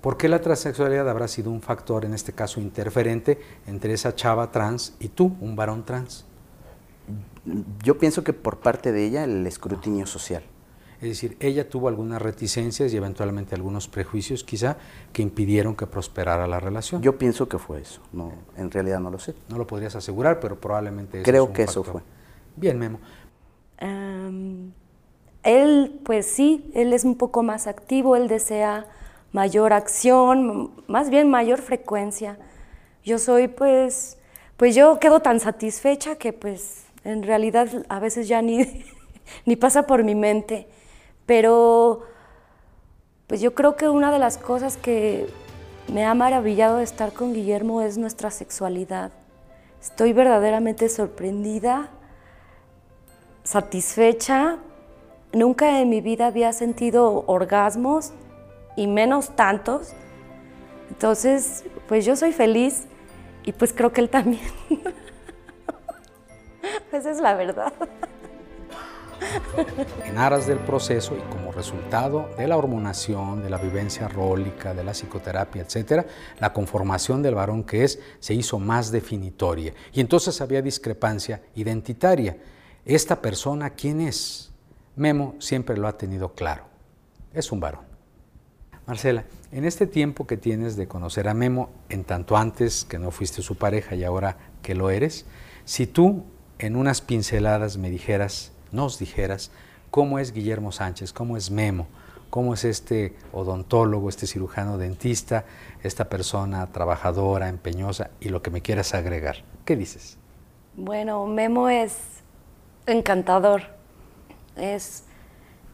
¿Por 0.00 0.16
qué 0.16 0.28
la 0.28 0.40
transexualidad 0.40 1.08
habrá 1.08 1.28
sido 1.28 1.52
un 1.52 1.62
factor, 1.62 2.04
en 2.04 2.12
este 2.12 2.32
caso 2.32 2.60
interferente, 2.60 3.38
entre 3.68 3.92
esa 3.92 4.16
chava 4.16 4.50
trans 4.50 4.96
y 4.98 5.10
tú, 5.10 5.36
un 5.40 5.54
varón 5.54 5.84
trans? 5.84 6.24
Yo 7.84 7.98
pienso 7.98 8.24
que 8.24 8.32
por 8.32 8.58
parte 8.58 8.90
de 8.90 9.06
ella 9.06 9.22
el 9.22 9.46
escrutinio 9.46 10.06
social. 10.06 10.42
Es 11.00 11.08
decir, 11.08 11.36
ella 11.38 11.70
tuvo 11.70 11.86
algunas 11.86 12.20
reticencias 12.20 12.92
y 12.92 12.96
eventualmente 12.96 13.54
algunos 13.54 13.86
prejuicios 13.86 14.42
quizá 14.42 14.76
que 15.12 15.22
impidieron 15.22 15.76
que 15.76 15.86
prosperara 15.86 16.48
la 16.48 16.58
relación. 16.58 17.00
Yo 17.00 17.16
pienso 17.16 17.48
que 17.48 17.58
fue 17.58 17.80
eso, 17.80 18.00
no, 18.12 18.32
en 18.56 18.72
realidad 18.72 18.98
no 18.98 19.08
lo 19.08 19.20
sé. 19.20 19.36
No 19.48 19.56
lo 19.56 19.68
podrías 19.68 19.94
asegurar, 19.94 20.40
pero 20.40 20.60
probablemente 20.60 21.22
Creo 21.22 21.52
que 21.52 21.62
eso 21.62 21.84
fue. 21.84 22.02
Bien, 22.56 22.78
Memo. 22.78 22.98
Él, 23.78 24.72
pues 26.04 26.26
sí, 26.26 26.70
él 26.74 26.92
es 26.92 27.04
un 27.04 27.16
poco 27.16 27.42
más 27.42 27.66
activo, 27.66 28.16
él 28.16 28.28
desea 28.28 28.86
mayor 29.32 29.72
acción, 29.72 30.72
más 30.86 31.10
bien 31.10 31.28
mayor 31.28 31.60
frecuencia. 31.60 32.38
Yo 33.04 33.18
soy 33.18 33.48
pues, 33.48 34.18
pues 34.56 34.74
yo 34.74 34.98
quedo 34.98 35.20
tan 35.20 35.40
satisfecha 35.40 36.16
que 36.16 36.32
pues 36.32 36.84
en 37.04 37.22
realidad 37.22 37.68
a 37.88 38.00
veces 38.00 38.28
ya 38.28 38.42
ni, 38.42 38.64
ni 39.44 39.56
pasa 39.56 39.86
por 39.86 40.04
mi 40.04 40.14
mente. 40.14 40.66
Pero 41.26 42.02
pues 43.26 43.40
yo 43.40 43.54
creo 43.54 43.76
que 43.76 43.88
una 43.88 44.10
de 44.10 44.18
las 44.18 44.38
cosas 44.38 44.76
que 44.76 45.26
me 45.92 46.04
ha 46.04 46.14
maravillado 46.14 46.78
de 46.78 46.84
estar 46.84 47.12
con 47.12 47.32
Guillermo 47.32 47.82
es 47.82 47.98
nuestra 47.98 48.30
sexualidad. 48.30 49.12
Estoy 49.80 50.12
verdaderamente 50.12 50.88
sorprendida, 50.88 51.90
satisfecha. 53.46 54.58
Nunca 55.32 55.80
en 55.80 55.88
mi 55.88 56.00
vida 56.00 56.26
había 56.26 56.52
sentido 56.52 57.24
orgasmos 57.26 58.12
y 58.76 58.86
menos 58.86 59.34
tantos. 59.36 59.92
Entonces, 60.90 61.64
pues 61.88 62.04
yo 62.04 62.16
soy 62.16 62.32
feliz 62.32 62.86
y 63.44 63.52
pues 63.52 63.72
creo 63.72 63.92
que 63.92 64.00
él 64.00 64.10
también. 64.10 64.42
Esa 66.92 67.10
es 67.10 67.20
la 67.20 67.34
verdad. 67.34 67.72
En 70.04 70.18
aras 70.18 70.46
del 70.46 70.58
proceso 70.58 71.16
y 71.16 71.20
como 71.32 71.52
resultado 71.52 72.28
de 72.36 72.46
la 72.48 72.56
hormonación, 72.56 73.42
de 73.42 73.50
la 73.50 73.58
vivencia 73.58 74.08
rólica, 74.08 74.74
de 74.74 74.84
la 74.84 74.92
psicoterapia, 74.92 75.62
etcétera, 75.62 76.04
la 76.38 76.52
conformación 76.52 77.22
del 77.22 77.34
varón 77.34 77.64
que 77.64 77.84
es 77.84 78.00
se 78.18 78.34
hizo 78.34 78.58
más 78.58 78.90
definitoria. 78.90 79.72
Y 79.92 80.00
entonces 80.00 80.40
había 80.40 80.60
discrepancia 80.62 81.40
identitaria. 81.54 82.36
Esta 82.86 83.20
persona, 83.20 83.70
¿quién 83.70 84.00
es? 84.00 84.52
Memo 84.94 85.34
siempre 85.40 85.76
lo 85.76 85.88
ha 85.88 85.98
tenido 85.98 86.34
claro. 86.34 86.66
Es 87.34 87.50
un 87.50 87.58
varón. 87.58 87.84
Marcela, 88.86 89.24
en 89.50 89.64
este 89.64 89.88
tiempo 89.88 90.28
que 90.28 90.36
tienes 90.36 90.76
de 90.76 90.86
conocer 90.86 91.28
a 91.28 91.34
Memo, 91.34 91.68
en 91.88 92.04
tanto 92.04 92.36
antes 92.36 92.84
que 92.84 93.00
no 93.00 93.10
fuiste 93.10 93.42
su 93.42 93.56
pareja 93.56 93.96
y 93.96 94.04
ahora 94.04 94.38
que 94.62 94.76
lo 94.76 94.90
eres, 94.90 95.26
si 95.64 95.88
tú 95.88 96.22
en 96.60 96.76
unas 96.76 97.00
pinceladas 97.00 97.76
me 97.76 97.90
dijeras, 97.90 98.52
nos 98.70 99.00
dijeras, 99.00 99.50
cómo 99.90 100.20
es 100.20 100.32
Guillermo 100.32 100.70
Sánchez, 100.70 101.12
cómo 101.12 101.36
es 101.36 101.50
Memo, 101.50 101.88
cómo 102.30 102.54
es 102.54 102.64
este 102.64 103.16
odontólogo, 103.32 104.08
este 104.08 104.28
cirujano 104.28 104.78
dentista, 104.78 105.44
esta 105.82 106.08
persona 106.08 106.64
trabajadora, 106.68 107.48
empeñosa 107.48 108.10
y 108.20 108.28
lo 108.28 108.42
que 108.42 108.50
me 108.50 108.62
quieras 108.62 108.94
agregar. 108.94 109.38
¿Qué 109.64 109.74
dices? 109.74 110.18
Bueno, 110.76 111.26
Memo 111.26 111.68
es 111.68 112.22
encantador, 112.86 113.62
es, 114.56 115.04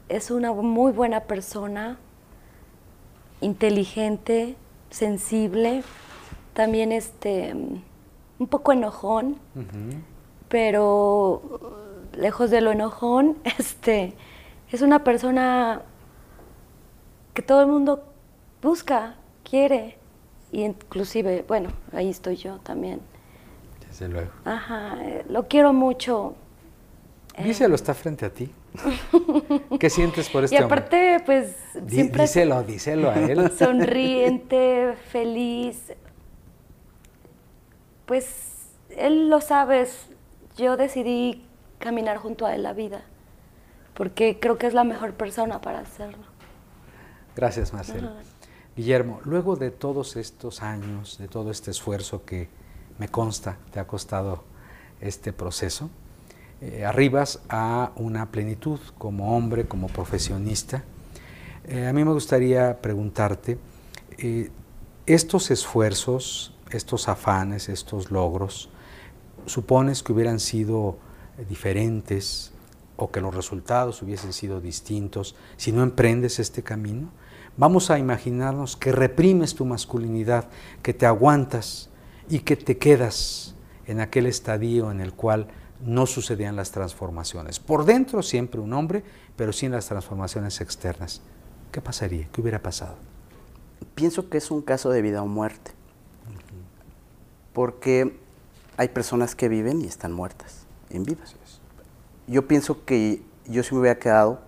es 0.08 0.30
una 0.30 0.52
muy 0.52 0.92
buena 0.92 1.24
persona, 1.24 1.98
inteligente, 3.40 4.56
sensible, 4.90 5.82
también 6.54 6.92
este, 6.92 7.54
un 8.38 8.46
poco 8.48 8.72
enojón, 8.72 9.36
pero 10.48 11.78
lejos 12.16 12.50
de 12.50 12.60
lo 12.60 12.72
enojón, 12.72 13.38
este, 13.58 14.14
es 14.70 14.82
una 14.82 15.04
persona 15.04 15.82
que 17.34 17.42
todo 17.42 17.62
el 17.62 17.66
mundo 17.66 18.04
busca, 18.62 19.16
quiere, 19.44 19.98
y 20.50 20.64
inclusive, 20.64 21.44
bueno, 21.48 21.70
ahí 21.92 22.10
estoy 22.10 22.36
yo 22.36 22.58
también. 22.58 23.00
Desde 23.88 24.08
luego. 24.08 24.30
Ajá, 24.44 24.98
lo 25.28 25.48
quiero 25.48 25.72
mucho. 25.72 26.34
Díselo, 27.39 27.74
está 27.74 27.95
frente 27.95 28.26
a 28.26 28.30
ti. 28.30 28.53
¿Qué 29.80 29.89
sientes 29.89 30.28
por 30.28 30.45
este 30.45 30.57
Y 30.57 30.59
aparte, 30.59 31.22
pues... 31.24 31.55
siempre 31.89 32.22
díselo, 32.22 32.62
díselo 32.62 33.11
a 33.11 33.18
él. 33.18 33.51
Sonriente, 33.59 34.95
feliz. 35.11 35.93
Pues 38.07 38.26
él 38.91 39.30
lo 39.30 39.41
sabe, 39.41 39.89
yo 40.57 40.76
decidí 40.76 41.47
caminar 41.78 42.18
junto 42.18 42.45
a 42.47 42.55
él 42.55 42.62
la 42.62 42.72
vida. 42.74 43.03
porque 43.95 44.39
creo 44.41 44.59
que 44.59 44.66
es 44.66 44.74
la 44.74 44.85
mejor 44.85 45.14
persona 45.14 45.61
para 45.61 45.80
hacerlo. 45.80 46.24
Gracias, 47.37 47.72
Marcelo. 47.72 48.11
Guillermo, 48.76 49.20
luego 49.24 49.57
de 49.57 49.70
todos 49.70 50.16
estos 50.16 50.62
años, 50.62 51.18
de 51.18 51.28
todo 51.28 51.51
este 51.51 51.70
esfuerzo 51.70 52.24
que 52.24 52.49
me 52.99 53.09
consta 53.09 53.59
te 53.70 53.80
ha 53.80 53.87
costado 53.87 54.45
este 55.01 55.33
proceso, 55.33 55.91
eh, 56.64 56.84
arribas 56.84 57.40
a 57.48 57.90
una 57.96 58.30
plenitud 58.30 58.78
como 58.96 59.36
hombre, 59.36 59.66
como 59.66 59.88
profesionista. 59.88 60.84
Eh, 61.64 61.88
a 61.88 61.92
mí 61.92 62.04
me 62.04 62.12
gustaría 62.12 62.80
preguntarte, 62.80 63.58
eh, 64.16 64.48
estos 65.04 65.50
esfuerzos, 65.50 66.54
estos 66.70 67.08
afanes, 67.08 67.68
estos 67.68 68.12
logros, 68.12 68.70
¿supones 69.44 70.04
que 70.04 70.12
hubieran 70.12 70.38
sido 70.38 70.98
diferentes 71.48 72.52
o 72.94 73.10
que 73.10 73.20
los 73.20 73.34
resultados 73.34 74.00
hubiesen 74.00 74.32
sido 74.32 74.60
distintos 74.60 75.34
si 75.56 75.72
no 75.72 75.82
emprendes 75.82 76.38
este 76.38 76.62
camino? 76.62 77.08
Vamos 77.56 77.90
a 77.90 77.98
imaginarnos 77.98 78.76
que 78.76 78.92
reprimes 78.92 79.56
tu 79.56 79.64
masculinidad, 79.64 80.48
que 80.80 80.94
te 80.94 81.06
aguantas 81.06 81.90
y 82.28 82.38
que 82.38 82.54
te 82.54 82.78
quedas 82.78 83.56
en 83.86 83.98
aquel 84.00 84.26
estadio 84.26 84.92
en 84.92 85.00
el 85.00 85.12
cual 85.12 85.48
no 85.85 86.07
sucedían 86.07 86.57
las 86.57 86.70
transformaciones. 86.70 87.59
Por 87.61 87.85
dentro 87.85 88.22
siempre 88.22 88.61
un 88.61 88.72
hombre, 88.72 89.03
pero 89.37 89.53
sin 89.53 89.72
las 89.72 89.87
transformaciones 89.87 90.61
externas. 90.61 91.22
¿Qué 91.70 91.80
pasaría? 91.80 92.28
¿Qué 92.33 92.41
hubiera 92.41 92.62
pasado? 92.62 92.97
Pienso 93.95 94.28
que 94.28 94.39
es 94.39 94.51
un 94.51 94.62
caso 94.62 94.91
de 94.91 95.03
vida 95.03 95.22
o 95.22 95.26
muerte. 95.26 95.72
Porque 97.53 98.18
hay 98.76 98.89
personas 98.89 99.35
que 99.35 99.49
viven 99.49 99.83
y 99.83 99.87
están 99.87 100.12
muertas, 100.12 100.66
en 100.91 101.05
vida. 101.05 101.22
Yo 102.26 102.47
pienso 102.47 102.85
que 102.85 103.22
yo 103.47 103.62
si 103.62 103.74
me 103.74 103.80
hubiera 103.80 103.99
quedado 103.99 104.41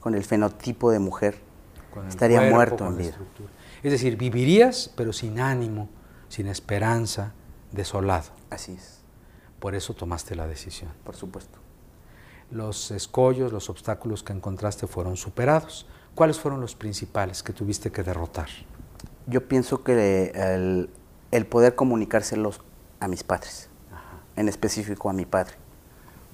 con 0.00 0.14
el 0.14 0.24
fenotipo 0.24 0.90
de 0.90 0.98
mujer, 0.98 1.38
estaría 2.08 2.40
muerto 2.50 2.86
en 2.86 2.96
vida. 2.96 3.16
Es 3.82 3.92
decir, 3.92 4.16
vivirías 4.16 4.90
pero 4.96 5.12
sin 5.12 5.40
ánimo, 5.40 5.88
sin 6.28 6.46
esperanza, 6.46 7.32
desolado. 7.72 8.30
Así 8.48 8.72
es. 8.72 8.99
Por 9.60 9.74
eso 9.74 9.94
tomaste 9.94 10.34
la 10.34 10.46
decisión. 10.46 10.90
Por 11.04 11.14
supuesto. 11.14 11.58
Los 12.50 12.90
escollos, 12.90 13.52
los 13.52 13.70
obstáculos 13.70 14.24
que 14.24 14.32
encontraste 14.32 14.86
fueron 14.86 15.16
superados. 15.16 15.86
¿Cuáles 16.14 16.40
fueron 16.40 16.60
los 16.60 16.74
principales 16.74 17.42
que 17.42 17.52
tuviste 17.52 17.92
que 17.92 18.02
derrotar? 18.02 18.48
Yo 19.26 19.46
pienso 19.46 19.84
que 19.84 20.32
el, 21.30 21.46
poder 21.46 21.76
comunicárselos 21.76 22.60
a 22.98 23.06
mis 23.06 23.22
padres, 23.22 23.68
en 24.34 24.48
específico 24.48 25.08
a 25.08 25.12
mi 25.12 25.24
padre. 25.24 25.54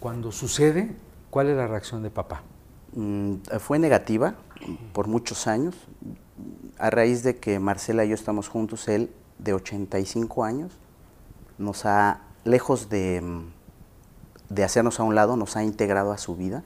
Cuando 0.00 0.32
sucede, 0.32 0.96
¿cuál 1.30 1.48
es 1.48 1.56
la 1.56 1.66
reacción 1.66 2.02
de 2.02 2.10
papá? 2.10 2.42
Mm, 2.94 3.34
fue 3.60 3.78
negativa 3.78 4.36
por 4.92 5.08
muchos 5.08 5.46
años. 5.46 5.74
A 6.78 6.90
raíz 6.90 7.22
de 7.22 7.36
que 7.36 7.58
Marcela 7.58 8.04
y 8.04 8.08
yo 8.08 8.14
estamos 8.14 8.48
juntos, 8.48 8.88
él 8.88 9.10
de 9.38 9.52
85 9.52 10.44
años 10.44 10.72
nos 11.58 11.84
ha, 11.86 12.22
lejos 12.46 12.88
de, 12.88 13.22
de 14.48 14.64
hacernos 14.64 15.00
a 15.00 15.02
un 15.02 15.14
lado, 15.14 15.36
nos 15.36 15.56
ha 15.56 15.64
integrado 15.64 16.12
a 16.12 16.18
su 16.18 16.36
vida. 16.36 16.62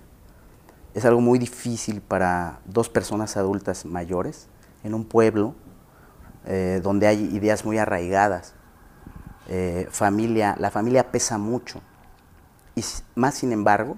Es 0.95 1.05
algo 1.05 1.21
muy 1.21 1.39
difícil 1.39 2.01
para 2.01 2.61
dos 2.65 2.89
personas 2.89 3.37
adultas 3.37 3.85
mayores 3.85 4.49
en 4.83 4.95
un 4.95 5.05
pueblo 5.05 5.55
eh, 6.47 6.81
donde 6.83 7.07
hay 7.07 7.25
ideas 7.35 7.65
muy 7.65 7.79
arraigadas. 7.79 8.55
Eh, 9.49 9.89
familia, 9.91 10.57
la 10.59 10.71
familia 10.71 11.11
pesa 11.11 11.39
mucho. 11.39 11.81
Y 12.75 12.85
más 13.15 13.35
sin 13.35 13.53
embargo, 13.53 13.97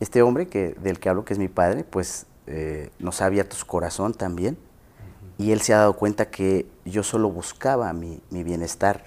este 0.00 0.22
hombre 0.22 0.48
que, 0.48 0.74
del 0.82 0.98
que 0.98 1.08
hablo, 1.08 1.24
que 1.24 1.32
es 1.32 1.38
mi 1.38 1.48
padre, 1.48 1.84
pues 1.84 2.26
eh, 2.46 2.90
nos 2.98 3.22
ha 3.22 3.26
abierto 3.26 3.56
su 3.56 3.66
corazón 3.66 4.14
también. 4.14 4.58
Y 5.38 5.52
él 5.52 5.60
se 5.60 5.72
ha 5.74 5.78
dado 5.78 5.94
cuenta 5.94 6.30
que 6.30 6.70
yo 6.84 7.02
solo 7.02 7.30
buscaba 7.30 7.92
mi, 7.92 8.20
mi 8.30 8.44
bienestar. 8.44 9.04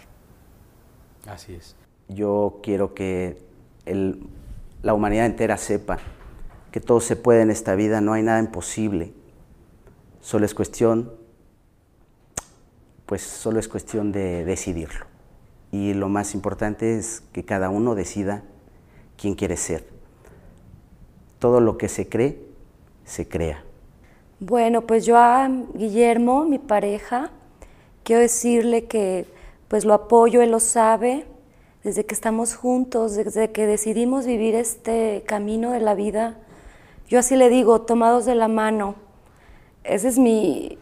Así 1.28 1.56
es. 1.56 1.76
Yo 2.08 2.60
quiero 2.62 2.94
que 2.94 3.38
la 4.82 4.94
humanidad 4.94 5.26
entera 5.26 5.58
sepa 5.58 5.98
que 6.72 6.80
todo 6.82 7.00
se 7.00 7.16
puede 7.16 7.42
en 7.42 7.52
esta 7.52 7.74
vida, 7.76 8.02
no 8.02 8.14
hay 8.14 8.22
nada 8.22 8.40
imposible. 8.40 9.14
Solo 10.22 10.46
es 10.46 10.54
cuestión, 10.54 11.12
pues 13.06 13.22
solo 13.22 13.60
es 13.60 13.68
cuestión 13.68 14.12
de 14.12 14.44
decidirlo. 14.44 15.06
Y 15.72 15.94
lo 15.94 16.10
más 16.10 16.34
importante 16.34 16.98
es 16.98 17.24
que 17.32 17.46
cada 17.46 17.70
uno 17.70 17.96
decida 17.96 18.44
quién 19.18 19.36
quiere 19.36 19.58
ser. 19.58 19.88
Todo 21.40 21.62
lo 21.62 21.78
que 21.78 21.88
se 21.88 22.10
cree, 22.10 22.40
se 23.06 23.28
crea. 23.28 23.64
Bueno, 24.40 24.82
pues 24.82 25.06
yo 25.06 25.18
a 25.18 25.50
Guillermo, 25.76 26.44
mi 26.46 26.60
pareja, 26.60 27.32
quiero 28.04 28.22
decirle 28.22 28.86
que 28.86 29.26
pues 29.68 29.86
lo 29.86 29.94
apoyo, 29.94 30.42
él 30.42 30.52
lo 30.52 30.60
sabe, 30.60 31.26
desde 31.86 32.04
que 32.04 32.16
estamos 32.16 32.56
juntos, 32.56 33.14
desde 33.14 33.52
que 33.52 33.68
decidimos 33.68 34.26
vivir 34.26 34.56
este 34.56 35.24
camino 35.28 35.70
de 35.70 35.80
la 35.80 35.94
vida, 35.94 36.36
yo 37.08 37.20
así 37.20 37.36
le 37.36 37.48
digo, 37.48 37.84
tomados 37.84 38.26
de 38.26 38.34
la 38.34 38.48
mano. 38.48 38.96
Ese 39.84 40.08
es 40.08 40.18
mi 40.18 40.80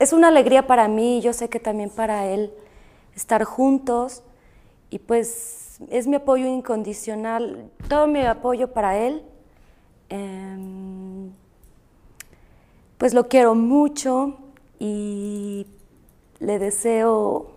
es 0.00 0.12
una 0.12 0.26
alegría 0.26 0.66
para 0.66 0.88
mí, 0.88 1.20
yo 1.20 1.32
sé 1.32 1.48
que 1.48 1.60
también 1.60 1.88
para 1.88 2.26
él 2.26 2.52
estar 3.14 3.44
juntos 3.44 4.24
y 4.90 4.98
pues 4.98 5.78
es 5.88 6.08
mi 6.08 6.16
apoyo 6.16 6.46
incondicional, 6.46 7.70
todo 7.88 8.08
mi 8.08 8.26
apoyo 8.26 8.72
para 8.72 8.98
él. 8.98 9.22
Em, 10.08 11.30
pues 12.98 13.14
lo 13.14 13.28
quiero 13.28 13.54
mucho 13.54 14.36
y 14.80 15.68
le 16.40 16.58
deseo 16.58 17.55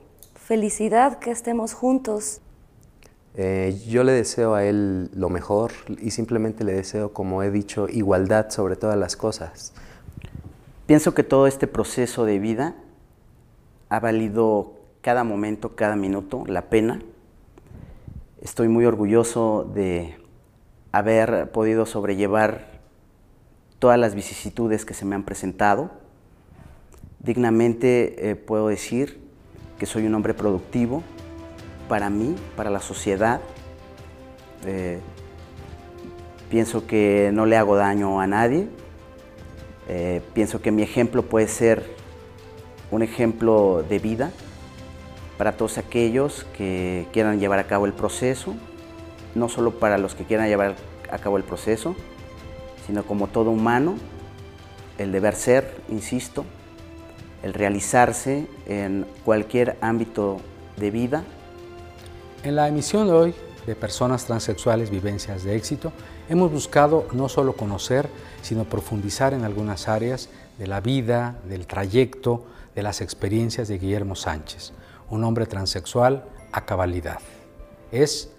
felicidad, 0.49 1.19
que 1.19 1.29
estemos 1.29 1.73
juntos. 1.73 2.41
Eh, 3.35 3.79
yo 3.87 4.03
le 4.03 4.13
deseo 4.13 4.55
a 4.55 4.63
él 4.65 5.11
lo 5.13 5.29
mejor 5.29 5.71
y 6.01 6.09
simplemente 6.09 6.63
le 6.63 6.73
deseo, 6.73 7.13
como 7.13 7.43
he 7.43 7.51
dicho, 7.51 7.87
igualdad 7.87 8.49
sobre 8.49 8.75
todas 8.75 8.97
las 8.97 9.15
cosas. 9.15 9.73
Pienso 10.87 11.13
que 11.13 11.21
todo 11.21 11.45
este 11.45 11.67
proceso 11.67 12.25
de 12.25 12.39
vida 12.39 12.75
ha 13.89 13.99
valido 13.99 14.73
cada 15.01 15.23
momento, 15.23 15.75
cada 15.75 15.95
minuto, 15.95 16.43
la 16.47 16.63
pena. 16.63 16.99
Estoy 18.41 18.69
muy 18.69 18.85
orgulloso 18.85 19.69
de 19.71 20.15
haber 20.91 21.51
podido 21.51 21.85
sobrellevar 21.85 22.79
todas 23.77 23.99
las 23.99 24.15
vicisitudes 24.15 24.83
que 24.83 24.95
se 24.95 25.05
me 25.05 25.13
han 25.13 25.25
presentado. 25.25 25.91
Dignamente 27.19 28.31
eh, 28.31 28.35
puedo 28.35 28.69
decir 28.69 29.28
que 29.79 29.85
soy 29.85 30.05
un 30.05 30.13
hombre 30.13 30.33
productivo 30.33 31.01
para 31.87 32.09
mí, 32.09 32.35
para 32.55 32.69
la 32.69 32.81
sociedad. 32.81 33.39
Eh, 34.65 34.99
pienso 36.49 36.85
que 36.85 37.31
no 37.33 37.45
le 37.45 37.57
hago 37.57 37.77
daño 37.77 38.19
a 38.19 38.27
nadie. 38.27 38.67
Eh, 39.87 40.21
pienso 40.33 40.61
que 40.61 40.71
mi 40.71 40.83
ejemplo 40.83 41.23
puede 41.23 41.47
ser 41.47 41.83
un 42.91 43.01
ejemplo 43.01 43.83
de 43.87 43.99
vida 43.99 44.31
para 45.37 45.53
todos 45.53 45.77
aquellos 45.77 46.45
que 46.57 47.07
quieran 47.13 47.39
llevar 47.39 47.59
a 47.59 47.63
cabo 47.65 47.85
el 47.85 47.93
proceso, 47.93 48.55
no 49.33 49.47
solo 49.47 49.79
para 49.79 49.97
los 49.97 50.13
que 50.13 50.25
quieran 50.25 50.47
llevar 50.47 50.75
a 51.09 51.17
cabo 51.17 51.37
el 51.37 51.43
proceso, 51.43 51.95
sino 52.85 53.03
como 53.03 53.27
todo 53.27 53.49
humano, 53.49 53.95
el 54.97 55.11
deber 55.11 55.35
ser, 55.35 55.77
insisto, 55.87 56.43
el 57.43 57.53
realizarse 57.53 58.47
en 58.67 59.05
cualquier 59.23 59.77
ámbito 59.81 60.37
de 60.77 60.91
vida. 60.91 61.23
En 62.43 62.55
la 62.55 62.67
emisión 62.67 63.07
de 63.07 63.13
hoy 63.13 63.35
de 63.65 63.75
Personas 63.75 64.25
Transexuales 64.25 64.89
Vivencias 64.89 65.43
de 65.43 65.55
Éxito, 65.55 65.91
hemos 66.29 66.51
buscado 66.51 67.05
no 67.13 67.29
solo 67.29 67.53
conocer, 67.53 68.09
sino 68.41 68.63
profundizar 68.63 69.33
en 69.33 69.43
algunas 69.43 69.87
áreas 69.87 70.29
de 70.57 70.67
la 70.67 70.81
vida, 70.81 71.39
del 71.47 71.67
trayecto, 71.67 72.45
de 72.75 72.83
las 72.83 73.01
experiencias 73.01 73.67
de 73.67 73.77
Guillermo 73.77 74.15
Sánchez, 74.15 74.73
un 75.09 75.23
hombre 75.23 75.45
transexual 75.45 76.25
a 76.51 76.65
cabalidad. 76.65 77.19
Es, 77.91 78.31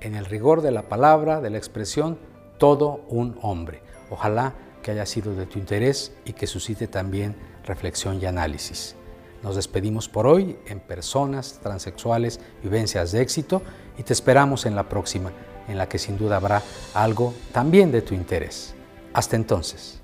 en 0.00 0.14
el 0.14 0.24
rigor 0.24 0.62
de 0.62 0.70
la 0.70 0.82
palabra, 0.82 1.40
de 1.40 1.50
la 1.50 1.58
expresión, 1.58 2.18
todo 2.58 3.04
un 3.08 3.38
hombre. 3.42 3.82
Ojalá 4.10 4.54
que 4.82 4.90
haya 4.90 5.06
sido 5.06 5.34
de 5.34 5.46
tu 5.46 5.58
interés 5.58 6.12
y 6.24 6.34
que 6.34 6.46
suscite 6.46 6.86
también 6.86 7.36
reflexión 7.64 8.20
y 8.20 8.26
análisis. 8.26 8.96
Nos 9.42 9.56
despedimos 9.56 10.08
por 10.08 10.26
hoy 10.26 10.56
en 10.66 10.80
Personas 10.80 11.60
Transexuales, 11.62 12.40
Vivencias 12.62 13.12
de 13.12 13.20
Éxito 13.20 13.62
y 13.98 14.02
te 14.02 14.12
esperamos 14.12 14.64
en 14.66 14.74
la 14.74 14.88
próxima, 14.88 15.32
en 15.68 15.76
la 15.76 15.88
que 15.88 15.98
sin 15.98 16.16
duda 16.16 16.36
habrá 16.36 16.62
algo 16.94 17.34
también 17.52 17.92
de 17.92 18.02
tu 18.02 18.14
interés. 18.14 18.74
Hasta 19.12 19.36
entonces. 19.36 20.03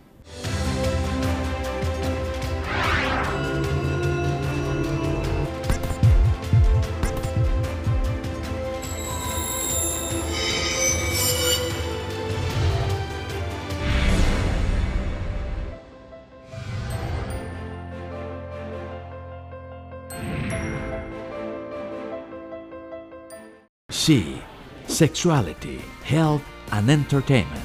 She, 24.10 24.42
Sexuality, 24.88 25.78
Health 26.04 26.42
and 26.72 26.90
Entertainment 26.90 27.62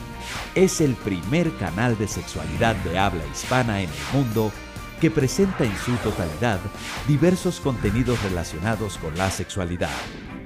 es 0.54 0.80
el 0.80 0.94
primer 0.94 1.52
canal 1.58 1.98
de 1.98 2.08
sexualidad 2.08 2.76
de 2.84 3.00
habla 3.00 3.24
hispana 3.34 3.82
en 3.82 3.90
el 3.90 3.96
mundo 4.14 4.52
que 5.02 5.10
presenta 5.10 5.64
en 5.64 5.76
su 5.76 5.96
totalidad 6.04 6.60
diversos 7.08 7.60
contenidos 7.60 8.22
relacionados 8.22 9.00
con 9.00 9.18
la 9.18 9.32
sexualidad, 9.32 9.90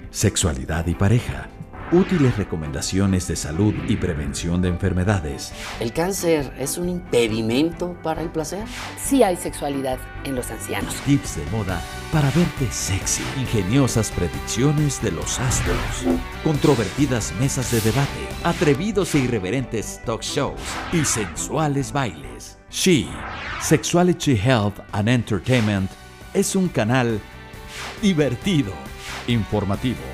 sexualidad 0.10 0.88
y 0.88 0.96
pareja, 0.96 1.50
útiles 1.92 2.38
recomendaciones 2.38 3.28
de 3.28 3.36
salud 3.36 3.74
y 3.88 3.96
prevención 3.96 4.62
de 4.62 4.70
enfermedades. 4.70 5.52
¿El 5.80 5.94
cáncer 5.94 6.54
es 6.58 6.78
un 6.78 6.90
impedimento 6.90 7.96
para 8.04 8.22
el 8.22 8.30
placer? 8.30 8.66
Sí 9.02 9.24
hay 9.24 9.36
sexualidad 9.36 9.98
en 10.24 10.36
los 10.36 10.52
ancianos. 10.52 10.94
Tips 11.06 11.38
de 11.38 11.46
moda 11.52 11.82
para 12.12 12.30
verte 12.32 12.68
sexy, 12.72 13.24
ingeniosas 13.38 14.12
predicciones 14.12 15.02
de 15.02 15.12
los 15.12 15.40
astros, 15.40 15.78
controvertidas 16.44 17.34
mesas 17.40 17.72
de 17.72 17.82
debate, 17.82 18.28
atrevidos 18.44 19.16
e 19.16 19.20
irreverentes 19.20 20.02
talk 20.06 20.22
shows 20.22 20.60
y 20.94 21.04
sensuales 21.06 21.92
bailes. 21.92 22.58
She, 22.72 23.08
Sexuality 23.62 24.36
Health 24.36 24.80
and 24.92 25.10
Entertainment, 25.10 25.90
es 26.34 26.56
un 26.56 26.68
canal 26.70 27.20
divertido, 28.02 28.74
informativo 29.28 30.09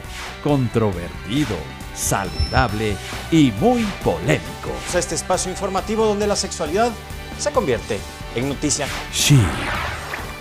controvertido, 0.46 1.58
saludable 1.96 2.96
y 3.32 3.52
muy 3.60 3.84
polémico. 4.04 4.70
Este 4.96 5.16
espacio 5.16 5.50
informativo 5.50 6.06
donde 6.06 6.28
la 6.28 6.36
sexualidad 6.36 6.92
se 7.40 7.52
convierte 7.52 8.00
en 8.36 8.50
noticia. 8.50 8.86
She, 9.12 9.40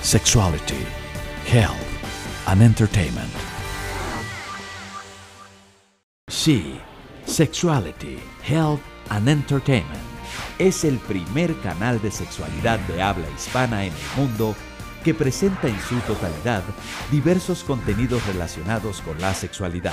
Sexuality, 0.02 0.84
Health 1.50 1.72
and 2.44 2.60
Entertainment. 2.60 3.32
She, 6.28 6.78
Sexuality, 7.24 8.18
Health 8.46 8.82
and 9.08 9.26
Entertainment 9.26 10.04
es 10.58 10.84
el 10.84 10.98
primer 10.98 11.58
canal 11.60 12.00
de 12.02 12.10
sexualidad 12.10 12.78
de 12.80 13.02
habla 13.02 13.26
hispana 13.34 13.84
en 13.84 13.92
el 13.92 14.22
mundo 14.22 14.54
que 15.04 15.14
presenta 15.14 15.68
en 15.68 15.78
su 15.80 15.96
totalidad 16.00 16.64
diversos 17.10 17.62
contenidos 17.62 18.26
relacionados 18.26 19.02
con 19.02 19.20
la 19.20 19.34
sexualidad, 19.34 19.92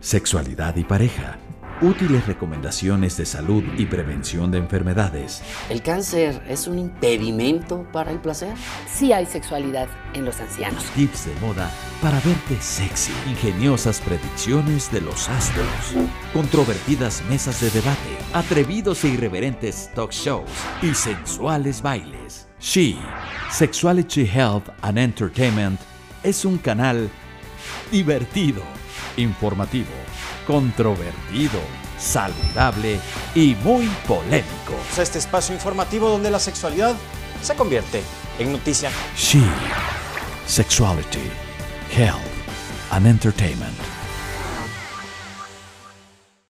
sexualidad 0.00 0.76
y 0.76 0.84
pareja, 0.84 1.38
útiles 1.80 2.26
recomendaciones 2.26 3.16
de 3.16 3.24
salud 3.24 3.64
y 3.78 3.86
prevención 3.86 4.50
de 4.50 4.58
enfermedades. 4.58 5.42
¿El 5.70 5.82
cáncer 5.82 6.42
es 6.46 6.66
un 6.66 6.78
impedimento 6.78 7.86
para 7.90 8.12
el 8.12 8.18
placer? 8.18 8.54
Sí 8.92 9.14
hay 9.14 9.24
sexualidad 9.24 9.88
en 10.12 10.26
los 10.26 10.38
ancianos. 10.40 10.84
Tips 10.94 11.26
de 11.26 11.34
moda 11.40 11.70
para 12.02 12.20
verte 12.20 12.60
sexy, 12.60 13.12
ingeniosas 13.26 14.00
predicciones 14.00 14.92
de 14.92 15.00
los 15.00 15.26
astros, 15.30 15.94
controvertidas 16.34 17.22
mesas 17.30 17.62
de 17.62 17.70
debate, 17.70 18.18
atrevidos 18.34 19.02
e 19.04 19.08
irreverentes 19.08 19.90
talk 19.94 20.12
shows 20.12 20.50
y 20.82 20.94
sensuales 20.94 21.80
bailes. 21.80 22.43
She, 22.64 22.96
Sexuality 23.50 24.24
Health 24.24 24.70
and 24.80 24.98
Entertainment, 24.98 25.78
es 26.22 26.46
un 26.46 26.56
canal 26.56 27.10
divertido, 27.92 28.62
informativo, 29.18 29.92
controvertido, 30.46 31.60
saludable 31.98 32.98
y 33.34 33.54
muy 33.62 33.86
polémico. 34.08 34.80
Este 34.98 35.18
espacio 35.18 35.54
informativo 35.54 36.08
donde 36.08 36.30
la 36.30 36.38
sexualidad 36.38 36.96
se 37.42 37.54
convierte 37.54 38.02
en 38.38 38.52
noticia. 38.52 38.90
She, 39.14 39.42
Sexuality, 40.46 41.30
Health 41.94 42.16
and 42.92 43.06
Entertainment. 43.06 43.93